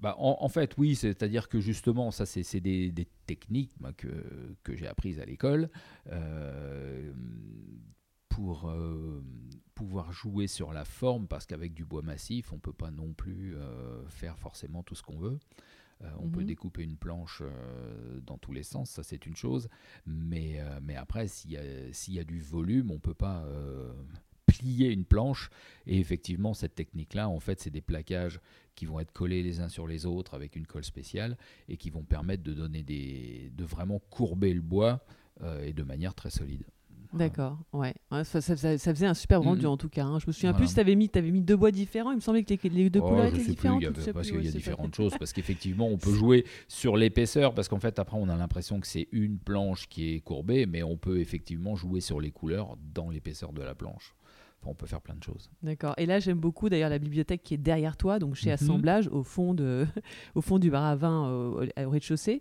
Bah, 0.00 0.14
en, 0.18 0.48
fait, 0.48 0.74
oui, 0.78 0.94
c'est-à-dire 0.94 1.48
que 1.48 1.58
justement, 1.58 2.12
ça, 2.12 2.24
c'est 2.24 2.60
des, 2.60 2.92
des, 2.92 3.08
techniques 3.26 3.72
que, 3.96 4.06
que 4.62 4.76
j'ai 4.76 4.86
apprises 4.86 5.18
à 5.18 5.24
l'école 5.24 5.70
euh, 6.12 7.12
pour 8.38 8.68
euh, 8.68 9.20
pouvoir 9.74 10.12
jouer 10.12 10.46
sur 10.46 10.72
la 10.72 10.84
forme, 10.84 11.26
parce 11.26 11.44
qu'avec 11.44 11.74
du 11.74 11.84
bois 11.84 12.02
massif, 12.02 12.52
on 12.52 12.56
ne 12.56 12.60
peut 12.60 12.72
pas 12.72 12.92
non 12.92 13.12
plus 13.12 13.56
euh, 13.56 14.08
faire 14.10 14.38
forcément 14.38 14.84
tout 14.84 14.94
ce 14.94 15.02
qu'on 15.02 15.18
veut. 15.18 15.40
on 16.20 16.28
peut 16.28 16.42
mhm. 16.42 16.46
découper 16.46 16.84
une 16.84 16.96
planche 16.96 17.42
dans 18.24 18.38
tous 18.38 18.52
les 18.52 18.62
sens, 18.62 18.90
ça 18.90 19.02
c'est 19.02 19.26
une 19.26 19.34
chose, 19.34 19.68
mais, 20.06 20.60
mais 20.82 20.94
après, 20.94 21.26
s'il 21.26 21.50
y, 21.50 22.12
y, 22.12 22.18
a 22.20 22.24
du 22.24 22.40
volume, 22.40 22.92
on 22.92 22.94
ne 22.94 23.00
peut 23.00 23.12
pas 23.12 23.44
plier 24.46 24.92
une 24.92 25.04
planche. 25.04 25.50
Et 25.88 25.98
effectivement, 25.98 26.54
cette 26.54 26.76
technique-là, 26.76 27.28
en 27.28 27.40
fait, 27.40 27.60
c'est 27.60 27.70
des 27.70 27.80
plaquages 27.80 28.40
qui 28.76 28.86
vont 28.86 29.00
être 29.00 29.10
collés 29.10 29.42
les 29.42 29.58
uns 29.58 29.68
sur 29.68 29.88
les 29.88 30.06
autres 30.06 30.34
avec 30.34 30.54
une 30.54 30.64
colle 30.64 30.84
spéciale 30.84 31.36
et 31.68 31.76
qui 31.76 31.90
vont 31.90 32.04
permettre 32.04 32.44
de 32.44 32.54
donner 32.54 32.84
des, 32.84 33.50
de 33.52 33.64
vraiment 33.64 33.98
courber 34.10 34.54
le 34.54 34.60
bois 34.60 35.04
euh, 35.42 35.64
et 35.64 35.72
de 35.72 35.82
manière 35.82 36.14
très 36.14 36.30
solide. 36.30 36.62
D'accord, 37.12 37.58
ouais. 37.72 37.94
ça, 38.24 38.40
faisait 38.40 39.06
un 39.06 39.14
super 39.14 39.42
rendu 39.42 39.66
en 39.66 39.76
tout 39.76 39.88
cas. 39.88 40.04
Hein. 40.04 40.18
Je 40.18 40.26
me 40.26 40.32
souviens 40.32 40.52
plus, 40.52 40.74
tu 40.74 40.80
avais, 40.80 40.94
mis, 40.94 41.10
avais 41.14 41.30
mis 41.30 41.40
deux 41.40 41.56
bois 41.56 41.70
différents. 41.70 42.10
Il 42.10 42.16
me 42.16 42.20
semblait 42.20 42.44
que 42.44 42.68
les, 42.68 42.90
deux 42.90 43.00
oh, 43.00 43.08
couleurs 43.08 43.26
étaient 43.26 43.44
différentes. 43.44 43.82
parce 44.12 44.30
qu'il 44.30 44.44
y 44.44 44.48
a 44.48 44.50
différentes 44.50 44.94
choses. 44.94 45.12
Parce 45.18 45.32
qu'effectivement, 45.32 45.88
on 45.88 45.96
peut 45.96 46.12
jouer 46.12 46.44
sur 46.68 46.96
l'épaisseur. 46.96 47.54
Parce 47.54 47.68
qu'en 47.68 47.80
fait, 47.80 47.98
après, 47.98 48.16
on 48.18 48.28
a 48.28 48.36
l'impression 48.36 48.78
que 48.78 48.86
c'est 48.86 49.08
une 49.12 49.38
planche 49.38 49.88
qui 49.88 50.14
est 50.14 50.20
courbée. 50.20 50.66
Mais 50.66 50.82
on 50.82 50.96
peut 50.96 51.20
effectivement 51.20 51.76
jouer 51.76 52.00
sur 52.00 52.20
les 52.20 52.30
couleurs 52.30 52.76
dans 52.94 53.10
l'épaisseur 53.10 53.52
de 53.52 53.62
la 53.62 53.74
planche 53.74 54.14
on 54.64 54.74
peut 54.74 54.86
faire 54.86 55.00
plein 55.00 55.14
de 55.14 55.22
choses. 55.22 55.50
D'accord. 55.62 55.94
Et 55.96 56.06
là, 56.06 56.20
j'aime 56.20 56.38
beaucoup 56.38 56.68
d'ailleurs 56.68 56.90
la 56.90 56.98
bibliothèque 56.98 57.42
qui 57.42 57.54
est 57.54 57.58
derrière 57.58 57.96
toi, 57.96 58.18
donc 58.18 58.34
chez 58.34 58.50
mhm. 58.50 58.54
Assemblage, 58.54 59.08
au 59.08 59.22
fond, 59.22 59.54
de, 59.54 59.86
au 60.34 60.40
fond 60.40 60.58
du 60.58 60.70
bar 60.70 60.84
à 60.84 60.96
vin 60.96 61.30
au, 61.30 61.56
rez-de-chaussée. 61.76 62.40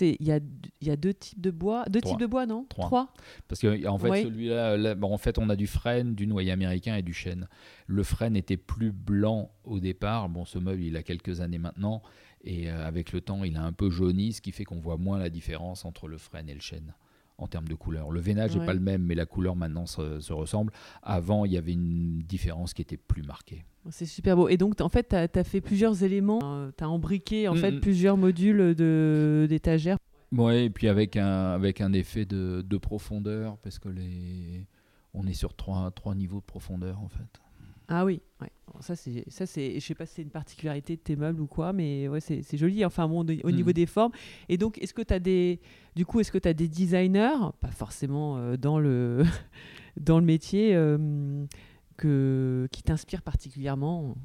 Il 0.00 0.16
y 0.20 0.32
a, 0.32 0.40
y 0.80 0.90
a 0.90 0.96
deux 0.96 1.14
types 1.14 1.40
de 1.40 1.50
bois. 1.50 1.84
Deux 1.88 2.00
types 2.00 2.18
de 2.18 2.26
bois, 2.26 2.46
non? 2.46 2.66
Trois. 2.68 3.12
Parce 3.48 3.60
qu'en 3.60 3.94
en 3.94 3.98
fait, 3.98 4.22
celui-là, 4.22 4.96
en 5.00 5.18
fait, 5.18 5.38
on 5.38 5.48
a 5.48 5.56
du 5.56 5.66
frêne, 5.66 6.14
du 6.14 6.26
noyer 6.26 6.52
américain 6.52 6.96
et 6.96 7.02
du 7.02 7.12
chêne. 7.12 7.48
Le 7.86 8.02
frêne 8.02 8.36
était 8.36 8.56
plus 8.56 8.92
blanc 8.92 9.50
au 9.64 9.80
départ. 9.80 10.28
Bon, 10.28 10.44
ce 10.44 10.58
meuble, 10.58 10.82
il 10.82 10.96
a 10.96 11.02
quelques 11.02 11.40
années 11.40 11.58
maintenant. 11.58 12.02
Et 12.42 12.70
euh, 12.70 12.86
avec 12.86 13.12
le 13.12 13.20
temps, 13.20 13.42
il 13.44 13.56
a 13.56 13.62
un 13.62 13.72
peu 13.72 13.90
jauni, 13.90 14.32
ce 14.32 14.40
qui 14.40 14.52
fait 14.52 14.64
qu'on 14.64 14.78
voit 14.78 14.98
moins 14.98 15.18
la 15.18 15.30
différence 15.30 15.84
entre 15.84 16.06
le 16.06 16.16
frêne 16.16 16.48
et 16.48 16.54
le 16.54 16.60
chêne 16.60 16.94
en 17.38 17.46
termes 17.46 17.68
de 17.68 17.74
couleur. 17.74 18.10
Le 18.10 18.20
veinage 18.20 18.56
n'est 18.56 18.64
pas 18.64 18.74
le 18.74 18.80
même, 18.80 19.02
mais 19.02 19.14
la 19.14 19.26
couleur 19.26 19.56
maintenant 19.56 19.86
se, 19.86 20.32
ressemble. 20.32 20.72
Avant, 21.02 21.44
il 21.44 21.52
y 21.52 21.58
avait 21.58 21.72
une 21.72 22.20
différence 22.20 22.74
qui 22.74 22.82
était 22.82 22.96
plus 22.96 23.22
marquée. 23.22 23.64
C'est 23.90 24.06
super 24.06 24.36
beau. 24.36 24.48
Et 24.48 24.56
donc, 24.56 24.80
en 24.80 24.88
fait, 24.88 25.08
tu 25.08 25.38
as, 25.38 25.44
fait 25.44 25.60
plusieurs 25.60 26.02
éléments. 26.02 26.40
Euh, 26.42 26.70
tu 26.76 26.82
as 26.82 26.88
embriqué 26.88 27.48
en 27.48 27.54
fait, 27.54 27.80
plusieurs 27.80 28.16
modules 28.16 28.74
d'étagères. 29.48 29.98
Oui, 30.32 30.54
et 30.56 30.70
puis 30.70 30.88
avec 30.88 31.16
un, 31.16 31.52
avec 31.52 31.80
un 31.80 31.92
effet 31.92 32.24
de, 32.24 32.62
de 32.62 32.76
profondeur, 32.78 33.58
parce 33.58 33.78
que 33.78 33.88
les, 33.88 34.66
on 35.14 35.26
est 35.26 35.34
sur 35.34 35.54
trois, 35.54 35.90
trois 35.92 36.14
niveaux 36.14 36.40
de 36.40 36.44
profondeur, 36.44 37.00
en 37.00 37.08
fait. 37.08 37.40
Ah 37.88 38.04
oui, 38.04 38.20
ouais. 38.40 38.50
ça 38.80 38.96
c'est 38.96 39.24
ça 39.28 39.46
c'est 39.46 39.78
je 39.78 39.86
sais 39.86 39.94
pas 39.94 40.06
si 40.06 40.14
c'est 40.16 40.22
une 40.22 40.30
particularité 40.30 40.96
de 40.96 41.00
tes 41.00 41.14
meubles 41.14 41.40
ou 41.40 41.46
quoi 41.46 41.72
mais 41.72 42.08
ouais 42.08 42.20
c'est 42.20 42.56
joli 42.56 42.84
enfin 42.84 43.06
bon 43.06 43.20
au 43.20 43.50
niveau 43.52 43.70
mm. 43.70 43.74
des 43.74 43.86
formes 43.86 44.12
et 44.48 44.58
donc 44.58 44.78
est-ce 44.82 44.92
que 44.92 45.02
tu 45.02 45.14
as 45.14 45.20
des 45.20 45.60
du 45.94 46.04
coup 46.04 46.18
est-ce 46.18 46.32
que 46.32 46.38
tu 46.38 46.48
as 46.48 46.54
des 46.54 46.66
designers 46.68 47.52
pas 47.60 47.70
forcément 47.70 48.38
euh, 48.38 48.56
dans 48.56 48.80
le 48.80 49.22
dans 49.96 50.18
le 50.18 50.24
métier 50.24 50.74
euh, 50.74 51.44
que 51.96 52.68
qui 52.72 52.82
t'inspirent 52.82 53.22
particulièrement? 53.22 54.16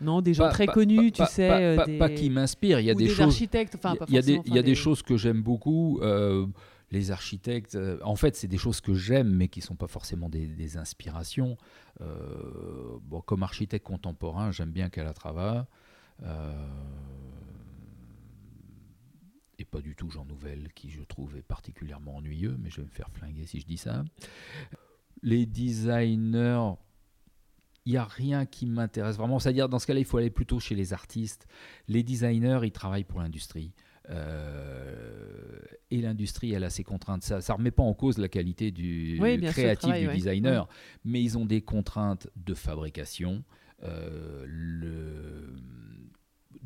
Non, 0.00 0.20
des 0.20 0.34
gens 0.34 0.44
Pas- 0.44 0.50
très 0.50 0.66
pas- 0.66 0.72
connus, 0.74 1.10
pas- 1.10 1.26
tu 1.26 1.32
sais. 1.32 1.48
pas, 1.48 1.58
euh, 1.58 1.84
des... 1.86 1.98
pas 1.98 2.10
qui 2.10 2.28
m'inspirent. 2.28 2.80
Il 2.80 2.86
y 2.86 2.90
a 2.90 2.94
des, 2.94 3.04
des 3.04 3.10
choses. 3.10 3.20
architectes. 3.28 3.76
Enfin, 3.76 3.96
pas 3.96 4.04
il 4.08 4.14
y 4.14 4.18
a 4.18 4.22
des, 4.22 4.40
il 4.44 4.54
y 4.54 4.58
a 4.58 4.62
des 4.62 4.74
choses 4.74 5.02
que 5.02 5.16
j'aime 5.16 5.40
beaucoup. 5.42 6.00
euh, 6.02 6.46
les 6.90 7.10
architectes, 7.10 7.74
euh, 7.74 7.98
en 8.02 8.16
fait, 8.16 8.36
c'est 8.36 8.48
des 8.48 8.58
choses 8.58 8.80
que 8.80 8.94
j'aime, 8.94 9.30
mais 9.30 9.48
qui 9.48 9.60
sont 9.60 9.74
pas 9.74 9.88
forcément 9.88 10.28
des, 10.28 10.46
des 10.46 10.76
inspirations. 10.76 11.56
Euh, 12.00 12.98
bon, 13.02 13.20
comme 13.20 13.42
architecte 13.42 13.84
contemporain, 13.84 14.52
j'aime 14.52 14.70
bien 14.70 14.88
Calatrava. 14.88 15.66
Euh, 16.22 16.52
et 19.58 19.64
pas 19.64 19.80
du 19.80 19.96
tout 19.96 20.10
Jean 20.10 20.24
Nouvel, 20.24 20.72
qui 20.74 20.90
je 20.90 21.02
trouve 21.02 21.36
est 21.36 21.42
particulièrement 21.42 22.16
ennuyeux, 22.16 22.56
mais 22.60 22.70
je 22.70 22.76
vais 22.76 22.86
me 22.86 22.92
faire 22.92 23.10
flinguer 23.10 23.46
si 23.46 23.60
je 23.60 23.66
dis 23.66 23.78
ça. 23.78 24.04
Les 25.22 25.46
designers, 25.46 26.74
il 27.84 27.92
n'y 27.92 27.98
a 27.98 28.04
rien 28.04 28.46
qui 28.46 28.66
m'intéresse 28.66 29.16
vraiment. 29.16 29.38
C'est-à-dire, 29.38 29.68
dans 29.68 29.78
ce 29.78 29.86
cas-là, 29.86 30.00
il 30.00 30.04
faut 30.04 30.18
aller 30.18 30.30
plutôt 30.30 30.60
chez 30.60 30.74
les 30.74 30.92
artistes. 30.92 31.46
Les 31.88 32.02
designers, 32.02 32.60
ils 32.62 32.72
travaillent 32.72 33.04
pour 33.04 33.20
l'industrie. 33.20 33.72
Euh, 34.10 35.58
et 35.90 36.00
l'industrie, 36.00 36.52
elle 36.52 36.64
a 36.64 36.70
ses 36.70 36.84
contraintes. 36.84 37.22
Ça 37.22 37.38
ne 37.38 37.52
remet 37.56 37.70
pas 37.70 37.82
en 37.82 37.94
cause 37.94 38.18
la 38.18 38.28
qualité 38.28 38.70
du 38.70 39.18
Oui, 39.20 39.40
créatif 39.40 39.78
travail, 39.80 40.02
du 40.02 40.08
ouais. 40.08 40.14
designer, 40.14 40.68
mais 41.04 41.22
ils 41.22 41.38
ont 41.38 41.44
des 41.46 41.60
contraintes 41.62 42.28
de 42.36 42.54
fabrication. 42.54 43.44
euh, 43.84 44.44
le 44.48 45.54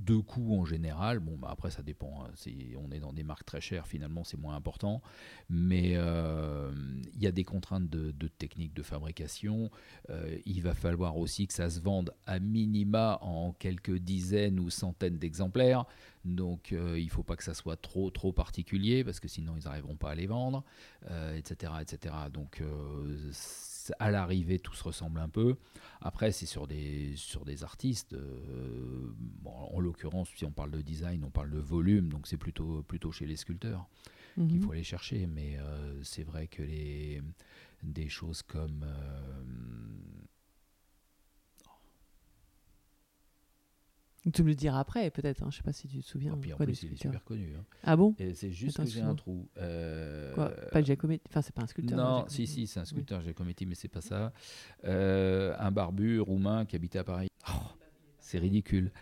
de 0.04 0.16
coûts 0.16 0.58
en 0.58 0.64
général, 0.64 1.20
bon 1.20 1.36
bah 1.36 1.48
après 1.50 1.70
ça 1.70 1.82
dépend, 1.82 2.24
hein, 2.24 2.50
on 2.76 2.90
est 2.90 3.00
dans 3.00 3.12
des 3.12 3.22
marques 3.22 3.44
très 3.44 3.60
chères 3.60 3.86
finalement 3.86 4.24
c'est 4.24 4.38
moins 4.38 4.54
important, 4.54 5.02
mais 5.48 5.92
euh, 5.94 6.72
il 7.14 7.22
y 7.22 7.26
a 7.26 7.32
des 7.32 7.44
contraintes 7.44 7.88
de, 7.88 8.28
technique 8.28 8.74
de 8.74 8.82
fabrication, 8.82 9.70
euh, 10.08 10.38
il 10.46 10.62
va 10.62 10.74
falloir 10.74 11.16
aussi 11.18 11.46
que 11.46 11.52
ça 11.52 11.68
se 11.68 11.80
vende 11.80 12.14
à 12.26 12.38
minima 12.38 13.18
en 13.20 13.52
quelques 13.52 13.98
dizaines 13.98 14.58
ou 14.58 14.70
centaines 14.70 15.18
d'exemplaires, 15.18 15.84
donc 16.24 16.72
euh, 16.72 16.98
il 16.98 17.06
ne 17.06 17.10
faut 17.10 17.22
pas 17.22 17.36
que 17.36 17.44
ça 17.44 17.54
soit 17.54 17.76
trop 17.76 18.10
trop 18.10 18.32
particulier 18.32 19.04
parce 19.04 19.20
que 19.20 19.28
sinon 19.28 19.54
ils 19.56 19.64
n'arriveront 19.64 19.96
pas 19.96 20.10
à 20.10 20.14
les 20.14 20.26
vendre, 20.26 20.64
etc., 21.36 21.72
etc. 21.80 22.14
Donc 22.32 22.62
à 23.98 24.10
l'arrivée 24.10 24.58
tout 24.58 24.74
se 24.74 24.84
ressemble 24.84 25.20
un 25.20 25.28
peu. 25.28 25.56
Après 26.00 26.32
c'est 26.32 26.46
sur 26.46 26.66
des 26.66 27.12
sur 27.16 27.44
des 27.44 27.64
artistes. 27.64 28.12
euh, 28.14 29.12
bon, 29.18 29.50
en 29.50 29.80
l'occurrence 29.80 30.28
si 30.36 30.44
on 30.44 30.52
parle 30.52 30.70
de 30.70 30.80
design, 30.82 31.24
on 31.24 31.30
parle 31.30 31.50
de 31.50 31.58
volume, 31.58 32.08
donc 32.08 32.26
c'est 32.26 32.36
plutôt 32.38 32.82
plutôt 32.82 33.12
chez 33.12 33.26
les 33.26 33.36
sculpteurs 33.36 33.88
qu'il 34.36 34.44
Mhm. 34.46 34.62
faut 34.62 34.72
aller 34.72 34.84
chercher. 34.84 35.26
Mais 35.26 35.58
euh, 35.58 36.02
c'est 36.02 36.22
vrai 36.22 36.46
que 36.46 36.62
les, 36.62 37.20
des 37.82 38.08
choses 38.08 38.42
comme. 38.42 38.84
Tu 44.34 44.42
me 44.42 44.48
le 44.48 44.54
diras 44.54 44.80
après, 44.80 45.10
peut-être. 45.10 45.42
hein, 45.42 45.48
Je 45.50 45.56
sais 45.56 45.62
pas 45.62 45.72
si 45.72 45.88
tu 45.88 46.00
te 46.00 46.06
souviens. 46.06 46.32
ah, 46.34 46.38
puis 46.40 46.52
en 46.52 46.56
quoi, 46.58 46.66
plus, 46.66 46.82
il 46.82 46.92
est 46.92 46.96
super 47.00 47.24
connu. 47.24 47.54
hein. 47.58 47.64
Ah 47.84 47.96
bon? 47.96 48.14
Et 48.18 48.34
c'est 48.34 48.50
juste 48.50 48.78
Attends, 48.78 48.86
que 48.86 48.94
j'ai 48.94 49.00
un 49.00 49.14
trou. 49.14 49.48
Euh, 49.58 50.34
Quoi? 50.34 50.50
Pas 50.72 50.82
Giacometti. 50.82 51.22
Enfin, 51.28 51.40
c'est 51.40 51.54
pas 51.54 51.62
un 51.62 51.66
sculpteur. 51.66 51.96
Non, 51.96 52.16
Giacometti. 52.18 52.34
si, 52.34 52.46
si, 52.46 52.66
c'est 52.66 52.80
un 52.80 52.84
sculpteur 52.84 53.22
Giacometti, 53.22 53.64
mais 53.64 53.74
c'est 53.74 53.88
pas 53.88 54.02
ça. 54.02 54.32
Euh, 54.84 55.54
un 55.58 55.70
barbu 55.70 56.20
roumain 56.20 56.66
qui 56.66 56.76
habitait 56.76 56.98
à 56.98 57.04
Paris. 57.04 57.28
Oh, 57.48 57.52
c'est 58.18 58.38
ridicule. 58.38 58.92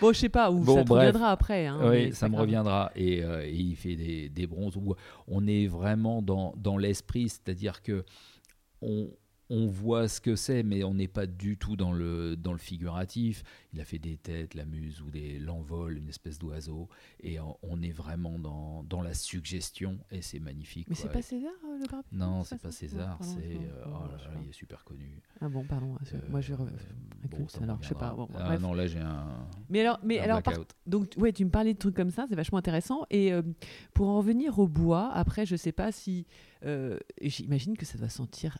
Bon, 0.00 0.12
je 0.12 0.18
sais 0.18 0.28
pas, 0.28 0.50
ou 0.50 0.58
Bon, 0.60 0.74
ça 0.76 0.82
te 0.82 0.88
bref. 0.88 1.06
reviendra 1.06 1.30
après. 1.30 1.66
hein, 1.66 1.78
oui, 1.90 2.12
ça 2.12 2.28
me 2.28 2.32
grave. 2.34 2.42
reviendra. 2.46 2.92
Et, 2.96 3.22
euh, 3.22 3.44
et 3.46 3.54
il 3.54 3.76
fait 3.76 3.94
des, 3.96 4.28
des 4.28 4.46
bronzes 4.46 4.76
où 4.76 4.94
on 5.28 5.46
est 5.46 5.66
vraiment 5.66 6.20
dans, 6.22 6.52
dans 6.56 6.76
l'esprit, 6.76 7.28
c'est-à-dire 7.28 7.80
que 7.82 8.04
on, 8.82 9.08
on 9.50 9.66
voit 9.66 10.08
ce 10.08 10.20
que 10.20 10.36
c'est, 10.36 10.62
mais 10.62 10.84
on 10.84 10.94
n'est 10.94 11.08
pas 11.08 11.26
du 11.26 11.56
tout 11.58 11.76
dans 11.76 11.92
le, 11.92 12.36
dans 12.36 12.52
le 12.52 12.58
figuratif. 12.58 13.42
Il 13.72 13.80
a 13.80 13.84
fait 13.84 13.98
des 13.98 14.16
têtes, 14.16 14.54
la 14.54 14.64
muse 14.64 15.02
ou 15.02 15.10
des 15.10 15.38
l'envol, 15.38 15.98
une 15.98 16.08
espèce 16.08 16.38
d'oiseau. 16.38 16.88
Et 17.20 17.38
on, 17.40 17.82
est 17.82 17.92
vraiment 17.92 18.38
dans, 18.38 18.82
dans 18.84 19.02
la 19.02 19.14
suggestion, 19.14 19.98
et 20.10 20.22
c'est 20.22 20.38
magnifique. 20.40 20.88
Mais 20.88 20.94
c'est 20.94 21.12
pas 21.12 21.22
César, 21.22 21.52
euh, 21.64 21.78
le 21.78 21.86
barbu 21.86 22.08
Non, 22.12 22.42
c'est 22.44 22.60
pas 22.60 22.70
César, 22.70 23.18
c'est. 23.22 23.56
euh, 23.56 23.84
oh 23.86 24.06
il 24.42 24.48
est 24.48 24.52
super 24.52 24.84
connu. 24.84 25.20
Ah 25.40 25.48
bon, 25.48 25.64
pardon. 25.64 25.96
Euh, 26.14 26.18
Moi, 26.30 26.40
je. 26.40 26.54
ça 26.54 26.62
me 27.60 27.64
alors, 27.64 27.78
je 27.82 27.88
sais 27.88 27.94
pas, 27.94 28.16
ah 28.36 28.58
non, 28.58 28.72
là 28.72 28.86
j'ai 28.86 29.00
un, 29.00 29.46
Mais 29.68 29.80
alors, 29.80 29.98
mais 30.02 30.18
alors 30.18 30.40
donc, 30.86 31.12
ouais, 31.16 31.32
tu 31.32 31.44
me 31.44 31.50
parlais 31.50 31.74
de 31.74 31.78
trucs 31.78 31.94
comme 31.96 32.10
ça, 32.10 32.26
c'est 32.28 32.34
vachement 32.34 32.58
intéressant. 32.58 33.04
Et 33.10 33.32
euh, 33.32 33.42
pour 33.94 34.08
en 34.08 34.18
revenir 34.18 34.58
au 34.58 34.68
bois, 34.68 35.10
après, 35.12 35.46
je 35.46 35.56
sais 35.56 35.72
pas 35.72 35.92
si. 35.92 36.26
euh, 36.64 36.98
J'imagine 37.20 37.76
que 37.76 37.86
ça 37.86 37.98
doit 37.98 38.08
sentir 38.08 38.58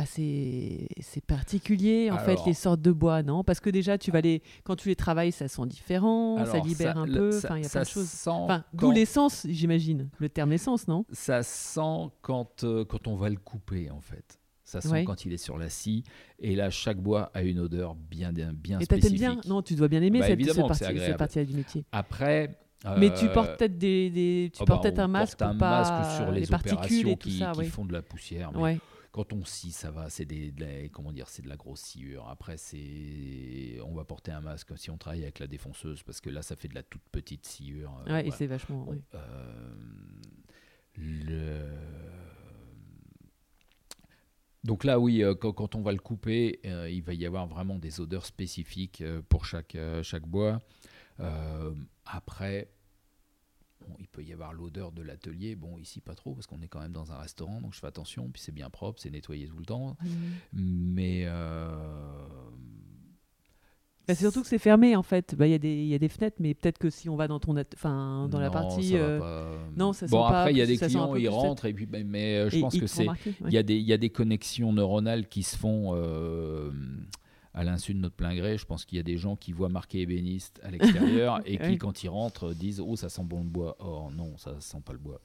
assez 0.00 0.88
c'est 1.00 1.24
particulier 1.24 2.10
en 2.10 2.18
fait 2.18 2.38
les 2.46 2.54
sortes 2.54 2.80
de 2.80 2.92
bois 2.92 3.22
non? 3.22 3.44
Parce 3.44 3.60
que 3.60 3.70
déjà 3.70 3.98
tu 3.98 4.10
vas 4.10 4.20
les 4.20 4.42
quand 4.64 4.76
tu 4.76 4.88
les 4.88 4.96
travailles 4.96 5.32
ça 5.32 5.48
sent 5.48 5.66
différent 5.66 6.44
ça 6.46 6.58
libère 6.60 6.98
un 6.98 7.06
le- 7.06 7.12
peu 7.14 7.32
ça- 7.32 7.48
enfin 7.48 7.56
il 7.58 7.62
y 7.62 7.66
a 7.66 7.68
ça 7.68 7.80
plein 7.80 7.84
de 7.84 7.88
choses 7.88 8.08
sent 8.08 8.30
enfin 8.30 8.64
quand- 8.76 8.86
d'où 8.86 8.92
l'essence 8.92 9.46
j'imagine 9.48 10.08
le 10.18 10.28
terme 10.28 10.52
essence 10.52 10.88
non? 10.88 11.04
Ça 11.12 11.42
sent 11.42 12.10
quand, 12.22 12.64
euh, 12.64 12.84
quand 12.84 13.06
on 13.06 13.16
va 13.16 13.28
le 13.28 13.36
couper, 13.36 13.90
en 13.90 14.00
fait. 14.00 14.38
Ça 14.64 14.80
sent 14.80 14.88
Ouais. 14.90 15.04
quand 15.04 15.24
il 15.24 15.32
est 15.32 15.36
sur 15.36 15.58
la 15.58 15.68
scie. 15.68 16.04
Et 16.38 16.54
là, 16.54 16.70
chaque 16.70 16.98
bois 16.98 17.30
a 17.34 17.42
une 17.42 17.58
odeur 17.58 17.94
bien, 17.94 18.32
bien, 18.32 18.52
bien 18.52 18.78
et 18.78 18.84
spécifique. 18.84 19.18
bien? 19.18 19.40
non 19.46 19.62
tu 19.62 19.74
dois 19.74 19.88
bien 19.88 20.00
aimer 20.02 20.20
Bah, 20.20 20.26
cette, 20.26 20.34
évidemment 20.40 20.68
cette 20.68 20.76
c'est 20.78 20.84
partie 20.94 21.06
cette 21.06 21.16
partie 21.16 21.44
du 21.44 21.54
métier 21.54 21.84
Après. 21.92 22.56
mais 22.98 23.12
tu 23.12 23.26
euh, 23.26 23.32
portes 23.32 23.56
peut-être 23.58 23.78
des, 23.78 24.10
des- 24.10 24.50
tu 24.54 24.62
ah 24.62 24.66
portes 24.66 24.82
bah, 24.84 24.90
peut-être 24.90 24.98
on 25.00 25.02
un 25.04 25.08
masque 25.08 25.38
porte 25.38 25.50
un 25.54 25.58
pas 25.58 25.80
masque 26.00 26.16
sur 26.16 26.30
les, 26.30 26.46
particules 26.46 26.74
opérations 26.78 27.08
et 27.10 27.16
tout 27.16 27.28
qui, 27.28 27.38
ça 27.38 27.52
qui 27.52 27.58
ouais. 27.58 27.64
font 27.66 27.84
de 27.84 27.92
la 27.92 28.02
poussière. 28.02 28.50
mais 28.54 28.58
ouais 28.60 28.78
Quand 29.12 29.32
on 29.32 29.44
scie, 29.44 29.72
ça 29.72 29.90
va. 29.90 30.08
C'est 30.08 30.24
des, 30.24 30.52
de 30.52 30.60
la- 30.60 30.88
comment 30.88 31.12
dire, 31.12 31.28
c'est 31.28 31.42
de 31.42 31.48
la 31.48 31.56
grosse 31.56 31.80
sciure. 31.80 32.28
Après, 32.28 32.56
c'est, 32.56 33.78
on 33.84 33.92
va 33.94 34.04
porter 34.04 34.30
un 34.30 34.40
masque 34.40 34.76
si 34.78 34.88
on 34.90 34.96
travaille 34.98 35.22
avec 35.22 35.40
la 35.40 35.48
défonceuse, 35.48 36.02
parce 36.04 36.20
que 36.20 36.30
là, 36.30 36.42
ça 36.42 36.54
fait 36.54 36.68
de 36.68 36.74
la 36.76 36.84
toute 36.84 37.02
petite 37.10 37.44
sciure. 37.46 37.92
euh, 38.06 38.12
Ouais, 38.12 38.28
et 38.28 38.30
c'est 38.30 38.46
vachement 38.46 38.84
Bon, 38.84 39.02
euh, 39.14 39.74
le... 40.96 41.66
Donc 44.62 44.84
là, 44.84 45.00
oui, 45.00 45.24
euh, 45.24 45.34
quand, 45.34 45.52
quand 45.52 45.74
on 45.74 45.80
va 45.82 45.90
le 45.92 45.98
couper, 45.98 46.60
euh, 46.66 46.88
il 46.90 47.02
va 47.02 47.14
y 47.14 47.24
avoir 47.24 47.46
vraiment 47.46 47.78
des 47.78 47.98
odeurs 48.00 48.26
spécifiques 48.26 49.00
euh, 49.00 49.22
pour 49.28 49.44
chaque, 49.46 49.76
chaque 50.02 50.26
bois. 50.26 50.60
Après, 52.06 52.68
peut 54.22 54.28
y 54.28 54.32
avoir 54.32 54.52
l'odeur 54.52 54.92
de 54.92 55.02
l'atelier. 55.02 55.56
Bon, 55.56 55.78
ici, 55.78 56.00
pas 56.00 56.14
trop, 56.14 56.34
parce 56.34 56.46
qu'on 56.46 56.60
est 56.62 56.68
quand 56.68 56.80
même 56.80 56.92
dans 56.92 57.12
un 57.12 57.18
restaurant, 57.18 57.60
donc 57.60 57.74
je 57.74 57.80
fais 57.80 57.86
attention. 57.86 58.28
Puis 58.30 58.42
c'est 58.42 58.52
bien 58.52 58.70
propre, 58.70 59.00
c'est 59.00 59.10
nettoyé 59.10 59.46
tout 59.46 59.58
le 59.58 59.64
temps. 59.64 59.96
Mhm. 60.02 60.10
Mais... 60.94 61.22
euh, 61.26 61.70
Bah, 64.08 64.14
c'est 64.14 64.22
surtout 64.24 64.42
que 64.42 64.48
c'est 64.48 64.58
fermé 64.58 64.96
en 64.96 65.02
fait. 65.02 65.34
Bah, 65.36 65.46
Il 65.46 65.50
y, 65.50 65.54
a 65.54 65.58
des- 65.58 65.82
il 65.82 65.86
y 65.86 65.94
a 65.94 65.98
des 65.98 66.08
fenêtres, 66.08 66.36
mais 66.40 66.54
peut-être 66.54 66.78
que 66.78 66.90
si 66.90 67.08
on 67.08 67.16
va 67.16 67.28
dans 67.28 67.38
ton, 67.38 67.54
enfin, 67.74 68.28
dans 68.28 68.40
la 68.40 68.46
non, 68.48 68.52
partie, 68.52 68.88
ça 68.90 68.94
euh, 68.96 69.18
pas. 69.20 69.70
non, 69.76 69.92
ça 69.92 70.08
sent 70.08 70.10
bon, 70.10 70.22
pas 70.22 70.40
après, 70.40 70.52
il 70.52 70.58
y 70.58 70.62
a 70.62 70.66
des 70.66 70.76
clients, 70.78 71.14
ils 71.14 71.28
rentrent, 71.28 71.66
et 71.66 71.72
puis, 71.72 71.86
mais, 71.90 72.02
mais, 72.02 72.36
euh, 72.38 72.50
je 72.50 72.56
et 72.56 72.60
pense 72.60 72.76
que 72.78 72.86
c'est... 72.88 73.08
ouais. 73.08 73.14
Il 73.46 73.52
y, 73.52 73.58
a 73.58 73.62
des, 73.62 73.76
il 73.76 73.86
y 73.86 73.92
a 73.92 73.98
des 73.98 74.10
connexions 74.10 74.72
neuronales 74.72 75.28
qui 75.28 75.42
se 75.44 75.56
font 75.56 75.92
euh, 75.94 76.72
à 77.52 77.64
l'insu 77.64 77.94
de 77.94 77.98
notre 77.98 78.14
plein 78.14 78.34
gré. 78.34 78.56
Je 78.58 78.64
pense 78.66 78.84
qu'il 78.84 78.96
y 78.96 79.00
a 79.00 79.02
des 79.02 79.16
gens 79.18 79.34
qui 79.36 79.52
voient 79.52 79.68
marqué 79.68 80.00
ébéniste 80.00 80.60
à 80.62 80.70
l'extérieur 80.70 81.40
et 81.46 81.58
qui, 81.58 81.64
Oui. 81.70 81.78
quand 81.78 82.02
ils 82.04 82.08
rentrent, 82.08 82.54
disent 82.54 82.80
Oh, 82.80 82.96
ça 82.96 83.08
sent 83.08 83.24
bon 83.24 83.42
le 83.42 83.48
bois. 83.48 83.76
Oh 83.80 84.08
non, 84.16 84.36
ça 84.38 84.54
sent 84.60 84.78
pas 84.84 84.92
le 84.92 84.98
bois. 84.98 85.20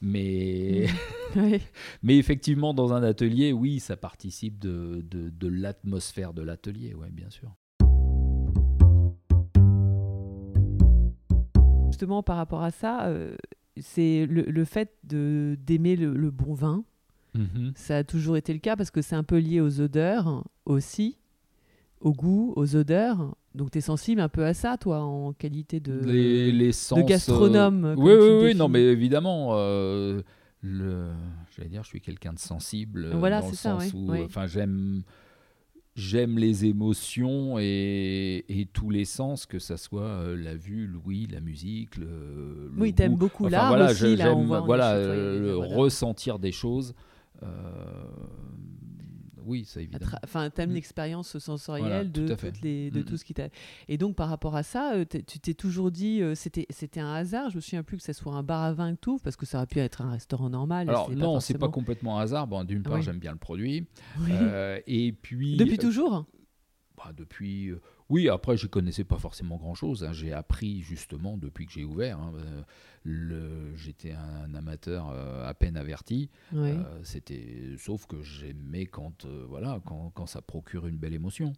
Mais, 0.00 0.86
mais 2.02 2.18
effectivement, 2.18 2.74
dans 2.74 2.92
un 2.92 3.02
atelier, 3.02 3.52
oui, 3.52 3.78
ça 3.80 3.96
participe 3.96 4.58
de, 4.58 5.04
de, 5.08 5.30
de 5.30 5.48
l'atmosphère 5.48 6.34
de 6.34 6.42
l'atelier, 6.42 6.94
ouais, 6.94 7.10
bien 7.10 7.30
sûr. 7.30 7.54
Justement, 11.88 12.22
par 12.22 12.36
rapport 12.36 12.62
à 12.62 12.70
ça, 12.70 13.06
euh, 13.06 13.36
c'est 13.80 14.26
le, 14.26 14.42
le 14.42 14.64
fait 14.64 14.92
de 15.04 15.56
d'aimer 15.64 15.96
le, 15.96 16.14
le 16.14 16.30
bon 16.30 16.54
vin. 16.54 16.84
Ça 17.76 17.96
a 17.96 18.04
toujours 18.04 18.36
été 18.36 18.52
le 18.52 18.58
cas 18.58 18.76
parce 18.76 18.90
que 18.90 19.00
c'est 19.00 19.14
un 19.16 19.22
peu 19.22 19.38
lié 19.38 19.62
aux 19.62 19.80
odeurs 19.80 20.44
aussi, 20.66 21.16
au 22.02 22.12
goût, 22.12 22.52
aux 22.56 22.76
odeurs. 22.76 23.34
Donc 23.54 23.70
tu 23.70 23.78
es 23.78 23.80
sensible 23.82 24.20
un 24.20 24.28
peu 24.28 24.44
à 24.44 24.54
ça, 24.54 24.76
toi, 24.78 25.00
en 25.00 25.32
qualité 25.32 25.78
de, 25.80 26.00
les, 26.04 26.52
les 26.52 26.72
sens, 26.72 26.98
euh, 26.98 27.02
gastronome, 27.02 27.94
comme 27.94 28.04
Oui, 28.04 28.12
oui, 28.12 28.38
oui, 28.44 28.54
non, 28.54 28.68
mais 28.68 28.82
évidemment. 28.82 29.50
euh, 29.52 30.22
le, 30.62 31.08
j'allais 31.56 31.68
dire, 31.68 31.82
je 31.82 31.88
suis 31.88 32.00
quelqu'un 32.00 32.32
de 32.32 32.38
sensible. 32.38 33.06
euh, 33.06 33.16
Voilà, 33.16 33.40
dans 33.40 33.46
le 33.46 33.52
c'est 33.52 33.58
ça, 33.58 33.78
sens 33.80 33.92
ouais, 33.92 33.98
où, 33.98 34.10
ouais. 34.12 34.22
enfin, 34.24 34.46
j'aime, 34.46 35.02
j'aime 35.96 36.38
les 36.38 36.64
émotions 36.64 37.58
et, 37.58 38.44
et 38.48 38.66
tous 38.66 38.88
les 38.88 39.04
sens, 39.04 39.44
que 39.44 39.58
ça 39.58 39.76
soit 39.76 40.02
euh, 40.02 40.36
la 40.36 40.54
vue, 40.54 40.86
l'ouïe, 40.86 41.26
la 41.30 41.40
musique, 41.40 41.96
le, 41.98 42.70
le 42.74 42.80
Oui, 42.80 42.94
t'aimes 42.94 43.16
beaucoup 43.16 43.44
Enfin, 43.46 43.50
l'art 43.50 43.68
voilà, 43.68 43.90
aussi. 43.90 44.16
là, 44.16 44.34
on 44.34 44.44
voit, 44.44 44.60
voilà, 44.60 44.92
euh, 44.94 45.40
le 45.40 45.56
ressentir 45.56 46.38
des 46.38 46.52
choses. 46.52 46.94
euh, 47.42 47.46
oui, 49.46 49.64
c'est 49.66 49.80
À 49.80 49.82
évident. 49.82 50.06
tra- 50.06 50.18
Enfin, 50.24 50.50
t'aimes 50.50 50.70
Mm. 50.70 50.74
l'expérience 50.74 51.38
sensorielle 51.38 51.88
Voilà, 51.88 52.04
de, 52.04 52.34
tout 52.34 52.46
les, 52.62 52.90
Mm, 52.90 53.04
tout 53.04 53.16
ce 53.16 53.24
qui 53.24 53.34
t'a. 53.34 53.48
Et 53.88 53.98
donc, 53.98 54.16
par 54.16 54.28
rapport 54.28 54.56
à 54.56 54.62
ça, 54.62 54.94
euh, 54.94 55.04
tu 55.04 55.38
t'es 55.40 55.54
toujours 55.54 55.90
dit, 55.90 56.20
euh, 56.22 56.34
c'était, 56.34 56.66
c'était 56.70 57.00
un 57.00 57.12
hasard. 57.12 57.50
Je 57.50 57.56
me 57.56 57.60
souviens 57.60 57.82
plus 57.82 57.96
que 57.98 58.02
ce 58.02 58.12
soit 58.12 58.32
un 58.34 58.42
bar 58.42 58.62
à 58.62 58.72
vin 58.72 58.94
que 58.94 59.00
tout, 59.00 59.18
parce 59.22 59.36
que 59.36 59.46
ça 59.46 59.58
aurait 59.58 59.66
pu 59.66 59.78
être 59.78 60.02
un 60.02 60.10
restaurant 60.10 60.50
normal. 60.50 60.88
Alors 60.88 61.10
non, 61.10 61.40
c'est 61.40 61.54
pas 61.54 61.60
forcément- 61.60 61.70
complètement 61.70 62.18
un 62.18 62.22
hasard. 62.22 62.46
Bon, 62.46 62.64
d'une 62.64 62.82
part, 62.82 63.00
j'aime 63.02 63.18
bien 63.18 63.32
le 63.32 63.38
produit, 63.38 63.86
Oui. 64.20 64.30
Euh, 64.32 64.78
et 64.86 65.12
puis 65.12 65.56
Depuis 65.56 65.78
toujours 65.78 66.24
Bah, 67.04 67.12
depuis, 67.16 67.68
euh, 67.70 67.80
oui, 68.10 68.28
après, 68.28 68.56
je 68.56 68.66
connaissais 68.68 69.02
pas 69.04 69.18
forcément 69.18 69.56
grand-chose. 69.56 70.04
hein. 70.04 70.12
J'ai 70.12 70.32
appris 70.32 70.82
justement 70.82 71.36
depuis 71.36 71.66
que 71.66 71.72
j'ai 71.72 71.84
ouvert. 71.84 72.18
hein, 72.20 72.32
euh, 72.36 72.62
le- 73.04 73.74
J'étais 73.76 74.12
un 74.12 74.54
amateur 74.54 75.10
euh, 75.10 75.48
à 75.48 75.52
peine 75.54 75.76
averti. 75.76 76.30
C'était, 77.02 77.74
sauf 77.78 78.06
que 78.06 78.22
j'aimais 78.22 78.86
quand, 78.86 79.26
voilà, 79.48 79.80
quand, 79.84 80.12
quand 80.14 80.26
ça 80.26 80.42
procure 80.42 80.86
une 80.86 80.96
belle 80.98 81.14
émotion. 81.14 81.52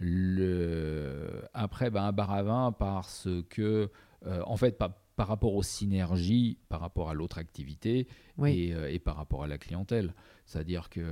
Le, 0.00 1.42
après, 1.54 1.90
ben, 1.90 2.02
un 2.04 2.12
bar 2.12 2.30
à 2.32 2.42
vin 2.42 2.72
parce 2.72 3.28
que, 3.48 3.90
en 4.26 4.56
fait, 4.56 4.76
par, 4.78 4.90
par 5.20 5.28
rapport 5.28 5.54
aux 5.54 5.62
synergies, 5.62 6.56
par 6.70 6.80
rapport 6.80 7.10
à 7.10 7.14
l'autre 7.14 7.36
activité 7.36 8.08
Oui. 8.38 8.68
et, 8.68 8.74
euh, 8.74 8.90
et 8.90 8.98
par 8.98 9.16
rapport 9.16 9.44
à 9.44 9.46
la 9.46 9.58
clientèle. 9.58 10.14
C'est-à-dire 10.46 10.88
qu'un 10.88 11.02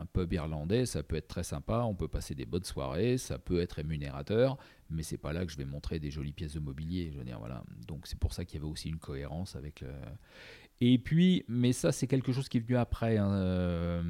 un 0.00 0.04
pub 0.12 0.32
irlandais, 0.32 0.84
ça 0.84 1.04
peut 1.04 1.14
être 1.14 1.28
très 1.28 1.44
sympa, 1.44 1.82
on 1.86 1.94
peut 1.94 2.08
passer 2.08 2.34
des 2.34 2.44
bonnes 2.44 2.64
soirées, 2.64 3.16
ça 3.16 3.38
peut 3.38 3.60
être 3.60 3.74
rémunérateur, 3.74 4.58
mais 4.90 5.04
c'est 5.04 5.16
pas 5.16 5.32
là 5.32 5.46
que 5.46 5.52
je 5.52 5.56
vais 5.56 5.64
montrer 5.64 6.00
des 6.00 6.10
jolies 6.10 6.32
pièces 6.32 6.54
de 6.54 6.60
mobilier. 6.60 7.10
Je 7.12 7.18
veux 7.18 7.24
dire, 7.24 7.38
voilà. 7.38 7.62
Donc 7.86 8.08
c'est 8.08 8.18
pour 8.18 8.32
ça 8.32 8.44
qu'il 8.44 8.58
y 8.58 8.62
avait 8.64 8.70
aussi 8.72 8.88
une 8.88 8.98
cohérence 8.98 9.54
avec 9.54 9.80
le. 9.82 9.88
Et 10.80 10.98
puis, 10.98 11.44
mais 11.46 11.72
ça, 11.72 11.92
c'est 11.92 12.08
quelque 12.08 12.32
chose 12.32 12.48
qui 12.48 12.56
est 12.58 12.60
venu 12.66 12.76
après. 12.76 13.16
hein, 13.16 13.32
euh, 13.32 14.02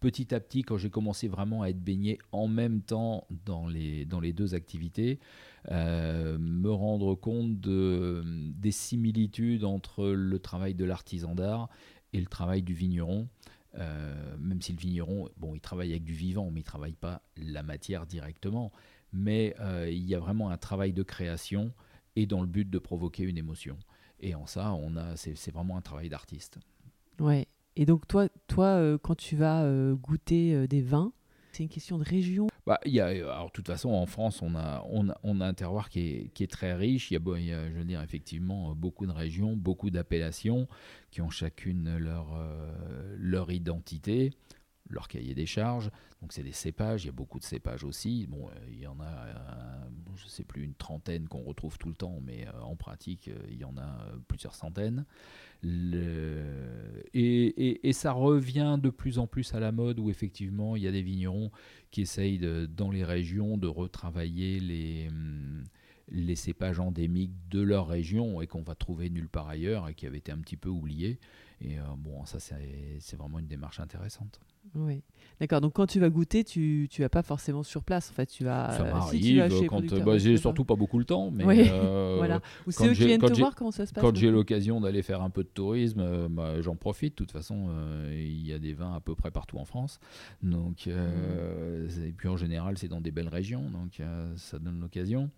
petit 0.00 0.34
à 0.34 0.40
petit, 0.40 0.62
quand 0.62 0.76
j'ai 0.76 0.90
commencé 0.90 1.28
vraiment 1.28 1.62
à 1.62 1.68
être 1.68 1.82
baigné 1.82 2.18
en 2.32 2.48
même 2.48 2.82
temps 2.82 3.26
dans 3.44 3.66
les, 3.66 4.04
dans 4.04 4.20
les 4.20 4.32
deux 4.32 4.54
activités, 4.54 5.18
euh, 5.70 6.38
me 6.38 6.70
rendre 6.70 7.14
compte 7.14 7.60
de, 7.60 8.22
des 8.24 8.70
similitudes 8.70 9.64
entre 9.64 10.08
le 10.08 10.38
travail 10.38 10.74
de 10.74 10.84
l'artisan 10.84 11.34
d'art 11.34 11.68
et 12.12 12.20
le 12.20 12.26
travail 12.26 12.62
du 12.62 12.74
vigneron. 12.74 13.28
Euh, 13.74 14.36
même 14.38 14.62
si 14.62 14.72
le 14.72 14.78
vigneron, 14.78 15.28
bon, 15.36 15.54
il 15.54 15.60
travaille 15.60 15.90
avec 15.90 16.04
du 16.04 16.14
vivant, 16.14 16.50
mais 16.50 16.60
il 16.60 16.64
travaille 16.64 16.94
pas 16.94 17.22
la 17.36 17.62
matière 17.62 18.06
directement. 18.06 18.72
Mais 19.12 19.54
euh, 19.60 19.90
il 19.90 20.04
y 20.04 20.14
a 20.14 20.18
vraiment 20.18 20.50
un 20.50 20.56
travail 20.56 20.92
de 20.92 21.02
création 21.02 21.72
et 22.16 22.26
dans 22.26 22.40
le 22.40 22.46
but 22.46 22.68
de 22.68 22.78
provoquer 22.78 23.24
une 23.24 23.38
émotion. 23.38 23.76
Et 24.20 24.34
en 24.34 24.46
ça, 24.46 24.72
on 24.72 24.96
a, 24.96 25.16
c'est, 25.16 25.36
c'est 25.36 25.50
vraiment 25.50 25.76
un 25.76 25.80
travail 25.80 26.08
d'artiste. 26.08 26.58
Ouais. 27.20 27.46
Et 27.80 27.86
donc 27.86 28.08
toi, 28.08 28.28
toi, 28.48 28.66
euh, 28.66 28.98
quand 28.98 29.14
tu 29.14 29.36
vas 29.36 29.62
euh, 29.62 29.94
goûter 29.94 30.52
euh, 30.52 30.66
des 30.66 30.82
vins, 30.82 31.12
c'est 31.52 31.62
une 31.62 31.68
question 31.68 31.96
de 31.96 32.02
région. 32.02 32.48
Bah, 32.66 32.80
y 32.84 32.98
a, 32.98 33.06
alors, 33.06 33.46
de 33.46 33.52
toute 33.52 33.68
façon, 33.68 33.90
en 33.90 34.04
France, 34.06 34.42
on 34.42 34.56
a, 34.56 34.84
on 34.90 35.08
a, 35.08 35.18
on 35.22 35.40
a 35.40 35.46
un 35.46 35.54
terroir 35.54 35.88
qui 35.88 36.00
est, 36.00 36.30
qui 36.34 36.42
est 36.42 36.48
très 36.48 36.74
riche. 36.74 37.12
Il 37.12 37.14
y, 37.14 37.52
a, 37.52 37.70
je 37.70 37.74
veux 37.74 37.84
dire, 37.84 38.02
effectivement, 38.02 38.74
beaucoup 38.74 39.06
de 39.06 39.12
régions, 39.12 39.56
beaucoup 39.56 39.90
d'appellations 39.90 40.66
qui 41.12 41.20
ont 41.20 41.30
chacune 41.30 41.96
leur, 41.98 42.36
leur 43.16 43.50
identité, 43.50 44.34
leur 44.90 45.08
cahier 45.08 45.34
des 45.34 45.46
charges. 45.46 45.90
Donc, 46.20 46.32
c'est 46.32 46.42
des 46.42 46.52
cépages. 46.52 47.04
Il 47.04 47.06
y 47.06 47.10
a 47.10 47.12
beaucoup 47.12 47.38
de 47.38 47.44
cépages 47.44 47.82
aussi. 47.82 48.26
Bon, 48.26 48.50
il 48.70 48.80
y 48.80 48.86
en 48.86 49.00
a, 49.00 49.26
je 50.16 50.24
ne 50.24 50.28
sais 50.28 50.44
plus, 50.44 50.62
une 50.62 50.74
trentaine 50.74 51.26
qu'on 51.28 51.42
retrouve 51.42 51.78
tout 51.78 51.88
le 51.88 51.96
temps, 51.96 52.20
mais 52.22 52.46
en 52.62 52.76
pratique, 52.76 53.30
il 53.48 53.56
y 53.56 53.64
en 53.64 53.76
a 53.78 54.12
plusieurs 54.28 54.54
centaines. 54.54 55.06
Et, 55.64 57.92
ça 57.92 58.12
revient 58.12 58.78
de 58.80 58.90
plus 58.90 59.18
en 59.18 59.26
plus 59.26 59.54
à 59.54 59.60
la 59.60 59.72
mode 59.72 59.98
où 59.98 60.10
effectivement 60.10 60.76
il 60.76 60.82
y 60.82 60.86
a 60.86 60.92
des 60.92 61.02
vignerons 61.02 61.50
qui 61.90 62.02
essayent 62.02 62.40
dans 62.68 62.90
les 62.90 63.04
régions 63.04 63.58
de 63.58 63.66
retravailler 63.66 64.60
les, 64.60 65.08
hum, 65.08 65.64
les 66.10 66.36
cépages 66.36 66.80
endémiques 66.80 67.34
de 67.50 67.60
leur 67.60 67.88
région 67.88 68.40
et 68.40 68.46
qu'on 68.46 68.62
va 68.62 68.74
trouver 68.74 69.10
nulle 69.10 69.28
part 69.28 69.48
ailleurs 69.48 69.88
et 69.88 69.94
qui 69.94 70.06
avaient 70.06 70.18
été 70.18 70.32
un 70.32 70.38
petit 70.38 70.56
peu 70.56 70.68
oubliés. 70.68 71.18
Et 71.60 71.78
euh, 71.78 71.82
bon, 71.96 72.24
ça 72.24 72.38
c'est 72.40 73.16
vraiment 73.16 73.38
une 73.38 73.48
démarche 73.48 73.80
intéressante. 73.80 74.40
Oui. 74.74 75.02
D'accord. 75.40 75.60
Donc 75.60 75.74
quand 75.74 75.86
tu 75.86 76.00
vas 76.00 76.10
goûter, 76.10 76.42
tu 76.42 76.88
tu 76.90 77.02
vas 77.02 77.08
pas 77.08 77.22
forcément 77.22 77.62
sur 77.62 77.84
place. 77.84 78.10
En 78.10 78.14
fait, 78.14 78.26
tu 78.26 78.44
vas. 78.44 78.72
ça 78.72 78.82
euh, 78.82 78.92
m'arrive 78.92 79.20
si 79.20 79.32
tu 79.32 79.38
vas 79.38 79.48
chez 79.48 79.60
les 79.60 79.66
quand 79.68 80.04
bah, 80.04 80.18
j'ai 80.18 80.36
surtout 80.36 80.64
pas 80.64 80.74
beaucoup 80.74 80.98
le 80.98 81.04
temps, 81.04 81.30
mais 81.30 81.44
Oui, 81.44 81.68
euh, 81.70 82.16
Voilà. 82.18 82.40
Ou 82.66 82.72
c'est 82.72 82.88
eux 82.88 82.92
qui 82.92 83.06
viennent 83.06 83.20
te 83.20 83.38
voir 83.38 83.54
comment 83.54 83.70
ça 83.70 83.86
se 83.86 83.92
passe. 83.92 84.02
Quand 84.02 84.14
j'ai 84.16 84.30
l'occasion 84.30 84.80
d'aller 84.80 85.02
faire 85.02 85.22
un 85.22 85.30
peu 85.30 85.44
de 85.44 85.48
tourisme, 85.48 86.00
euh, 86.00 86.28
bah, 86.28 86.60
j'en 86.60 86.76
profite. 86.76 87.12
De 87.14 87.16
toute 87.16 87.30
façon, 87.30 87.68
euh, 87.70 88.12
il 88.12 88.46
y 88.46 88.52
a 88.52 88.58
des 88.58 88.72
vins 88.72 88.94
à 88.94 89.00
peu 89.00 89.14
près 89.14 89.30
partout 89.30 89.58
en 89.58 89.64
France. 89.64 90.00
Donc, 90.42 90.88
Mmh. 90.88 92.06
Et 92.06 92.12
puis 92.12 92.28
en 92.28 92.36
général, 92.36 92.78
c'est 92.78 92.88
dans 92.88 93.00
des 93.00 93.10
belles 93.10 93.28
régions, 93.28 93.70
donc 93.70 94.00
ça 94.36 94.58
donne 94.58 94.80
l'occasion. 94.80 95.30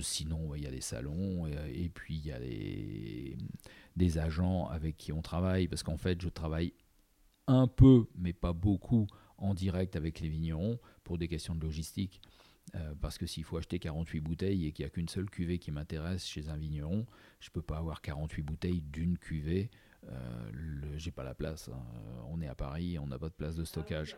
Sinon, 0.00 0.54
il 0.54 0.62
y 0.62 0.66
a 0.66 0.70
des 0.70 0.80
salons 0.80 1.46
et, 1.46 1.84
et 1.84 1.88
puis 1.88 2.16
il 2.16 2.26
y 2.26 2.32
a 2.32 2.38
des, 2.38 3.36
des 3.96 4.18
agents 4.18 4.66
avec 4.68 4.96
qui 4.96 5.12
on 5.12 5.22
travaille, 5.22 5.68
parce 5.68 5.82
qu'en 5.82 5.96
fait, 5.96 6.20
je 6.22 6.28
travaille 6.28 6.72
un 7.46 7.66
peu, 7.66 8.06
mais 8.16 8.32
pas 8.32 8.52
beaucoup, 8.52 9.06
en 9.38 9.54
direct 9.54 9.96
avec 9.96 10.20
les 10.20 10.28
vignerons 10.28 10.78
pour 11.02 11.18
des 11.18 11.28
questions 11.28 11.54
de 11.54 11.62
logistique. 11.62 12.20
Euh, 12.74 12.94
parce 13.00 13.18
que 13.18 13.26
s'il 13.26 13.44
faut 13.44 13.58
acheter 13.58 13.78
48 13.78 14.20
bouteilles 14.20 14.66
et 14.66 14.72
qu'il 14.72 14.84
n'y 14.84 14.86
a 14.86 14.90
qu'une 14.90 15.08
seule 15.08 15.28
cuvée 15.28 15.58
qui 15.58 15.70
m'intéresse 15.70 16.26
chez 16.26 16.48
un 16.48 16.56
vigneron, 16.56 17.06
je 17.40 17.50
ne 17.50 17.52
peux 17.52 17.62
pas 17.62 17.76
avoir 17.76 18.00
48 18.00 18.42
bouteilles 18.42 18.80
d'une 18.80 19.18
cuvée. 19.18 19.70
Euh, 20.08 20.50
J'ai 20.96 21.10
pas 21.10 21.24
la 21.24 21.34
place. 21.34 21.68
hein. 21.72 21.82
On 22.28 22.40
est 22.40 22.48
à 22.48 22.54
Paris, 22.54 22.98
on 22.98 23.06
n'a 23.06 23.18
pas 23.18 23.28
de 23.28 23.34
place 23.34 23.54
de 23.54 23.64
stockage. 23.64 24.16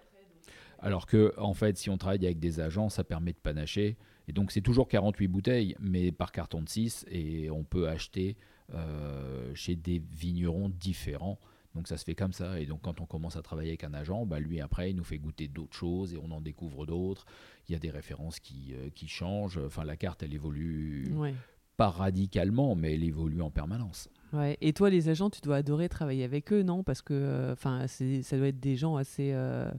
Alors 0.78 1.06
que, 1.06 1.32
en 1.38 1.54
fait, 1.54 1.76
si 1.76 1.90
on 1.90 1.98
travaille 1.98 2.24
avec 2.24 2.38
des 2.38 2.60
agents, 2.60 2.88
ça 2.88 3.02
permet 3.02 3.32
de 3.32 3.38
panacher. 3.38 3.96
Et 4.28 4.32
donc, 4.32 4.52
c'est 4.52 4.60
toujours 4.60 4.88
48 4.88 5.26
bouteilles, 5.28 5.76
mais 5.80 6.12
par 6.12 6.32
carton 6.32 6.62
de 6.62 6.68
6. 6.68 7.04
Et 7.10 7.50
on 7.50 7.64
peut 7.64 7.88
acheter 7.88 8.36
euh, 8.74 9.54
chez 9.54 9.74
des 9.74 9.98
vignerons 9.98 10.68
différents. 10.68 11.38
Donc, 11.76 11.86
ça 11.86 11.96
se 11.96 12.04
fait 12.04 12.14
comme 12.16 12.32
ça. 12.32 12.58
Et 12.58 12.66
donc, 12.66 12.80
quand 12.82 13.00
on 13.00 13.06
commence 13.06 13.36
à 13.36 13.42
travailler 13.42 13.68
avec 13.70 13.84
un 13.84 13.94
agent, 13.94 14.26
bah, 14.26 14.40
lui, 14.40 14.60
après, 14.60 14.90
il 14.90 14.96
nous 14.96 15.04
fait 15.04 15.18
goûter 15.18 15.46
d'autres 15.46 15.76
choses 15.76 16.12
et 16.14 16.16
on 16.18 16.30
en 16.32 16.40
découvre 16.40 16.86
d'autres. 16.86 17.26
Il 17.68 17.72
y 17.72 17.76
a 17.76 17.78
des 17.78 17.90
références 17.90 18.40
qui, 18.40 18.72
euh, 18.74 18.88
qui 18.94 19.06
changent. 19.06 19.60
Enfin, 19.64 19.84
la 19.84 19.96
carte, 19.96 20.22
elle 20.24 20.34
évolue 20.34 21.12
Ouais. 21.14 21.34
pas 21.76 21.90
radicalement, 21.90 22.74
mais 22.74 22.94
elle 22.94 23.04
évolue 23.04 23.42
en 23.42 23.50
permanence. 23.50 24.08
Ouais. 24.32 24.56
Et 24.60 24.72
toi, 24.72 24.90
les 24.90 25.08
agents, 25.08 25.30
tu 25.30 25.40
dois 25.42 25.56
adorer 25.56 25.88
travailler 25.88 26.24
avec 26.24 26.52
eux, 26.52 26.62
non? 26.62 26.82
Parce 26.82 27.02
que, 27.02 27.14
euh, 27.14 27.52
enfin, 27.52 27.86
ça 27.86 28.36
doit 28.38 28.48
être 28.48 28.58
des 28.60 28.74
gens 28.76 28.96
assez, 28.96 29.30
euh, 29.34 29.70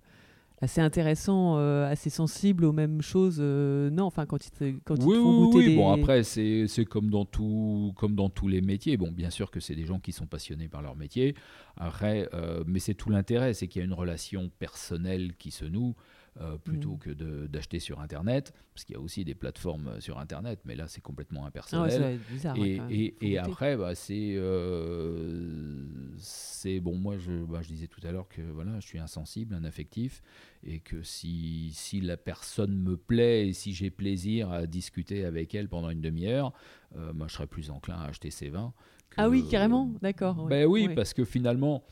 assez 0.61 0.81
intéressants, 0.81 1.57
euh, 1.57 1.89
assez 1.89 2.09
sensibles 2.09 2.65
aux 2.65 2.71
mêmes 2.71 3.01
choses. 3.01 3.37
euh, 3.39 3.89
non, 3.89 4.05
enfin, 4.05 4.25
quand 4.25 4.45
ils 4.45 4.51
te, 4.51 4.63
quand 4.83 4.95
ils 4.95 4.99
te 4.99 5.03
oui, 5.05 5.15
font 5.15 5.45
goûter 5.45 5.57
oui. 5.59 5.65
des. 5.67 5.75
Bon, 5.75 5.91
après, 5.91 6.23
c'est 6.23 6.67
c'est 6.67 6.85
comme, 6.85 7.09
dans 7.09 7.25
tout, 7.25 7.93
comme 7.95 8.15
dans 8.15 8.29
tous 8.29 8.47
les 8.47 8.61
métiers. 8.61 8.97
Bon, 8.97 9.11
bien 9.11 9.29
sûr 9.29 9.51
que 9.51 9.59
c'est 9.59 9.75
des 9.75 9.85
gens 9.85 9.99
qui 9.99 10.11
sont 10.11 10.25
passionnés 10.25 10.67
par 10.67 10.81
leur 10.81 10.95
métier. 10.95 11.35
Après, 11.75 12.27
euh, 12.33 12.63
mais 12.65 12.79
c'est 12.79 12.95
tout 12.95 13.09
l'intérêt, 13.09 13.53
c'est 13.53 13.67
qu'il 13.67 13.79
y 13.79 13.83
a 13.83 13.85
une 13.85 13.93
relation 13.93 14.49
personnelle 14.59 15.35
qui 15.37 15.51
se 15.51 15.65
noue. 15.65 15.95
Euh, 16.39 16.57
plutôt 16.57 16.93
Mm. 16.93 16.99
que 16.99 17.09
de- 17.09 17.47
d'acheter 17.47 17.79
sur 17.79 17.99
Internet, 17.99 18.53
parce 18.73 18.85
qu'il 18.85 18.93
y 18.95 18.97
a 18.97 19.01
aussi 19.01 19.25
des 19.25 19.33
plateformes 19.35 19.87
euh, 19.87 19.99
sur 19.99 20.19
Internet, 20.19 20.59
mais 20.65 20.75
là 20.75 20.87
c'est 20.87 21.01
complètement 21.01 21.39
Ah 21.41 21.43
ouais, 21.43 21.47
impersonnel. 21.49 22.19
bizarre. 22.29 22.55
Et, 22.57 23.15
et- 23.21 23.37
après, 23.39 23.75
bah, 23.77 23.95
c'est, 23.95 24.35
euh, 24.35 26.11
c'est 26.17 26.79
bon. 26.79 26.95
Moi, 26.95 27.17
je, 27.17 27.31
bah, 27.45 27.61
je 27.61 27.67
disais 27.67 27.87
tout 27.87 28.01
à 28.05 28.11
l'heure 28.11 28.27
que 28.27 28.41
voilà, 28.41 28.79
je 28.79 28.85
suis 28.87 28.99
insensible, 28.99 29.53
un 29.55 29.63
affectif, 29.63 30.21
et 30.63 30.79
que 30.79 31.01
si, 31.03 31.71
si 31.73 32.01
la 32.01 32.17
personne 32.17 32.77
me 32.77 32.97
plaît 32.97 33.47
et 33.47 33.53
si 33.53 33.73
j'ai 33.73 33.89
plaisir 33.89 34.51
à 34.51 34.65
discuter 34.67 35.25
avec 35.25 35.53
elle 35.55 35.69
pendant 35.69 35.89
une 35.89 36.01
demi-heure, 36.01 36.53
euh, 36.95 37.13
moi, 37.13 37.27
je 37.27 37.33
serais 37.33 37.47
plus 37.47 37.69
enclin 37.69 37.95
à 37.97 38.05
acheter 38.07 38.31
ses 38.31 38.49
vins. 38.49 38.73
que- 39.09 39.15
Ah 39.17 39.29
oui, 39.29 39.43
carrément, 39.49 39.91
d'accord. 40.01 40.43
ouais. 40.43 40.49
Ben 40.49 40.65
oui, 40.67 40.89
parce 40.93 41.13
que 41.13 41.23
finalement, 41.23 41.83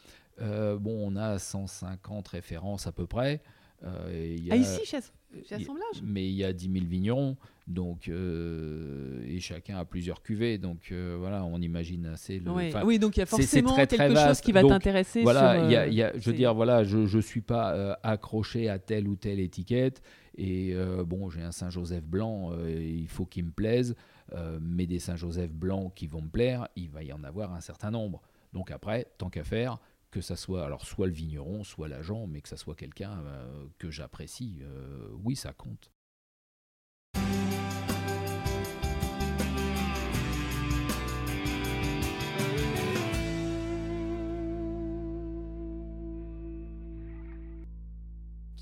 euh, 0.42 0.78
bon, 0.78 0.96
on 1.12 1.16
a 1.16 1.40
150 1.40 2.28
références 2.28 2.88
à 2.88 2.92
peu 2.92 3.08
près. 3.08 3.42
Euh, 3.86 4.38
Ah, 4.52 4.56
ici, 4.58 4.80
chez, 4.86 5.00
chez 5.02 5.10
il- 5.52 5.54
Assemblage 5.64 6.02
mais 6.04 6.26
il 6.28 6.34
y 6.36 6.44
a 6.44 6.54
10 6.54 6.72
000 6.72 6.86
vignerons, 6.86 7.38
donc, 7.68 8.08
euh, 8.10 9.24
et 9.28 9.40
chacun 9.40 9.78
a 9.78 9.86
plusieurs 9.86 10.22
cuvées, 10.22 10.58
donc 10.58 10.90
euh, 10.92 11.16
voilà, 11.20 11.44
on 11.46 11.60
imagine 11.62 12.06
assez 12.08 12.40
le. 12.40 12.52
Ouais. 12.52 12.72
Oui, 12.84 13.00
donc 13.00 13.18
il 13.18 13.22
y 13.22 13.24
a 13.24 13.26
forcément 13.26 13.74
très, 13.74 13.88
très 13.88 13.98
quelque 13.98 14.20
chose 14.20 14.42
qui 14.42 14.52
va 14.52 14.64
t'intéresser. 14.64 15.24
voilà, 15.24 15.56
sur, 15.56 15.66
il 15.66 15.72
y 15.72 15.76
a, 15.76 15.82
euh, 15.82 15.88
il 15.88 15.94
y 15.94 16.04
a- 16.04 16.18
je 16.18 16.30
veux 16.30 16.36
dire, 16.36 16.54
voilà, 16.54 16.84
je 16.84 16.98
ne 17.16 17.22
suis 17.22 17.42
pas 17.42 17.74
euh, 17.74 17.94
accroché 18.04 18.70
à 18.70 18.80
telle 18.80 19.08
ou 19.08 19.16
telle 19.16 19.40
étiquette, 19.40 20.02
et 20.38 20.74
euh, 20.74 21.04
bon, 21.04 21.30
j'ai 21.30 21.42
un 21.42 21.52
Saint-Joseph 21.52 22.04
blanc, 22.04 22.52
euh, 22.54 22.70
il 22.82 23.08
faut 23.08 23.26
qu'il 23.26 23.46
me 23.46 23.52
plaise, 23.52 23.96
euh, 24.34 24.60
mais 24.62 24.86
des 24.86 25.00
Saint-Joseph 25.00 25.52
blancs 25.52 25.94
qui 25.96 26.08
vont 26.08 26.22
me 26.22 26.30
plaire, 26.30 26.68
il 26.76 26.90
va 26.90 27.04
y 27.04 27.14
en 27.14 27.24
avoir 27.24 27.54
un 27.54 27.62
certain 27.62 27.92
nombre. 27.92 28.22
Donc 28.54 28.72
après, 28.72 29.08
tant 29.18 29.30
qu'à 29.30 29.44
faire, 29.44 29.80
que 30.16 30.22
ça 30.22 30.38
soit 30.38 30.64
alors 30.64 30.86
soit 30.86 31.08
le 31.08 31.12
vigneron, 31.12 31.66
soit 31.66 31.90
l'agent, 31.90 32.26
mais 32.26 32.40
que 32.40 32.48
ça 32.48 32.56
soit 32.56 32.74
quelqu'un 32.74 33.20
euh, 33.26 33.68
que 33.80 33.92
j'apprécie, 33.92 34.60
euh, 34.62 35.10
oui, 35.26 35.36
ça 35.36 35.52
compte. 35.52 35.92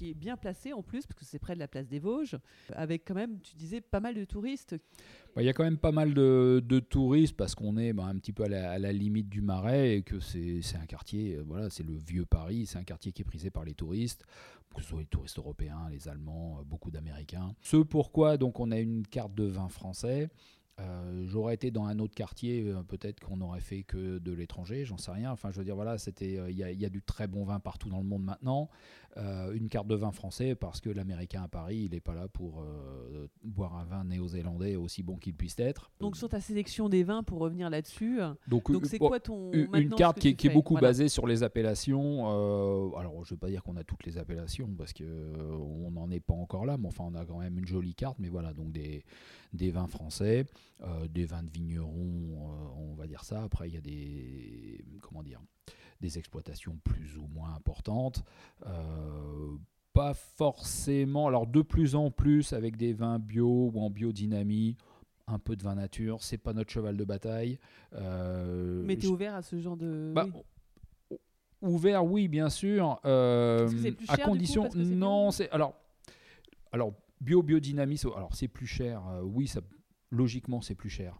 Qui 0.04 0.10
est 0.10 0.13
bien 0.13 0.36
placé 0.36 0.74
en 0.74 0.84
plus, 0.84 1.06
parce 1.06 1.18
que 1.18 1.26
c'est 1.26 1.39
près 1.39 1.54
de 1.54 1.60
la 1.60 1.68
place 1.68 1.88
des 1.88 2.00
Vosges, 2.00 2.38
avec 2.74 3.06
quand 3.06 3.13
même, 3.13 3.39
tu 3.39 3.56
disais, 3.56 3.80
pas 3.80 4.02
mal 4.02 4.16
de 4.16 4.26
touristes. 4.26 4.76
Bah, 5.34 5.42
il 5.42 5.46
y 5.46 5.50
a 5.50 5.54
quand 5.54 5.63
même 5.63 5.78
pas 5.78 5.94
mal 5.94 6.13
de, 6.13 6.80
touristes 6.89 7.38
parce 7.38 7.56
qu'on 7.56 7.78
est 7.78 7.94
bah, 7.94 8.06
un 8.06 8.18
petit 8.18 8.34
peu 8.34 8.44
à 8.44 8.50
la, 8.50 8.92
limite 8.92 9.30
du 9.30 9.42
Marais 9.42 9.96
et 9.96 10.02
que 10.02 10.20
c'est 10.20 10.62
un 10.76 10.86
quartier, 10.86 11.36
euh, 11.36 11.44
voilà, 11.48 11.70
c'est 11.70 11.84
le 11.84 11.96
vieux 11.96 12.26
Paris, 12.26 12.66
c'est 12.66 12.78
un 12.78 12.84
quartier 12.84 13.13
qui 13.13 13.22
est 13.22 13.26
prisé 13.26 13.50
par 13.50 13.63
les 13.63 13.74
touristes, 13.74 14.26
que 14.76 14.82
ce 14.82 14.89
soit 14.89 15.00
les 15.00 15.06
touristes 15.06 15.38
européens, 15.38 15.88
les 15.89 16.10
Allemands, 16.10 16.58
euh, 16.60 16.63
beaucoup 16.66 16.92
d'Américains. 16.92 17.56
Ce 17.62 17.78
pourquoi 17.78 18.38
donc 18.38 18.60
on 18.60 18.72
a 18.72 18.80
une 18.80 19.08
carte 19.08 19.34
de 19.34 19.46
vin 19.46 19.70
français 19.70 20.30
euh, 20.80 21.24
j'aurais 21.28 21.54
été 21.54 21.70
dans 21.70 21.86
un 21.86 22.00
autre 22.00 22.16
quartier, 22.16 22.74
peut-être 22.88 23.20
qu'on 23.20 23.42
aurait 23.42 23.62
fait 23.62 23.84
que 23.84 24.18
de 24.18 24.32
l'étranger, 24.32 24.86
j'en 24.86 24.98
sais 24.98 25.12
rien. 25.12 25.32
Enfin, 25.32 25.52
je 25.52 25.60
veux 25.60 25.63
dire, 25.63 25.76
voilà, 25.76 26.00
c'était, 26.00 26.39
il 26.50 26.58
y, 26.58 26.86
a 26.86 26.89
du 26.89 27.04
très 27.04 27.28
bon 27.28 27.44
vin 27.44 27.60
partout 27.60 27.89
dans 27.89 28.00
le 28.00 28.08
monde 28.08 28.24
maintenant. 28.24 28.72
Une 29.54 29.69
carte 29.69 29.88
de 29.88 29.95
vin 29.95 30.12
français 30.12 30.56
parce 30.56 30.82
que 30.82 30.89
l'Américain 30.89 31.43
à 31.43 31.47
Paris, 31.47 31.84
il 31.86 31.91
n'est 31.91 31.99
pas 31.99 32.15
là 32.15 32.28
pour 32.28 32.65
boire 33.43 33.76
un 33.76 33.84
vin 33.84 34.04
néo-zélandais 34.04 34.76
aussi 34.76 35.04
bon 35.04 35.17
qu'il 35.17 35.36
puisse 35.36 35.60
être. 35.60 35.91
Donc 35.99 36.17
sur 36.17 36.30
ta 36.30 36.39
sélection 36.39 36.89
des 36.89 37.04
vins, 37.04 37.23
pour 37.23 37.39
revenir 37.39 37.69
là-dessus, 37.69 38.19
donc 38.47 38.71
c'est 38.84 38.99
quoi 38.99 39.19
ton 39.19 39.52
une 39.52 39.89
carte 39.91 40.19
qui, 40.19 40.30
est 40.30 40.54
beaucoup 40.54 40.76
basée 40.76 41.10
sur 41.10 41.28
les 41.28 41.43
appellations. 41.43 42.28
alors, 42.97 43.23
je 43.23 43.34
ne 43.34 43.36
veux 43.36 43.39
pas 43.39 43.49
dire 43.49 43.63
qu'on 43.63 43.78
a 43.78 43.84
toutes 43.84 44.06
les 44.06 44.17
appellations 44.17 44.69
parce 44.78 44.93
que 44.93 45.04
on 45.04 45.91
n'en 45.91 46.10
est 46.10 46.19
pas 46.19 46.34
encore 46.34 46.65
là, 46.65 46.78
mais 46.78 46.88
enfin, 46.88 47.04
on 47.08 47.15
a 47.15 47.26
quand 47.26 47.39
même 47.39 47.58
une 47.58 47.67
jolie 47.67 47.95
carte. 47.95 48.17
Mais 48.19 48.30
voilà, 48.30 48.54
donc 48.54 48.71
des 48.71 49.04
des 49.54 49.69
vins 49.69 49.88
français. 49.88 50.45
Euh, 50.86 51.08
des 51.08 51.23
vins 51.23 51.43
de 51.43 51.49
vignerons, 51.49 51.93
euh, 51.95 52.91
on 52.91 52.93
va 52.95 53.08
dire 53.08 53.23
ça. 53.23 53.43
Après, 53.43 53.69
il 53.69 53.73
y 53.73 53.78
a 53.78 53.82
des, 53.82 54.84
comment 55.02 55.23
dire, 55.23 55.39
des 56.04 56.18
exploitations 56.18 56.78
plus 56.84 57.18
ou 57.18 57.28
moins 57.28 57.56
importantes. 57.56 58.24
Euh, 58.66 59.56
pas 59.94 60.13
forcément, 60.13 61.28
alors 61.28 61.48
de 61.48 61.62
plus 61.62 61.96
en 61.96 62.12
plus 62.12 62.54
avec 62.54 62.78
des 62.78 62.94
vins 62.94 63.20
bio 63.20 63.72
ou 63.74 63.80
en 63.80 63.89
biodynamie, 63.89 64.76
un 65.28 65.39
peu 65.39 65.56
de 65.56 65.63
vin 65.63 65.76
nature, 65.76 66.22
c'est 66.22 66.38
pas 66.38 66.54
notre 66.54 66.72
cheval 66.72 66.98
de 66.98 67.06
bataille. 67.06 67.58
Mais 67.94 68.98
tu 68.98 69.06
es 69.06 69.10
ouvert 69.10 69.36
à 69.36 69.42
ce 69.42 69.58
genre 69.60 69.78
de... 69.78 70.12
Bah, 70.13 70.28
ouvert, 71.62 72.04
oui, 72.04 72.28
bien 72.28 72.50
sûr. 72.50 73.00
à 73.04 74.18
condition, 74.24 74.70
non, 74.76 75.32
c'est 75.32 75.50
alors, 75.52 75.76
alors 76.72 76.94
bio 77.22 77.42
biodynamie, 77.42 78.02
alors 78.16 78.36
c'est 78.36 78.50
plus 78.50 78.68
cher. 78.68 79.02
oui, 79.24 79.48
ça 79.48 79.62
logiquement, 80.12 80.62
c'est 80.62 80.76
plus 80.76 80.89
cher. 80.89 81.20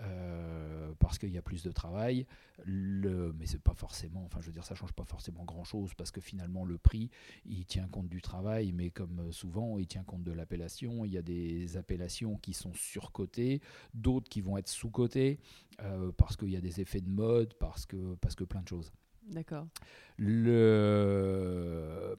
Euh, 0.00 0.92
parce 0.98 1.18
qu'il 1.18 1.30
y 1.30 1.38
a 1.38 1.42
plus 1.42 1.62
de 1.62 1.70
travail, 1.70 2.26
le, 2.64 3.32
mais 3.38 3.46
c'est 3.46 3.62
pas 3.62 3.74
forcément, 3.74 4.24
enfin 4.24 4.40
je 4.40 4.46
veux 4.46 4.52
dire, 4.52 4.64
ça 4.64 4.74
change 4.74 4.92
pas 4.92 5.04
forcément 5.04 5.44
grand 5.44 5.62
chose 5.62 5.94
parce 5.94 6.10
que 6.10 6.20
finalement 6.20 6.64
le 6.64 6.78
prix 6.78 7.10
il 7.44 7.64
tient 7.64 7.86
compte 7.86 8.08
du 8.08 8.20
travail, 8.20 8.72
mais 8.72 8.90
comme 8.90 9.30
souvent 9.30 9.78
il 9.78 9.86
tient 9.86 10.02
compte 10.02 10.24
de 10.24 10.32
l'appellation. 10.32 11.04
Il 11.04 11.12
y 11.12 11.18
a 11.18 11.22
des 11.22 11.76
appellations 11.76 12.36
qui 12.38 12.54
sont 12.54 12.74
surcotées, 12.74 13.60
d'autres 13.92 14.28
qui 14.28 14.40
vont 14.40 14.56
être 14.56 14.68
sous-cotées 14.68 15.38
euh, 15.80 16.10
parce 16.16 16.36
qu'il 16.36 16.50
y 16.50 16.56
a 16.56 16.60
des 16.60 16.80
effets 16.80 17.00
de 17.00 17.10
mode, 17.10 17.54
parce 17.54 17.86
que, 17.86 18.16
parce 18.16 18.34
que 18.34 18.42
plein 18.44 18.62
de 18.62 18.68
choses. 18.68 18.92
D'accord. 19.28 19.68
Le... 20.16 20.96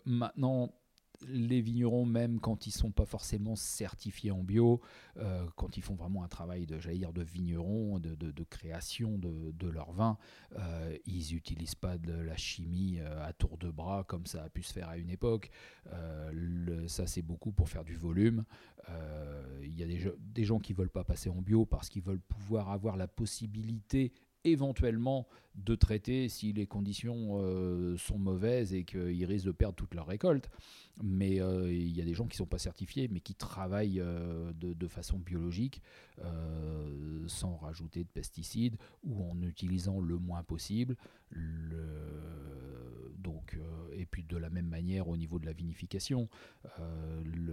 Maintenant, 0.06 0.74
les 1.28 1.62
vignerons, 1.62 2.06
même 2.06 2.40
quand 2.40 2.68
ils 2.68 2.72
sont 2.72 2.92
pas 2.92 3.06
forcément 3.06 3.56
certifiés 3.56 4.32
en 4.32 4.44
bio, 4.44 4.82
euh, 5.18 5.46
quand 5.56 5.78
ils 5.78 5.82
font 5.82 5.96
vraiment 5.96 6.24
un 6.24 6.28
travail 6.28 6.66
de, 6.66 6.78
dire, 6.78 7.14
de 7.14 7.24
vigneron, 7.24 8.00
de, 8.00 8.44
création 8.44 9.18
de, 9.18 9.68
leur 9.68 9.92
vin, 9.92 10.18
euh, 10.58 10.98
ils 11.06 11.34
n'utilisent 11.34 11.76
pas 11.76 11.98
de 11.98 12.14
la 12.14 12.38
chimie 12.38 13.00
euh, 13.00 13.26
à 13.26 13.34
tour 13.34 13.58
de 13.58 13.70
bras 13.70 14.04
comme 14.04 14.26
ça 14.26 14.44
a 14.44 14.50
pu 14.50 14.62
se 14.64 14.74
faire 14.74 14.90
à 14.90 14.98
une 14.98 15.10
époque. 15.10 15.50
ça, 16.88 17.08
c'est 17.08 17.22
beaucoup 17.22 17.52
pour 17.52 17.70
faire 17.70 17.84
du 17.84 17.96
volume. 17.96 18.46
Il 19.64 19.78
y 19.78 19.84
a 19.84 19.88
des, 19.88 20.14
des 20.20 20.44
gens 20.44 20.60
qui 20.60 20.74
veulent 20.74 20.90
pas 20.90 21.04
passer 21.04 21.30
en 21.30 21.42
bio 21.42 21.66
parce 21.66 21.90
qu'ils 21.90 22.04
veulent 22.04 22.20
pouvoir 22.20 22.70
avoir 22.70 22.98
la 22.98 23.08
possibilité 23.08 24.14
éventuellement 24.46 25.28
de 25.56 25.76
traiter 25.76 26.28
si 26.30 26.54
les 26.54 26.68
conditions 26.68 27.40
euh, 27.40 27.98
sont 27.98 28.18
mauvaises 28.18 28.74
et 28.74 28.84
qu'ils 28.84 29.26
risquent 29.26 29.48
de 29.48 29.52
perdre 29.52 29.76
toute 29.76 29.94
leur 29.94 30.08
récolte. 30.08 30.50
Mais 31.02 31.42
euh, 31.42 31.72
il 31.72 31.96
y 31.96 32.02
a 32.02 32.06
des 32.06 32.14
gens 32.14 32.26
qui 32.26 32.36
ne 32.36 32.38
sont 32.38 32.46
pas 32.46 32.58
certifiés, 32.58 33.08
mais 33.10 33.20
qui 33.20 33.36
travaillent 33.36 34.00
euh, 34.00 34.52
de, 34.54 34.88
façon 34.88 35.18
biologique, 35.18 35.82
sans 37.28 37.56
rajouter 37.56 38.04
de 38.04 38.10
pesticides 38.10 38.78
ou 39.04 39.24
en 39.24 39.42
utilisant 39.42 40.00
le 40.00 40.18
moins 40.18 40.44
possible. 40.44 40.96
donc, 43.18 43.58
et 43.94 44.06
puis 44.06 44.24
de 44.24 44.38
la 44.38 44.50
même 44.50 44.68
manière 44.68 45.10
au 45.10 45.18
niveau 45.18 45.40
de 45.40 45.46
la 45.46 45.54
vinification, 45.54 46.30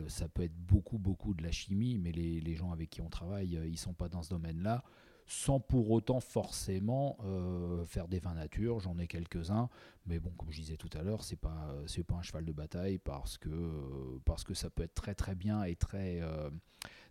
ça 0.09 0.29
peut 0.29 0.43
être 0.43 0.57
beaucoup, 0.57 0.99
beaucoup 0.99 1.35
de 1.35 1.43
la 1.43 1.51
chimie, 1.51 1.99
mais 1.99 2.13
les, 2.13 2.41
les 2.41 2.55
gens 2.55 2.71
avec 2.71 2.91
qui 2.91 3.01
on 3.01 3.09
travaille, 3.09 3.59
ils 3.65 3.73
ne 3.73 3.77
sont 3.77 3.95
pas 3.95 4.09
dans 4.09 4.23
ce 4.23 4.31
domaine-là 4.31 4.85
sans 5.33 5.61
pour 5.61 5.91
autant 5.91 6.21
forcément 6.21 7.17
euh, 7.25 7.87
faire 7.87 8.07
des 8.07 8.19
vins 8.19 8.35
nature. 8.35 8.81
J'en 8.81 8.99
ai 8.99 9.07
quelques-uns, 9.07 9.71
mais 10.05 10.19
bon, 10.19 10.31
comme 10.37 10.51
je 10.51 10.61
disais 10.61 10.77
tout 10.77 10.91
à 10.93 11.03
l'heure, 11.03 11.25
c'est 11.25 11.37
pas 11.37 11.75
c'est 11.87 12.05
pas 12.05 12.17
un 12.17 12.23
cheval 12.23 12.45
de 12.45 12.53
bataille 12.53 12.99
parce 12.99 13.39
que 13.39 14.19
parce 14.27 14.45
que 14.45 14.53
ça 14.53 14.69
peut 14.69 14.83
être 14.83 14.95
très 14.95 15.15
très 15.15 15.35
bien 15.35 15.65
et 15.65 15.75
très 15.75 16.21
euh, 16.21 16.51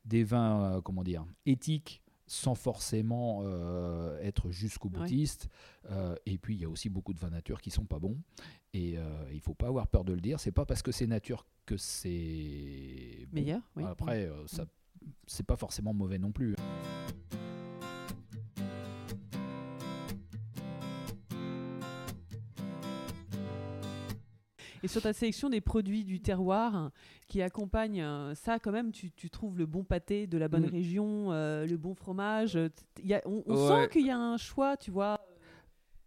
des 0.05 0.23
vins 0.23 0.63
euh, 0.63 0.81
comment 0.81 1.03
dire 1.03 1.25
éthiques 1.47 2.03
sans 2.27 2.53
forcément 2.55 3.43
être 4.21 4.51
jusqu'au 4.51 4.87
boutiste. 4.87 5.49
et 6.25 6.37
puis 6.37 6.55
il 6.55 6.61
y 6.61 6.63
a 6.63 6.69
aussi 6.69 6.87
beaucoup 6.87 7.11
de 7.11 7.19
vins 7.19 7.29
nature 7.29 7.59
qui 7.59 7.71
sont 7.71 7.83
pas 7.83 7.99
bons. 7.99 8.17
Et 8.73 8.95
il 9.33 9.41
faut 9.41 9.53
pas 9.53 9.67
avoir 9.67 9.87
peur 9.87 10.05
de 10.05 10.13
le 10.13 10.21
dire. 10.21 10.39
C'est 10.39 10.53
pas 10.53 10.65
parce 10.65 10.81
que 10.81 10.93
c'est 10.93 11.07
nature 11.07 11.45
que 11.65 11.75
c'est 11.75 13.27
meilleur. 13.33 13.61
Après, 13.85 14.29
ça 14.45 14.65
c'est 15.27 15.45
pas 15.45 15.57
forcément 15.57 15.93
mauvais 15.93 16.19
non 16.19 16.31
plus. 16.31 16.55
Et 24.83 24.87
sur 24.87 25.01
ta 25.01 25.13
sélection 25.13 25.49
des 25.49 25.61
produits 25.61 26.03
du 26.03 26.19
terroir 26.19 26.91
qui 27.27 27.41
accompagnent 27.41 28.01
euh, 28.01 28.35
ça, 28.35 28.59
quand 28.59 28.71
même, 28.71 28.91
tu, 28.91 29.11
trouves 29.29 29.57
le 29.57 29.65
bon 29.65 29.83
pâté 29.83 30.27
de 30.27 30.37
la 30.37 30.47
bonne 30.47 30.65
mm. 30.65 30.71
région, 30.71 31.31
euh, 31.31 31.65
le 31.65 31.77
bon 31.77 31.93
fromage. 31.93 32.57
Y 33.03 33.13
a, 33.13 33.21
on, 33.25 33.67
sent 33.67 33.89
qu'il 33.91 34.07
y 34.07 34.11
a 34.11 34.17
un 34.17 34.37
choix, 34.37 34.77
tu 34.77 34.91
vois. 34.91 35.19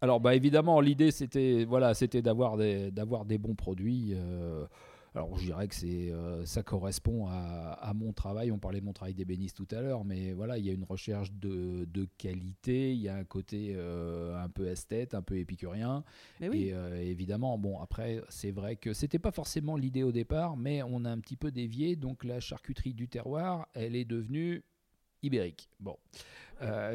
Alors, 0.01 0.21
bah, 0.21 0.35
évidemment, 0.35 0.81
l'idée, 0.81 1.11
c'était 1.11 1.65
voilà, 1.65 1.93
d'avoir 2.23 2.57
des, 2.57 2.91
des 2.91 3.39
bons 3.39 3.55
produits. 3.55 4.13
Euh, 4.15 4.67
alors 5.15 5.39
je 5.39 5.45
dirais 5.45 5.69
que 5.69 5.75
c'est, 5.77 6.11
euh, 6.11 6.45
ça 6.45 6.65
correspond 6.65 7.29
à, 7.29 7.93
mon 7.95 8.13
travail. 8.13 8.51
On 8.51 8.59
parlait 8.59 8.81
de 8.81 8.85
mon 8.85 8.93
travail 8.93 9.15
d'ébéniste 9.15 9.57
tout 9.57 9.69
à 9.71 9.81
l'heure, 9.81 10.05
mais 10.05 10.33
voilà, 10.33 10.59
il 10.59 10.67
y 10.67 10.71
a 10.71 10.73
une 10.73 10.85
recherche 10.85 11.33
de, 11.33 11.87
qualité, 12.19 12.93
il 12.93 13.01
y 13.01 13.09
a 13.09 13.15
un 13.15 13.25
côté 13.25 13.75
euh, 13.77 14.37
un 14.43 14.49
peu 14.49 14.67
esthète, 14.67 15.15
un 15.15 15.23
peu 15.23 15.39
épicurien. 15.39 16.03
Et 16.41 16.75
euh, 16.75 17.01
évidemment, 17.01 17.59
bon, 17.59 17.81
après, 17.81 18.23
c'est 18.29 18.51
vrai 18.51 18.77
que 18.77 18.93
c'était 18.93 19.21
pas 19.21 19.31
forcément 19.31 19.77
l'idée 19.77 20.03
au 20.03 20.13
départ, 20.13 20.57
mais 20.57 20.83
on 20.83 21.05
a 21.05 21.11
un 21.11 21.21
petit 21.21 21.37
peu 21.37 21.53
dévié. 21.53 21.95
Donc 21.95 22.25
la 22.25 22.41
charcuterie 22.41 22.95
du 22.95 23.09
terroir, 23.09 23.69
elle 23.75 23.95
est 23.95 24.05
devenue 24.05 24.65
ibérique. 25.23 25.69
Bon, 25.79 25.97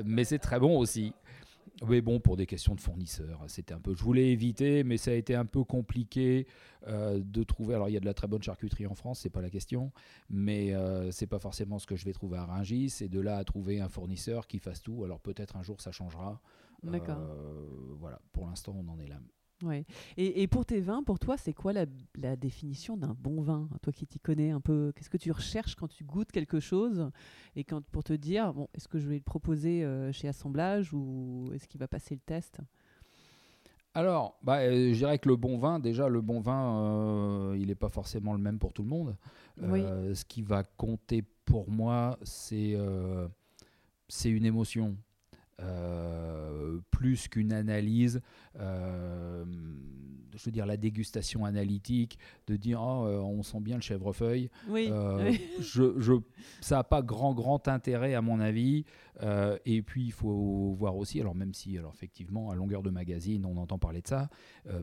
mais 0.03 0.25
c'est 0.25 0.39
très 0.39 0.59
bon 0.59 0.77
aussi. 0.77 1.13
Oui, 1.87 2.01
bon, 2.01 2.19
pour 2.19 2.35
des 2.35 2.45
questions 2.45 2.75
de 2.75 2.81
fournisseurs, 2.81 3.43
c'était 3.47 3.73
un 3.73 3.79
peu. 3.79 3.93
Je 3.95 4.03
voulais 4.03 4.31
éviter, 4.31 4.83
mais 4.83 4.97
ça 4.97 5.11
a 5.11 5.13
été 5.13 5.35
un 5.35 5.45
peu 5.45 5.63
compliqué 5.63 6.47
euh, 6.87 7.19
de 7.23 7.43
trouver. 7.43 7.75
Alors, 7.75 7.89
il 7.89 7.93
y 7.93 7.97
a 7.97 7.99
de 7.99 8.05
la 8.05 8.13
très 8.13 8.27
bonne 8.27 8.43
charcuterie 8.43 8.85
en 8.85 8.95
France, 8.95 9.19
c'est 9.21 9.29
pas 9.29 9.41
la 9.41 9.49
question, 9.49 9.91
mais 10.29 10.73
euh, 10.73 11.11
c'est 11.11 11.27
pas 11.27 11.39
forcément 11.39 11.79
ce 11.79 11.87
que 11.87 11.95
je 11.95 12.05
vais 12.05 12.13
trouver 12.13 12.37
à 12.37 12.45
Rungis. 12.45 12.89
C'est 12.89 13.09
de 13.09 13.19
là 13.19 13.37
à 13.37 13.43
trouver 13.43 13.79
un 13.79 13.89
fournisseur 13.89 14.47
qui 14.47 14.59
fasse 14.59 14.81
tout. 14.81 15.03
Alors, 15.03 15.19
peut-être 15.19 15.55
un 15.55 15.63
jour 15.63 15.79
ça 15.81 15.91
changera. 15.91 16.41
D'accord. 16.83 17.17
Euh, 17.19 17.95
voilà, 17.97 18.21
pour 18.31 18.45
l'instant, 18.47 18.75
on 18.77 18.87
en 18.89 18.99
est 18.99 19.07
là. 19.07 19.19
Ouais. 19.63 19.85
Et, 20.15 20.47
pour 20.47 20.65
tes 20.65 20.79
vins, 20.79 21.03
pour 21.03 21.19
toi, 21.19 21.35
c'est 21.35 21.53
quoi 21.53 21.73
la, 21.73 21.85
définition 22.35 22.95
d'un 22.95 23.15
bon 23.19 23.41
vin? 23.41 23.67
Toi 23.81 23.91
qui 23.91 24.07
t'y 24.07 24.19
connais 24.19 24.51
un 24.51 24.61
peu, 24.61 24.93
qu'est-ce 24.95 25.09
que 25.09 25.17
tu 25.17 25.31
recherches 25.31 25.75
quand 25.75 25.87
tu 25.87 26.03
goûtes 26.03 26.31
quelque 26.31 26.59
chose? 26.59 27.11
Et 27.55 27.63
quand, 27.65 27.83
pour 27.87 28.03
te 28.03 28.13
dire, 28.13 28.53
bon, 28.53 28.69
est-ce 28.73 28.87
que 28.87 28.99
je 28.99 29.07
vais 29.07 29.15
le 29.15 29.23
proposer 29.23 29.83
euh, 29.83 30.11
chez 30.13 30.29
Assemblage 30.29 30.93
ou 30.93 31.49
est-ce 31.53 31.67
qu'il 31.67 31.79
va 31.79 31.87
passer 31.87 32.15
le 32.15 32.21
test? 32.21 32.59
Alors, 33.93 34.37
bah, 34.43 34.59
euh, 34.59 34.93
je 34.93 34.97
dirais 34.97 35.19
que 35.19 35.27
le 35.27 35.35
bon 35.35 35.57
vin, 35.57 35.79
déjà, 35.79 36.07
le 36.07 36.21
bon 36.21 36.39
vin, 36.39 37.51
euh, 37.51 37.57
il 37.59 37.67
n'est 37.67 37.75
pas 37.75 37.89
forcément 37.89 38.33
le 38.33 38.39
même 38.39 38.59
pour 38.59 38.71
tout 38.71 38.83
le 38.83 38.89
monde. 38.89 39.17
ce 39.57 40.23
qui 40.23 40.41
va 40.41 40.63
compter 40.63 41.23
pour 41.43 41.69
moi, 41.69 42.17
c'est 42.23 42.77
c'est 44.07 44.29
une 44.29 44.45
émotion. 44.45 44.97
Euh, 45.59 46.79
plus 46.91 47.27
qu'une 47.27 47.53
analyse, 47.53 48.21
euh, 48.59 49.45
je 50.35 50.45
veux 50.45 50.51
dire 50.51 50.65
la 50.65 50.77
dégustation 50.77 51.45
analytique, 51.45 52.17
de 52.47 52.55
dire 52.55 52.81
oh, 52.81 53.05
on 53.07 53.43
sent 53.43 53.59
bien 53.59 53.75
le 53.75 53.81
chèvrefeuille. 53.81 54.49
Oui. 54.69 54.89
je, 55.59 55.99
je, 55.99 56.13
ça 56.61 56.77
n'a 56.77 56.83
pas 56.83 57.01
grand 57.01 57.33
grand 57.33 57.67
intérêt 57.67 58.13
à 58.15 58.21
mon 58.21 58.39
avis. 58.39 58.85
et 59.65 59.81
puis 59.81 60.05
il 60.05 60.11
faut 60.11 60.75
voir 60.77 60.95
aussi, 60.95 61.19
alors 61.19 61.35
même 61.35 61.53
si 61.53 61.77
alors 61.77 61.93
effectivement 61.93 62.51
à 62.51 62.55
longueur 62.55 62.83
de 62.83 62.89
magazine 62.89 63.45
on 63.45 63.57
entend 63.57 63.77
parler 63.77 64.01
de 64.01 64.07
ça, 64.07 64.29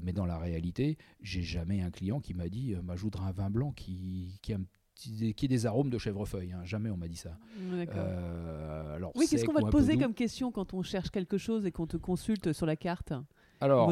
mais 0.03 0.13
dans 0.13 0.27
la 0.27 0.39
réalité, 0.39 0.99
j'ai 1.23 1.43
jamais 1.43 1.81
un 1.81 1.91
client 1.91 2.21
qui 2.21 2.35
m'a 2.35 2.49
dit 2.49 2.75
voudrais 2.97 3.27
un 3.27 3.33
vin 3.33 3.51
blanc 3.51 3.73
qui, 3.73 4.39
qui 4.43 4.53
a 4.53 4.57
un 4.57 4.65
qui 4.97 5.45
ait 5.45 5.49
des 5.49 5.67
arômes 5.67 5.91
de 5.91 5.99
chèvrefeuille. 5.99 6.53
Hein. 6.53 6.65
Jamais 6.65 6.91
on 6.91 6.97
m'a 6.97 7.09
dit 7.09 7.17
ça. 7.17 7.39
Euh, 7.61 8.97
alors, 8.97 9.13
oui, 9.15 9.27
qu'est-ce 9.29 9.45
qu'on 9.45 9.53
va 9.53 9.63
te 9.63 9.71
poser 9.71 9.99
comme 9.99 10.15
question 10.15 10.51
quand 10.51 10.75
on 10.75 10.83
cherche 10.83 11.11
quelque 11.11 11.39
chose 11.39 11.67
et 11.67 11.73
qu'on 11.73 11.87
te 11.87 11.97
consulte 11.97 12.53
sur 12.53 12.67
la 12.67 12.77
carte? 12.77 13.13
Alors, 13.61 13.89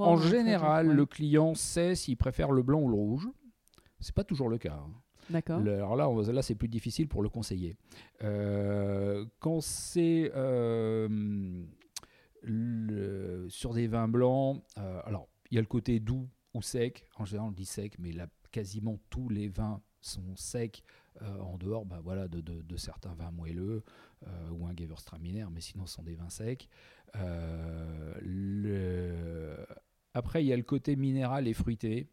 en, 0.00 0.16
général, 0.16 0.88
le 0.88 1.06
client 1.06 1.54
sait 1.54 1.94
s'il 1.94 2.16
préfère 2.16 2.50
le 2.50 2.62
blanc 2.62 2.80
ou 2.80 2.88
le 2.88 2.94
rouge. 2.94 3.28
C'est 4.00 4.14
pas 4.14 4.24
toujours 4.24 4.48
le 4.48 4.58
cas. 4.58 4.74
Hein. 4.74 4.92
D'accord. 5.30 5.60
Alors 5.60 5.96
là, 5.96 6.32
là 6.32 6.42
c'est 6.42 6.54
plus 6.54 6.68
difficile 6.68 7.08
pour 7.08 7.22
le 7.22 7.28
conseiller. 7.28 7.76
Euh, 8.22 9.24
quand 9.38 9.60
c'est 9.62 10.30
euh, 10.34 11.64
sur 13.48 13.72
des 13.72 13.86
vins 13.86 14.08
blancs, 14.08 14.62
alors 14.76 15.28
il 15.50 15.54
y 15.54 15.58
a 15.58 15.62
le 15.62 15.66
côté 15.66 15.98
doux 16.00 16.28
ou 16.52 16.62
sec. 16.62 17.06
En 17.16 17.24
général, 17.24 17.48
on 17.48 17.52
dit 17.52 17.64
sec, 17.64 17.94
mais 17.98 18.12
là, 18.12 18.26
quasiment 18.50 18.98
tous 19.08 19.28
les 19.28 19.48
vins 19.48 19.80
sont 20.04 20.36
secs 20.36 20.82
euh, 21.22 21.38
en 21.38 21.56
dehors 21.58 21.84
bah, 21.84 22.00
voilà, 22.02 22.26
de, 22.28 22.40
de, 22.40 22.76
certains 22.76 23.14
vins 23.14 23.30
moelleux 23.30 23.84
euh, 24.26 24.50
ou 24.50 24.66
un 24.66 24.74
Gewürztraminer, 24.76 25.46
mais 25.52 25.60
sinon 25.60 25.86
ce 25.86 25.94
sont 25.94 26.02
des 26.02 26.16
vins 26.16 26.30
secs. 26.30 26.68
Euh. 27.16 28.14
Après, 30.12 30.44
il 30.44 30.48
y 30.48 30.52
a 30.52 30.56
le 30.56 30.62
côté 30.62 30.96
minéral 30.96 31.46
et 31.48 31.54
fruité. 31.54 32.08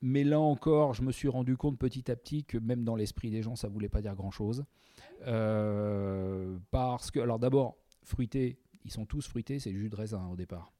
Mais 0.00 0.24
là 0.24 0.38
encore, 0.38 0.94
je 0.94 1.02
me 1.02 1.12
suis 1.12 1.28
rendu 1.28 1.56
compte 1.56 1.76
petit 1.78 2.10
à 2.10 2.16
petit 2.16 2.44
que 2.44 2.56
même 2.56 2.84
dans 2.84 2.94
l'esprit 2.96 3.30
des 3.30 3.42
gens, 3.42 3.56
ça 3.56 3.68
ne 3.68 3.72
voulait 3.72 3.88
pas 3.88 4.00
dire 4.00 4.14
grand-chose. 4.14 4.64
parce 6.70 7.10
que, 7.10 7.18
alors 7.20 7.38
d'abord, 7.38 7.76
fruité, 8.04 8.58
ils 8.84 8.92
sont 8.92 9.06
tous 9.06 9.26
fruités, 9.26 9.58
c'est 9.58 9.74
jus 9.74 9.90
de 9.90 9.96
raisin 9.96 10.26
au 10.28 10.36
départ. 10.36 10.72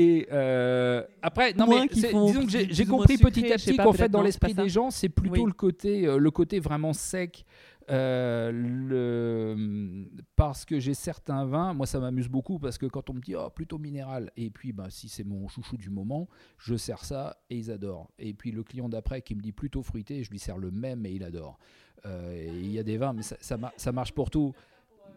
Et 0.00 0.28
euh, 0.30 1.02
après, 1.22 1.54
non 1.54 1.66
mais 1.66 1.88
disons 1.88 2.46
que 2.46 2.50
j'ai 2.50 2.86
compris 2.86 3.18
petit 3.18 3.52
à 3.52 3.56
petit 3.56 3.76
qu'en 3.76 3.92
fait 3.92 4.08
dans 4.08 4.22
l'esprit 4.22 4.54
des 4.54 4.68
gens, 4.68 4.90
c'est 4.90 5.08
plutôt 5.08 5.44
le 5.44 5.52
côté, 5.52 6.06
euh, 6.06 6.18
le 6.18 6.30
côté 6.30 6.60
vraiment 6.60 6.92
sec. 6.92 7.44
Euh, 7.90 8.52
le... 8.52 10.06
Parce 10.36 10.66
que 10.66 10.78
j'ai 10.78 10.92
certains 10.92 11.46
vins, 11.46 11.72
moi 11.72 11.86
ça 11.86 11.98
m'amuse 11.98 12.28
beaucoup 12.28 12.58
parce 12.58 12.76
que 12.76 12.84
quand 12.84 13.08
on 13.08 13.14
me 13.14 13.20
dit 13.20 13.34
oh, 13.34 13.48
plutôt 13.48 13.78
minéral, 13.78 14.30
et 14.36 14.50
puis 14.50 14.72
bah, 14.72 14.88
si 14.90 15.08
c'est 15.08 15.24
mon 15.24 15.48
chouchou 15.48 15.78
du 15.78 15.88
moment, 15.88 16.28
je 16.58 16.76
sers 16.76 17.02
ça 17.04 17.38
et 17.50 17.56
ils 17.56 17.70
adorent. 17.70 18.10
Et 18.18 18.34
puis 18.34 18.52
le 18.52 18.62
client 18.62 18.90
d'après 18.90 19.22
qui 19.22 19.34
me 19.34 19.40
dit 19.40 19.52
plutôt 19.52 19.82
fruité, 19.82 20.22
je 20.22 20.30
lui 20.30 20.38
sers 20.38 20.58
le 20.58 20.70
même 20.70 21.06
et 21.06 21.12
il 21.12 21.24
adore. 21.24 21.58
Il 22.04 22.70
y 22.70 22.78
a 22.78 22.84
des 22.84 22.98
vins, 22.98 23.12
mais 23.12 23.22
ça, 23.22 23.36
ça, 23.40 23.58
ça 23.76 23.90
marche 23.90 24.12
pour 24.12 24.30
tout 24.30 24.54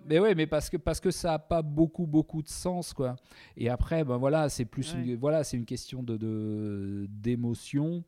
mais 0.06 0.20
ouais, 0.20 0.36
mais 0.36 0.48
parce 0.48 0.70
que 0.70 0.78
parce 0.78 1.00
que 1.00 1.12
ça 1.12 1.34
a 1.34 1.40
pas 1.40 1.62
beaucoup 1.62 2.08
beaucoup 2.08 2.42
de 2.42 2.50
sens 2.50 2.94
quoi. 2.94 3.16
Et 3.58 3.70
après, 3.70 4.04
ben 4.04 4.18
voilà, 4.18 4.50
c'est 4.50 4.66
plus 4.66 4.94
une, 4.94 5.16
voilà, 5.16 5.44
c'est 5.44 5.58
une 5.58 5.66
question 5.66 6.04
de 6.04 7.08
d'émotion. 7.10 8.04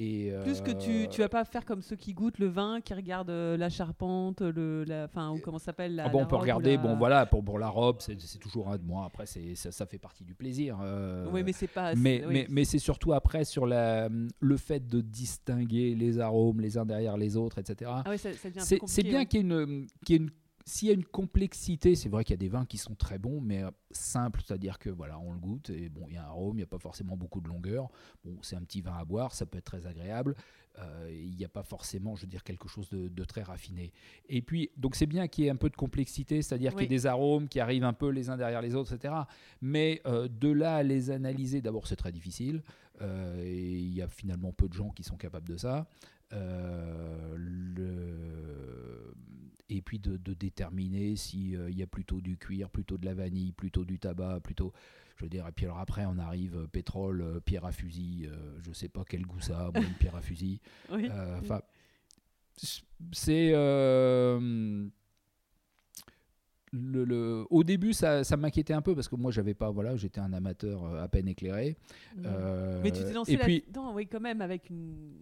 Et 0.00 0.32
Plus 0.42 0.60
que 0.62 0.72
tu, 0.72 1.06
tu 1.08 1.20
vas 1.20 1.28
pas 1.28 1.44
faire 1.44 1.64
comme 1.64 1.80
ceux 1.80 1.94
qui 1.94 2.12
goûtent 2.12 2.40
le 2.40 2.48
vin, 2.48 2.80
qui 2.80 2.92
regardent 2.92 3.30
euh, 3.30 3.56
la 3.56 3.68
charpente, 3.68 4.40
le, 4.40 4.82
la, 4.82 5.08
ou 5.30 5.38
comment 5.38 5.58
s'appelle 5.58 5.94
la, 5.94 6.06
ah 6.06 6.08
bon, 6.08 6.22
On 6.22 6.26
peut 6.26 6.34
regarder, 6.36 6.76
bon 6.76 6.96
voilà, 6.96 7.24
pour, 7.24 7.44
pour 7.44 7.58
la 7.58 7.68
robe, 7.68 7.98
c'est 8.00 8.16
toujours 8.40 8.70
un 8.70 8.78
de 8.78 8.82
moi. 8.82 9.04
Après, 9.06 9.26
c'est 9.26 9.54
ça, 9.54 9.70
ça, 9.70 9.86
fait 9.86 9.98
partie 9.98 10.24
du 10.24 10.34
plaisir. 10.34 10.78
Euh, 10.82 11.28
oui, 11.30 11.44
mais 11.44 11.52
c'est 11.52 11.68
pas. 11.68 11.94
Mais, 11.94 12.24
mais, 12.28 12.46
mais 12.50 12.64
c'est 12.64 12.80
surtout 12.80 13.12
après 13.12 13.44
sur 13.44 13.64
la, 13.64 14.08
le 14.40 14.56
fait 14.56 14.88
de 14.88 15.00
distinguer 15.00 15.94
les 15.94 16.18
arômes 16.18 16.60
les 16.60 16.78
uns 16.78 16.84
derrière 16.84 17.16
les 17.16 17.36
autres, 17.36 17.58
etc. 17.58 17.90
Ah 18.04 18.12
c'est 18.16 19.02
bien 19.04 19.24
qu'il 19.24 19.40
y 19.40 19.42
ait 19.42 19.46
une, 19.46 19.86
qu'il 20.04 20.16
y 20.16 20.18
ait 20.18 20.22
une 20.22 20.30
s'il 20.64 20.88
y 20.88 20.90
a 20.90 20.94
une 20.94 21.04
complexité, 21.04 21.94
c'est 21.94 22.08
vrai 22.08 22.24
qu'il 22.24 22.32
y 22.32 22.34
a 22.34 22.38
des 22.38 22.48
vins 22.48 22.64
qui 22.64 22.78
sont 22.78 22.94
très 22.94 23.18
bons, 23.18 23.40
mais 23.40 23.62
euh, 23.62 23.70
simples, 23.90 24.40
c'est-à-dire 24.46 24.78
que 24.78 24.90
voilà, 24.90 25.18
on 25.18 25.32
le 25.32 25.38
goûte 25.38 25.70
et 25.70 25.88
bon, 25.88 26.06
il 26.08 26.14
y 26.14 26.16
a 26.16 26.24
un 26.24 26.28
arôme, 26.28 26.56
il 26.56 26.60
n'y 26.60 26.64
a 26.64 26.66
pas 26.66 26.78
forcément 26.78 27.16
beaucoup 27.16 27.40
de 27.40 27.48
longueur. 27.48 27.88
Bon, 28.24 28.36
c'est 28.42 28.56
un 28.56 28.62
petit 28.62 28.80
vin 28.80 28.96
à 28.96 29.04
boire, 29.04 29.34
ça 29.34 29.46
peut 29.46 29.58
être 29.58 29.64
très 29.64 29.86
agréable. 29.86 30.36
Euh, 30.78 31.10
il 31.12 31.36
n'y 31.36 31.44
a 31.44 31.48
pas 31.48 31.62
forcément, 31.62 32.16
je 32.16 32.22
veux 32.22 32.28
dire, 32.28 32.44
quelque 32.44 32.68
chose 32.68 32.88
de, 32.90 33.24
très 33.24 33.42
raffiné. 33.42 33.92
Et 34.28 34.42
puis, 34.42 34.70
donc 34.76 34.96
c'est 34.96 35.06
bien 35.06 35.28
qu'il 35.28 35.44
y 35.44 35.46
ait 35.46 35.50
un 35.50 35.56
peu 35.56 35.68
de 35.68 35.76
complexité, 35.76 36.42
c'est-à-dire 36.42 36.72
qu'il 36.72 36.82
y 36.82 36.84
ait 36.84 36.88
des 36.88 37.06
arômes 37.06 37.48
qui 37.48 37.60
arrivent 37.60 37.84
un 37.84 37.92
peu 37.92 38.08
les 38.08 38.30
uns 38.30 38.36
derrière 38.36 38.62
les 38.62 38.74
autres, 38.74 38.94
etc. 38.94 39.14
Mais 39.60 40.00
euh, 40.06 40.28
de 40.28 40.50
là 40.50 40.76
à 40.76 40.82
les 40.82 41.10
analyser, 41.10 41.60
d'abord 41.60 41.86
c'est 41.86 41.96
très 41.96 42.12
difficile. 42.12 42.62
et 43.00 43.78
il 43.78 43.94
y 43.94 44.02
a 44.02 44.08
finalement 44.08 44.52
peu 44.52 44.68
de 44.68 44.74
gens 44.74 44.90
qui 44.90 45.02
sont 45.02 45.16
capables 45.16 45.48
de 45.48 45.56
ça. 45.56 45.86
Le 46.32 48.22
et 49.76 49.82
puis 49.82 49.98
de, 49.98 50.16
déterminer 50.34 51.16
s'il 51.16 51.56
euh, 51.56 51.70
y 51.70 51.82
a 51.82 51.86
plutôt 51.86 52.20
du 52.20 52.36
cuir, 52.36 52.70
plutôt 52.70 52.98
de 52.98 53.04
la 53.04 53.14
vanille, 53.14 53.52
plutôt 53.52 53.84
du 53.84 53.98
tabac, 53.98 54.40
plutôt. 54.40 54.72
Je 55.16 55.24
veux 55.24 55.28
dire, 55.28 55.46
et 55.46 55.52
puis 55.52 55.66
alors 55.66 55.78
après, 55.78 56.04
on 56.06 56.18
arrive 56.18 56.56
euh, 56.56 56.66
pétrole, 56.66 57.22
euh, 57.22 57.40
pierre 57.40 57.64
à 57.64 57.72
fusil, 57.72 58.28
je 58.62 58.72
sais 58.72 58.88
pas 58.88 59.04
quel 59.08 59.22
goût 59.22 59.40
ça 59.40 59.70
a, 59.74 59.80
une 59.80 59.94
pierre 59.94 60.16
à 60.16 60.22
fusil. 60.22 60.60
Enfin, 60.90 61.60
c'est. 63.12 63.52
Le, 66.74 67.46
au 67.50 67.64
début, 67.64 67.92
ça, 67.92 68.24
ça 68.24 68.38
m'inquiétait 68.38 68.72
un 68.72 68.80
peu 68.80 68.94
parce 68.94 69.06
que 69.06 69.16
moi, 69.16 69.30
j'avais 69.30 69.52
pas, 69.52 69.70
voilà, 69.70 69.94
j'étais 69.96 70.20
un 70.20 70.32
amateur 70.32 70.82
à 70.96 71.06
peine 71.06 71.28
éclairé. 71.28 71.76
mais 72.16 72.90
tu 72.90 73.04
t'es 73.04 73.12
lancé 73.12 73.36
là-dedans, 73.36 73.94
oui, 73.94 74.06
quand 74.06 74.20
même, 74.20 74.40
avec 74.40 74.70
une, 74.70 75.12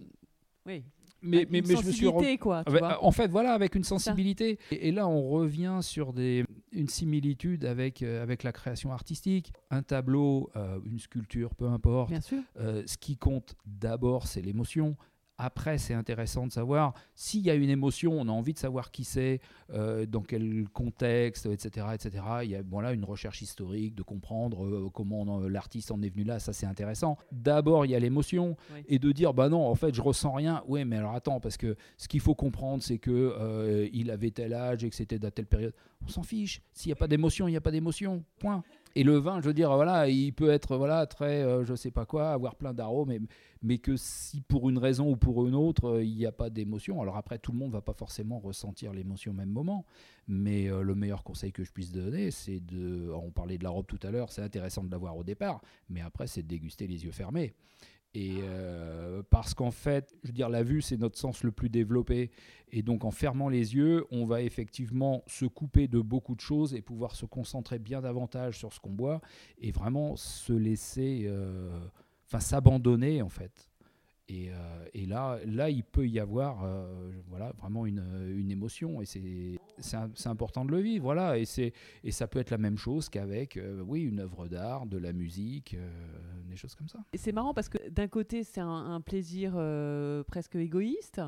oui, 0.64 0.84
mais, 1.22 1.46
mais, 1.50 1.62
mais 1.66 1.76
je 1.76 1.86
me 1.86 1.92
suis 1.92 2.38
quoi, 2.38 2.64
en 3.00 3.10
fait 3.12 3.28
voilà 3.28 3.52
avec 3.52 3.74
une 3.74 3.84
sensibilité. 3.84 4.58
Et, 4.70 4.92
là 4.92 5.06
on 5.06 5.28
revient 5.28 5.78
sur 5.82 6.12
des 6.12 6.44
une 6.72 6.88
similitude 6.88 7.64
avec 7.64 8.02
euh, 8.02 8.22
avec 8.22 8.42
la 8.42 8.52
création 8.52 8.92
artistique. 8.92 9.52
Un 9.70 9.82
tableau 9.82 10.50
euh, 10.56 10.78
une 10.84 10.98
sculpture 10.98 11.54
peu 11.54 11.66
importe. 11.66 12.10
Bien 12.10 12.20
sûr. 12.20 12.42
Euh, 12.58 12.82
ce 12.86 12.96
qui 12.96 13.16
compte 13.16 13.54
d'abord 13.66 14.26
c'est 14.26 14.42
l'émotion 14.42 14.96
après, 15.40 15.78
c'est 15.78 15.94
intéressant 15.94 16.46
de 16.46 16.52
savoir 16.52 16.94
s'il 17.14 17.40
y 17.40 17.50
a 17.50 17.54
une 17.54 17.70
émotion, 17.70 18.12
on 18.12 18.28
a 18.28 18.32
envie 18.32 18.52
de 18.52 18.58
savoir 18.58 18.90
qui 18.90 19.04
c'est, 19.04 19.40
euh, 19.72 20.04
dans 20.06 20.22
quel 20.22 20.68
contexte, 20.72 21.46
etc. 21.46 21.86
etc. 21.94 22.24
Il 22.42 22.50
y 22.50 22.56
a 22.56 22.62
bon, 22.62 22.80
là, 22.80 22.92
une 22.92 23.04
recherche 23.04 23.40
historique, 23.40 23.94
de 23.94 24.02
comprendre 24.02 24.64
euh, 24.66 24.90
comment 24.92 25.40
l'artiste 25.40 25.90
en 25.90 26.02
est 26.02 26.10
venu 26.10 26.24
là, 26.24 26.38
ça 26.38 26.52
c'est 26.52 26.66
intéressant. 26.66 27.16
D'abord, 27.32 27.86
il 27.86 27.92
y 27.92 27.94
a 27.94 27.98
l'émotion, 27.98 28.56
et 28.86 28.98
de 28.98 29.12
dire, 29.12 29.32
bah 29.32 29.48
non, 29.48 29.66
en 29.66 29.74
fait, 29.74 29.94
je 29.94 30.02
ressens 30.02 30.32
rien. 30.32 30.62
Oui, 30.68 30.84
mais 30.84 30.96
alors 30.96 31.14
attends, 31.14 31.40
parce 31.40 31.56
que 31.56 31.76
ce 31.96 32.08
qu'il 32.08 32.20
faut 32.20 32.34
comprendre, 32.34 32.82
c'est 32.82 32.98
que 32.98 33.10
euh, 33.10 33.88
il 33.92 34.10
avait 34.10 34.30
tel 34.30 34.52
âge 34.52 34.84
et 34.84 34.90
que 34.90 34.96
c'était 34.96 35.18
dans 35.18 35.30
telle 35.30 35.46
période. 35.46 35.72
On 36.04 36.08
s'en 36.08 36.22
fiche. 36.22 36.62
S'il 36.72 36.88
n'y 36.90 36.94
a 36.94 36.96
pas 36.96 37.08
d'émotion, 37.08 37.48
il 37.48 37.52
n'y 37.52 37.56
a 37.56 37.60
pas 37.60 37.70
d'émotion. 37.70 38.24
Point. 38.38 38.62
Et 38.96 39.04
le 39.04 39.18
vin, 39.18 39.40
je 39.40 39.46
veux 39.46 39.54
dire, 39.54 39.72
voilà, 39.74 40.08
il 40.08 40.32
peut 40.32 40.50
être 40.50 40.76
voilà 40.76 41.06
très, 41.06 41.42
je 41.42 41.64
je 41.64 41.74
sais 41.76 41.90
pas 41.92 42.06
quoi, 42.06 42.32
avoir 42.32 42.56
plein 42.56 42.74
d'arômes, 42.74 43.08
mais 43.08 43.20
mais 43.62 43.78
que 43.78 43.96
si 43.96 44.40
pour 44.40 44.70
une 44.70 44.78
raison 44.78 45.10
ou 45.10 45.16
pour 45.16 45.46
une 45.46 45.54
autre, 45.54 45.96
euh, 45.96 46.04
il 46.04 46.16
n'y 46.16 46.26
a 46.26 46.32
pas 46.32 46.48
d'émotion, 46.50 47.02
alors 47.02 47.16
après 47.16 47.38
tout 47.38 47.52
le 47.52 47.58
monde 47.58 47.72
va 47.72 47.82
pas 47.82 47.92
forcément 47.92 48.38
ressentir 48.38 48.92
l'émotion 48.92 49.32
au 49.32 49.34
même 49.34 49.50
moment, 49.50 49.84
mais 50.28 50.70
euh, 50.70 50.82
le 50.82 50.94
meilleur 50.94 51.24
conseil 51.24 51.52
que 51.52 51.62
je 51.62 51.70
puisse 51.70 51.92
donner, 51.92 52.30
c'est 52.30 52.60
de, 52.60 53.10
on 53.12 53.30
parlait 53.30 53.58
de 53.58 53.64
la 53.64 53.70
robe 53.70 53.86
tout 53.86 53.98
à 54.02 54.10
l'heure, 54.10 54.32
c'est 54.32 54.42
intéressant 54.42 54.82
de 54.82 54.90
l'avoir 54.90 55.16
au 55.16 55.24
départ, 55.24 55.60
mais 55.90 56.00
après 56.00 56.26
c'est 56.26 56.42
de 56.42 56.48
déguster 56.48 56.86
les 56.86 57.04
yeux 57.04 57.12
fermés. 57.12 57.54
Et 58.12 58.38
euh, 58.42 59.22
parce 59.30 59.54
qu'en 59.54 59.70
fait, 59.70 60.16
je 60.24 60.32
dire, 60.32 60.48
la 60.48 60.62
vue, 60.62 60.82
c'est 60.82 60.96
notre 60.96 61.16
sens 61.16 61.44
le 61.44 61.52
plus 61.52 61.68
développé. 61.68 62.30
Et 62.72 62.82
donc, 62.82 63.04
en 63.04 63.10
fermant 63.10 63.48
les 63.48 63.76
yeux, 63.76 64.04
on 64.10 64.24
va 64.24 64.42
effectivement 64.42 65.22
se 65.26 65.44
couper 65.44 65.86
de 65.86 66.00
beaucoup 66.00 66.34
de 66.34 66.40
choses 66.40 66.74
et 66.74 66.82
pouvoir 66.82 67.14
se 67.14 67.24
concentrer 67.26 67.78
bien 67.78 68.00
davantage 68.00 68.58
sur 68.58 68.72
ce 68.72 68.80
qu'on 68.80 68.90
boit 68.90 69.20
et 69.58 69.70
vraiment 69.70 70.16
se 70.16 70.52
laisser 70.52 71.30
enfin 72.26 72.40
s'abandonner 72.40 73.22
en 73.22 73.28
fait. 73.28 73.69
Et, 74.30 74.50
euh, 74.50 74.54
et, 74.94 75.06
là, 75.06 75.40
là, 75.44 75.70
il 75.70 75.82
peut 75.82 76.06
y 76.06 76.20
avoir 76.20 76.64
euh, 76.64 77.10
voilà, 77.28 77.52
vraiment 77.58 77.84
une, 77.84 78.04
une 78.38 78.52
émotion 78.52 79.02
et 79.02 79.04
c'est 79.04 80.26
important 80.26 80.64
de 80.64 80.70
le 80.70 80.78
vivre. 80.78 81.02
Voilà, 81.02 81.36
et, 81.36 81.44
et 82.04 82.10
ça 82.12 82.28
peut 82.28 82.38
être 82.38 82.50
la 82.50 82.58
même 82.58 82.78
chose 82.78 83.08
qu'avec 83.08 83.56
euh, 83.56 83.82
oui, 83.84 84.02
une 84.02 84.20
œuvre 84.20 84.46
d'art, 84.46 84.86
de 84.86 84.98
la 84.98 85.12
musique, 85.12 85.76
des 86.48 86.54
choses 86.54 86.76
comme 86.76 86.88
ça. 86.88 87.00
C'est 87.14 87.32
marrant 87.32 87.54
parce 87.54 87.68
que 87.68 87.88
d'un 87.88 88.06
côté, 88.06 88.44
c'est 88.44 88.60
un, 88.60 89.00
plaisir 89.00 89.52
presque 90.28 90.54
égoïste 90.54 91.20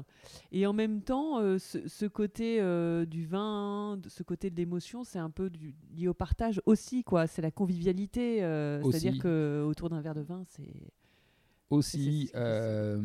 et 0.52 0.66
en 0.66 0.72
même 0.72 1.00
temps, 1.00 1.40
ce, 1.58 1.88
ce, 1.88 2.06
côté 2.06 2.60
du 3.06 3.26
vin, 3.26 3.98
ce 4.06 4.22
côté 4.22 4.50
de 4.50 4.56
l'émotion, 4.56 5.02
c'est 5.02 5.18
un 5.18 5.30
peu 5.30 5.50
du, 5.50 5.74
lié 5.96 6.06
au 6.06 6.14
partage 6.14 6.60
aussi. 6.66 7.04
C'est 7.26 7.42
la 7.42 7.50
convivialité. 7.50 8.38
C'est-à-dire 8.84 9.18
qu'autour 9.20 9.90
d'un 9.90 10.00
verre 10.00 10.14
de 10.14 10.20
vin, 10.20 10.44
c'est 10.46 10.70
aussi. 11.72 12.30
Que- 12.32 12.98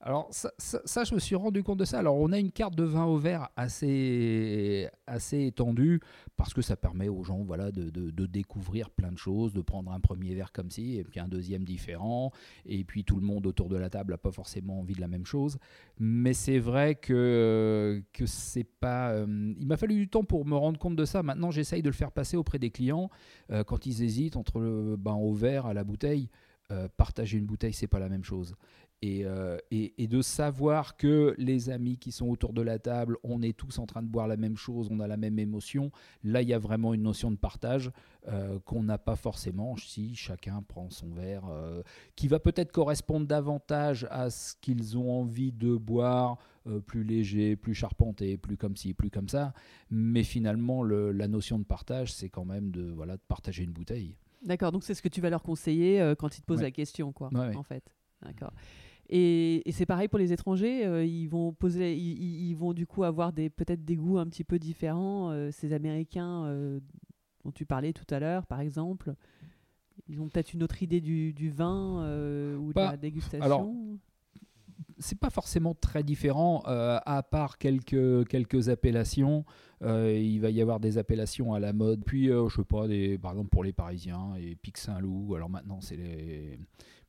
Alors 0.00 0.28
ça, 0.30 0.50
ça- 0.58 0.80
ça, 0.84 1.04
je 1.04 1.14
me 1.14 1.20
suis 1.20 1.34
rendu 1.36 1.62
compte 1.62 1.78
de 1.78 1.84
ça. 1.84 1.98
Alors 1.98 2.16
on 2.16 2.32
a 2.32 2.38
une 2.38 2.50
carte 2.52 2.74
de 2.74 2.84
vin 2.84 3.04
au 3.04 3.18
verre 3.18 3.48
assez, 3.56 4.88
assez 5.06 5.46
étendue 5.46 6.00
parce 6.36 6.54
que 6.54 6.62
ça 6.62 6.76
permet 6.76 7.08
aux 7.08 7.22
gens 7.22 7.42
voilà, 7.42 7.70
de, 7.70 7.90
de- 7.90 8.10
de 8.10 8.26
découvrir 8.26 8.90
plein 8.90 9.12
de 9.12 9.18
choses, 9.18 9.52
de 9.52 9.60
prendre 9.60 9.92
un 9.92 10.00
premier 10.00 10.34
verre 10.34 10.52
comme 10.52 10.70
ci 10.70 10.96
et 10.96 11.04
puis 11.04 11.20
un 11.20 11.28
deuxième 11.28 11.64
différent. 11.64 12.32
Et 12.64 12.84
puis 12.84 13.04
tout 13.04 13.16
le 13.16 13.26
monde 13.26 13.46
autour 13.46 13.68
de 13.68 13.76
la 13.76 13.90
table 13.90 14.12
n'a 14.12 14.18
pas 14.18 14.32
forcément 14.32 14.80
envie 14.80 14.94
de 14.94 15.00
la 15.00 15.08
même 15.08 15.26
chose. 15.26 15.58
Mais 15.98 16.32
c'est 16.32 16.58
vrai 16.58 16.94
que, 16.94 18.02
que 18.12 18.24
c'est 18.26 18.64
pas... 18.64 19.10
euh, 19.12 19.26
il 19.58 19.66
m'a 19.66 19.76
fallu 19.76 19.94
du 19.96 20.08
temps 20.08 20.24
pour 20.24 20.46
me 20.46 20.56
rendre 20.56 20.78
compte 20.78 20.96
de 20.96 21.04
ça. 21.04 21.22
Maintenant 21.22 21.50
j'essaye 21.50 21.82
de 21.82 21.88
le 21.88 21.94
faire 21.94 22.12
passer 22.12 22.36
auprès 22.36 22.58
des 22.58 22.70
clients 22.70 23.10
euh, 23.50 23.64
quand 23.64 23.84
ils 23.86 24.02
hésitent 24.02 24.36
entre 24.36 24.60
le 24.60 24.96
ben, 24.96 25.14
au 25.14 25.34
verre 25.34 25.66
à 25.66 25.74
la 25.74 25.84
bouteille. 25.84 26.30
Euh, 26.70 26.88
partager 26.96 27.38
une 27.38 27.46
bouteille, 27.46 27.72
c'est 27.74 27.86
pas 27.86 27.98
la 28.00 28.08
même 28.08 28.24
chose 28.24 28.54
et, 29.02 29.24
euh, 29.24 29.56
et- 29.70 30.06
de 30.08 30.20
savoir 30.20 30.96
que 30.98 31.34
les 31.38 31.70
amis 31.70 31.96
qui 31.96 32.12
sont 32.12 32.28
autour 32.28 32.52
de 32.52 32.60
la 32.60 32.78
table, 32.78 33.16
on 33.22 33.40
est 33.40 33.56
tous 33.56 33.78
en 33.78 33.86
train 33.86 34.02
de 34.02 34.08
boire 34.08 34.28
la 34.28 34.36
même 34.36 34.56
chose, 34.58 34.88
on 34.90 35.00
a 35.00 35.06
la 35.06 35.16
même 35.16 35.38
émotion, 35.38 35.90
là 36.22 36.42
il 36.42 36.48
y 36.48 36.52
a 36.52 36.58
vraiment 36.58 36.92
une 36.92 37.02
notion 37.02 37.30
de 37.30 37.36
partage 37.36 37.90
euh, 38.28 38.58
qu'on 38.66 38.82
n'a 38.82 38.98
pas 38.98 39.16
forcément 39.16 39.76
si 39.78 40.14
chacun 40.14 40.62
prend 40.68 40.90
son 40.90 41.08
verre, 41.14 41.44
qui 42.14 42.28
va 42.28 42.40
peut-être 42.40 42.72
correspondre 42.72 43.26
davantage 43.26 44.06
à 44.10 44.28
ce 44.28 44.54
qu'ils 44.60 44.98
ont 44.98 45.10
envie 45.20 45.52
de 45.52 45.74
boire, 45.76 46.36
plus 46.86 47.02
léger, 47.04 47.56
plus 47.56 47.74
charpenté, 47.74 48.36
plus 48.36 48.58
comme 48.58 48.76
ci, 48.76 48.92
plus 48.92 49.08
comme 49.10 49.28
ça, 49.30 49.54
mais 49.90 50.24
finalement 50.24 50.82
le- 50.82 51.10
la 51.12 51.26
notion 51.26 51.58
de 51.58 51.64
partage, 51.64 52.12
c'est 52.12 52.28
quand 52.28 52.44
même 52.44 52.70
de, 52.70 52.82
voilà, 52.90 53.16
de 53.16 53.22
partager 53.28 53.64
une 53.64 53.72
bouteille. 53.72 54.14
D'accord, 54.42 54.72
donc 54.72 54.84
c'est 54.84 54.94
ce 54.94 55.02
que 55.02 55.08
tu 55.08 55.20
vas 55.20 55.30
leur 55.30 55.42
conseiller 55.42 56.00
euh, 56.00 56.14
quand 56.14 56.36
ils 56.38 56.40
te 56.40 56.46
posent 56.46 56.58
Ouais. 56.58 56.64
la 56.64 56.70
question, 56.70 57.12
quoi, 57.12 57.28
Ouais, 57.32 57.54
en 57.56 57.62
fait. 57.62 57.84
D'accord. 58.22 58.52
Et, 59.08 59.68
et 59.68 59.72
c'est 59.72 59.86
pareil 59.86 60.08
pour 60.08 60.18
les 60.18 60.32
étrangers, 60.32 60.86
euh, 60.86 61.04
ils 61.04 61.26
vont 61.26 61.52
poser, 61.52 61.96
ils, 61.96 62.54
vont 62.54 62.72
du 62.72 62.86
coup 62.86 63.02
avoir 63.04 63.32
des 63.32 63.50
peut-être 63.50 63.84
des 63.84 63.96
goûts 63.96 64.18
un 64.18 64.26
petit 64.26 64.44
peu 64.44 64.58
différents. 64.58 65.30
euh, 65.30 65.50
ces 65.50 65.72
Américains 65.72 66.44
dont 67.44 67.50
tu 67.52 67.66
parlais 67.66 67.92
tout 67.92 68.04
à 68.14 68.20
l'heure, 68.20 68.46
par 68.46 68.60
exemple, 68.60 69.14
ils 70.08 70.20
ont 70.20 70.28
peut-être 70.28 70.54
une 70.54 70.62
autre 70.62 70.82
idée 70.82 71.00
du, 71.00 71.32
du 71.32 71.50
vin 71.50 72.02
ou 72.56 72.72
de 72.72 72.78
la 72.80 72.96
dégustation. 72.96 73.44
alors, 73.44 73.66
c'est 74.98 75.18
pas 75.18 75.30
forcément 75.30 75.74
très 75.74 76.02
différent, 76.02 76.62
euh, 76.66 76.98
à 77.06 77.22
part 77.22 77.58
quelques, 77.58 78.26
quelques 78.28 78.68
appellations. 78.68 79.44
Euh, 79.82 80.12
il 80.12 80.40
va 80.40 80.50
y 80.50 80.60
avoir 80.60 80.80
des 80.80 80.98
appellations 80.98 81.54
à 81.54 81.60
la 81.60 81.72
mode. 81.72 82.04
Puis, 82.04 82.30
euh, 82.30 82.48
je 82.48 82.56
sais 82.56 82.64
pas, 82.64 82.86
des, 82.86 83.18
par 83.18 83.32
exemple 83.32 83.50
pour 83.50 83.64
les 83.64 83.72
Parisiens, 83.72 84.34
et 84.38 84.56
Pic 84.56 84.76
Saint-Loup. 84.76 85.34
Alors 85.34 85.48
maintenant, 85.48 85.80
c'est 85.80 85.96
les, 85.96 86.58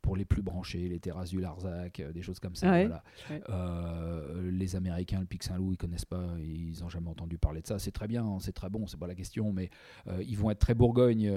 pour 0.01 0.15
les 0.15 0.25
plus 0.25 0.41
branchés, 0.41 0.87
les 0.89 0.99
terrasses 0.99 1.29
du 1.29 1.39
Larzac, 1.39 1.99
euh, 1.99 2.11
des 2.11 2.21
choses 2.21 2.39
comme 2.39 2.55
ça. 2.55 2.69
Ah 2.69 2.71
ouais. 2.71 2.87
voilà. 2.87 3.03
Ouais. 3.29 3.41
Euh, 3.49 4.51
les 4.51 4.75
Américains, 4.75 5.19
le 5.19 5.25
Pic 5.25 5.43
Saint-Loup, 5.43 5.73
ils 5.73 5.77
connaissent 5.77 6.05
pas, 6.05 6.25
ils 6.39 6.79
n'ont 6.81 6.89
jamais 6.89 7.09
entendu 7.09 7.37
parler 7.37 7.61
de 7.61 7.67
ça. 7.67 7.79
C'est 7.79 7.91
très 7.91 8.07
bien, 8.07 8.25
hein, 8.25 8.37
c'est 8.39 8.53
très 8.53 8.69
bon, 8.69 8.87
c'est 8.87 8.99
pas 8.99 9.07
la 9.07 9.15
question, 9.15 9.53
mais 9.53 9.69
euh, 10.07 10.23
ils 10.27 10.37
vont 10.37 10.49
être 10.49 10.59
très 10.59 10.73
Bourgogne, 10.73 11.31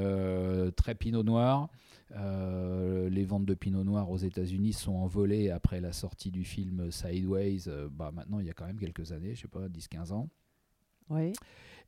très 0.76 0.95
Pinot 0.95 1.22
Noir. 1.22 1.68
Les 2.11 3.24
ventes 3.24 3.45
de 3.45 3.55
Pinot 3.55 3.85
Noir 3.85 4.11
aux 4.11 4.16
États-Unis 4.16 4.72
sont 4.72 4.95
envolées 4.95 5.51
après 5.51 5.80
la 5.80 5.93
sortie 5.93 6.30
du 6.30 6.45
film 6.45 6.91
Sideways. 6.91 7.64
bah, 7.91 8.11
maintenant, 8.12 8.39
il 8.39 8.47
y 8.47 8.51
a 8.51 8.55
quand 8.55 8.66
même 8.66 8.78
quelques 8.78 9.12
années, 9.12 9.35
je 9.35 9.43
sais 9.43 9.49
pas, 9.49 9.68
10-15 9.68 10.12
ans. 10.12 10.28
Ouais. 11.11 11.32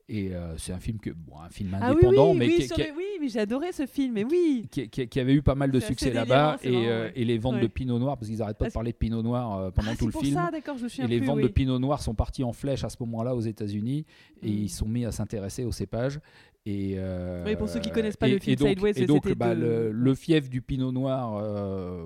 Et 0.08 0.32
euh, 0.36 0.56
c'est 0.56 0.72
un 0.72 0.78
film 0.78 0.98
que, 1.00 1.10
bon, 1.10 1.36
un 1.40 1.48
film 1.48 1.70
Ah 1.74 1.88
oui, 1.90 1.96
indépendant, 1.96 2.30
oui, 2.30 2.36
mais 2.38 2.46
oui, 2.46 2.68
qui, 2.68 2.80
le- 2.80 2.96
oui, 2.96 3.04
mais 3.20 3.28
j'ai 3.28 3.40
adoré 3.40 3.72
ce 3.72 3.86
film, 3.86 4.12
mais 4.14 4.22
oui. 4.22 4.68
qui- 4.70 4.88
qui- 4.88 5.08
qui 5.08 5.18
avait 5.18 5.34
eu 5.34 5.42
pas 5.42 5.56
mal 5.56 5.72
de 5.72 5.80
succès 5.80 6.12
là-bas. 6.12 6.58
c'est 6.62 6.68
Et, 6.68 6.72
marrant, 6.72 6.84
euh, 6.86 7.04
ouais. 7.06 7.12
et 7.16 7.24
les 7.24 7.38
ventes 7.38 7.54
Ouais. 7.56 7.62
de 7.62 7.66
Pinot 7.66 7.98
Noir, 7.98 8.16
parce 8.16 8.28
qu'ils 8.30 8.38
n'arrêtent 8.38 8.56
pas 8.58 8.68
de 8.68 8.72
parler 8.72 8.92
de 8.92 8.96
Pinot 8.96 9.22
Noir 9.22 9.58
euh, 9.58 9.70
pendant 9.72 9.90
Ah, 9.92 9.96
tout 9.96 10.06
le 10.06 10.12
pour 10.12 10.22
film. 10.22 10.34
ça, 10.34 10.48
d'accord, 10.52 10.78
je 10.78 10.84
me 10.84 11.04
Et 11.04 11.08
les 11.08 11.18
plus, 11.18 11.26
ventes 11.26 11.38
oui. 11.38 11.42
de 11.42 11.48
Pinot 11.48 11.80
Noir 11.80 12.00
sont 12.02 12.14
parties 12.14 12.44
en 12.44 12.52
flèche 12.52 12.84
à 12.84 12.88
ce 12.88 12.98
moment-là 13.00 13.34
aux 13.34 13.40
États-Unis 13.40 14.06
et 14.44 14.46
Mm. 14.48 14.54
ils 14.54 14.68
sont 14.70 14.86
mis 14.86 15.04
à 15.04 15.10
s'intéresser 15.10 15.64
aux 15.64 15.72
cépages. 15.72 16.20
Et, 16.66 16.96
Oui, 17.44 17.56
pour 17.56 17.68
ceux 17.68 17.80
qui 17.80 17.90
connaissent 17.90 18.16
pas 18.16 18.28
le 18.28 18.38
film 18.38 18.52
et 18.52 18.56
donc, 18.56 18.68
Sideways, 18.68 18.92
et 18.96 19.06
donc 19.06 19.28
bah, 19.34 19.56
de- 19.56 19.60
le, 19.60 19.90
le 19.92 20.14
fief 20.14 20.48
du 20.48 20.62
Pinot 20.62 20.92
Noir, 20.92 21.32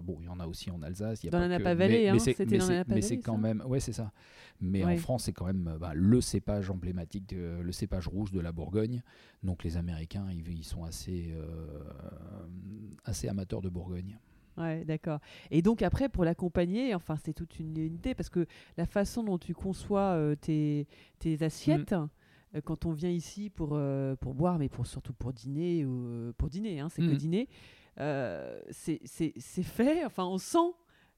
bon, 0.03 0.17
il 0.23 0.27
y 0.27 0.29
en 0.31 0.41
a 0.41 0.47
aussi 0.47 0.71
en 0.71 0.81
Alsace. 0.83 1.23
y 1.23 1.29
a 1.29 1.31
Dans 1.31 1.39
pas 1.39 1.49
la 1.49 1.59
Napa 1.59 1.75
Valley, 1.75 2.05
mais- 2.07 2.13
mais 2.13 2.19
c'était 2.19 2.47
mais 2.47 2.57
dans 2.59 2.69
la 2.69 2.75
Napa 2.77 2.85
Mais 2.89 2.95
Valley, 3.01 3.03
c'est 3.07 3.19
quand 3.19 3.37
même, 3.37 3.63
ouais, 3.67 3.81
c'est 3.81 3.93
ça. 3.93 4.11
Mais 4.61 4.85
en 4.85 4.97
France, 4.99 5.25
c'est 5.25 5.33
quand 5.33 5.47
même 5.47 5.77
bah, 5.81 5.93
le 5.95 6.21
cépage 6.21 6.71
emblématique, 6.71 7.27
de- 7.29 7.61
le 7.63 7.73
cépage 7.73 8.09
rouge 8.09 8.31
de 8.33 8.41
la 8.41 8.53
Bourgogne. 8.53 9.03
Donc 9.43 9.65
les 9.65 9.77
Américains, 9.77 10.27
ils, 10.31 10.49
ils 10.49 10.65
sont 10.65 10.85
assez, 10.85 11.33
euh, 11.33 11.83
assez 13.05 13.29
amateurs 13.29 13.63
de 13.63 13.69
Bourgogne. 13.69 14.19
Ouais, 14.57 14.85
d'accord. 14.85 15.21
Et 15.51 15.63
donc 15.63 15.81
après, 15.81 16.09
pour 16.09 16.25
l'accompagner, 16.25 16.95
enfin, 16.95 17.17
c'est 17.17 17.33
toute 17.33 17.59
une 17.59 17.77
unité 17.79 18.15
parce 18.15 18.29
que 18.29 18.47
la 18.77 18.85
façon 18.85 19.23
dont 19.25 19.39
tu 19.39 19.55
conçois 19.55 20.13
euh, 20.17 20.35
tes, 20.35 20.87
tes 21.19 21.43
assiettes, 21.43 21.93
Mm. 21.93 22.09
euh, 22.57 22.61
quand 22.63 22.85
on 22.85 22.93
vient 22.93 23.11
ici 23.11 23.49
pour, 23.49 23.71
euh, 23.73 24.17
pour 24.17 24.35
boire, 24.35 24.59
mais 24.59 24.69
pour, 24.69 24.87
surtout 24.87 25.15
pour 25.15 25.33
dîner, 25.33 25.87
ou, 25.87 26.05
euh, 26.07 26.33
pour 26.37 26.51
dîner, 26.51 26.81
hein, 26.81 26.89
c'est 26.91 27.01
que 27.01 27.13
Mm. 27.13 27.17
dîner, 27.17 27.49
euh, 28.01 28.61
c'est 28.71 28.99
fait, 29.63 30.05
enfin, 30.05 30.27
on 30.27 30.37
sent 30.39 30.75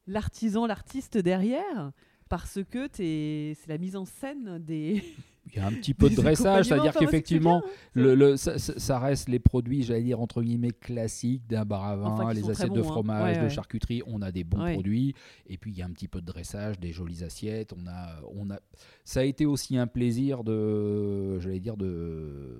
l'artisan, 0.07 0.67
l'artiste 0.67 1.17
derrière 1.19 1.91
parce 2.33 2.61
que 2.65 2.89
c'est 2.95 3.55
la 3.69 3.77
mise 3.77 3.95
en 3.95 4.07
scène 4.07 4.59
des. 4.59 5.03
Il 5.55 5.57
y 5.57 5.59
a 5.59 5.67
un 5.67 5.73
petit 5.73 5.93
peu 5.93 6.09
de 6.09 6.15
dressage, 6.15 6.67
c'est-à-dire 6.67 6.95
qu'effectivement, 6.95 7.63
hein. 7.67 7.71
Le, 7.95 8.15
le- 8.15 8.37
ça, 8.37 8.99
reste 9.01 9.29
les 9.29 9.41
produits, 9.41 9.83
j'allais 9.83 10.05
dire, 10.05 10.21
entre 10.21 10.41
guillemets, 10.41 10.71
classiques 10.71 11.47
d'un 11.49 11.65
bar 11.65 11.85
à 11.85 11.97
vin, 11.97 12.07
Enfin, 12.11 12.33
les 12.33 12.49
assiettes 12.49 12.73
de 12.73 12.81
hein. 12.81 12.85
fromage, 12.85 13.37
Ouais, 13.37 13.43
de 13.45 13.49
charcuterie, 13.49 14.03
on 14.07 14.23
a 14.23 14.31
des 14.31 14.45
bons 14.45 14.63
Ouais. 14.63 14.75
produits. 14.75 15.15
Et 15.49 15.59
puis, 15.59 15.73
il 15.73 15.77
y 15.77 15.83
a 15.83 15.85
un 15.85 15.91
petit 15.91 16.07
peu 16.09 16.21
de 16.21 16.27
dressage, 16.27 16.79
des 16.79 16.93
jolies 16.93 17.25
assiettes. 17.25 17.75
On 17.77 17.87
a, 17.89 18.21
on 18.35 18.51
a... 18.51 18.61
Ça 19.05 19.21
a 19.21 19.25
été 19.25 19.45
aussi 19.45 19.77
un 19.77 19.89
plaisir 19.89 20.45
de, 20.45 21.41
j'allais 21.41 21.61
dire, 21.61 21.77
de, 21.77 22.57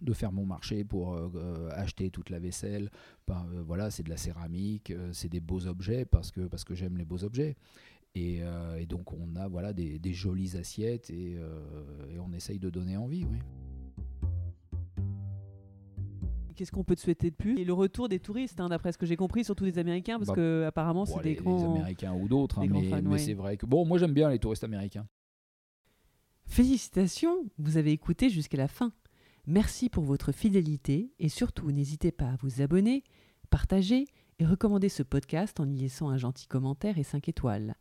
de 0.00 0.12
faire 0.14 0.32
mon 0.32 0.46
marché 0.46 0.82
pour 0.82 1.12
euh, 1.14 1.68
acheter 1.72 2.08
toute 2.10 2.30
la 2.30 2.38
vaisselle. 2.38 2.90
Ben, 3.28 3.46
euh, 3.54 3.62
voilà, 3.64 3.90
c'est 3.90 4.02
de 4.02 4.10
la 4.10 4.16
céramique, 4.16 4.90
euh, 4.92 5.10
c'est 5.12 5.28
des 5.28 5.40
beaux 5.40 5.66
objets 5.66 6.04
parce 6.06 6.30
que, 6.30 6.40
parce 6.40 6.64
que 6.64 6.74
j'aime 6.74 6.96
les 6.96 7.04
beaux 7.04 7.22
objets. 7.22 7.54
Et, 8.18 8.38
euh, 8.42 8.78
et 8.80 8.86
donc, 8.86 9.12
on 9.12 9.36
a 9.36 9.46
voilà, 9.46 9.74
des, 9.74 9.98
des 9.98 10.12
jolies 10.14 10.56
assiettes 10.56 11.10
et, 11.10 11.36
euh, 11.36 11.60
et 12.14 12.18
on 12.18 12.32
essaye 12.32 12.58
de 12.58 12.70
donner 12.70 12.96
envie, 12.96 13.24
oui. 13.26 13.38
Qu'est-ce 16.54 16.72
qu'on 16.72 16.84
peut 16.84 16.96
te 16.96 17.02
souhaiter 17.02 17.30
de 17.30 17.36
plus? 17.36 17.58
Et 17.58 17.64
le 17.66 17.74
retour 17.74 18.08
des 18.08 18.18
touristes, 18.18 18.58
hein, 18.60 18.70
d'après 18.70 18.90
ce 18.90 18.96
que 18.96 19.04
j'ai 19.04 19.16
compris, 19.16 19.44
surtout 19.44 19.64
des 19.64 19.78
Américains, 19.78 20.16
parce 20.16 20.28
Bah, 20.28 20.34
que 20.36 20.64
apparemment 20.66 21.04
Bon, 21.04 21.16
c'est 21.18 21.22
les, 21.22 21.34
des 21.34 21.42
grands. 21.42 21.58
les 21.58 21.64
Américains 21.80 22.14
ou 22.14 22.28
d'autres, 22.28 22.60
hein, 22.60 22.66
mais, 22.70 22.88
fans, 22.88 23.02
mais 23.02 23.10
ouais. 23.10 23.18
c'est 23.18 23.34
vrai 23.34 23.58
que 23.58 23.66
bon, 23.66 23.84
moi 23.84 23.98
j'aime 23.98 24.14
bien 24.14 24.30
les 24.30 24.38
touristes 24.38 24.64
américains. 24.64 25.06
Félicitations, 26.46 27.44
vous 27.58 27.76
avez 27.76 27.92
écouté 27.92 28.30
jusqu'à 28.30 28.56
la 28.56 28.68
fin. 28.68 28.92
Merci 29.46 29.90
pour 29.90 30.04
votre 30.04 30.32
fidélité 30.32 31.12
et 31.18 31.28
surtout 31.28 31.70
n'hésitez 31.70 32.10
pas 32.10 32.30
à 32.30 32.36
vous 32.40 32.62
abonner, 32.62 33.04
partager 33.50 34.06
et 34.38 34.46
recommander 34.46 34.88
ce 34.88 35.02
podcast 35.02 35.60
en 35.60 35.68
y 35.68 35.76
laissant 35.76 36.08
un 36.08 36.16
gentil 36.16 36.46
commentaire 36.46 36.96
et 36.98 37.02
5 37.02 37.28
étoiles. 37.28 37.74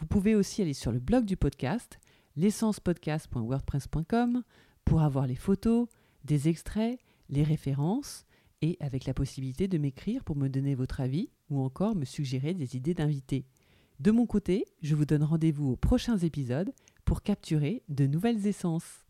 Vous 0.00 0.06
pouvez 0.06 0.34
aussi 0.34 0.62
aller 0.62 0.72
sur 0.72 0.92
le 0.92 0.98
blog 0.98 1.26
du 1.26 1.36
podcast, 1.36 2.00
l'essencepodcast.wordpress.com, 2.36 4.42
pour 4.86 5.02
avoir 5.02 5.26
les 5.26 5.36
photos, 5.36 5.88
des 6.24 6.48
extraits, 6.48 6.98
les 7.28 7.42
références 7.42 8.24
et 8.62 8.78
avec 8.80 9.04
la 9.04 9.12
possibilité 9.12 9.68
de 9.68 9.76
m'écrire 9.76 10.24
pour 10.24 10.36
me 10.36 10.48
donner 10.48 10.74
votre 10.74 11.02
avis 11.02 11.28
ou 11.50 11.60
encore 11.60 11.94
me 11.94 12.06
suggérer 12.06 12.54
des 12.54 12.76
idées 12.76 12.94
d'invités. 12.94 13.44
De 14.00 14.10
mon 14.10 14.24
côté, 14.24 14.64
je 14.80 14.94
vous 14.94 15.04
donne 15.04 15.22
rendez-vous 15.22 15.72
aux 15.72 15.76
prochains 15.76 16.16
épisodes 16.16 16.72
pour 17.04 17.22
capturer 17.22 17.82
de 17.90 18.06
nouvelles 18.06 18.46
essences. 18.46 19.04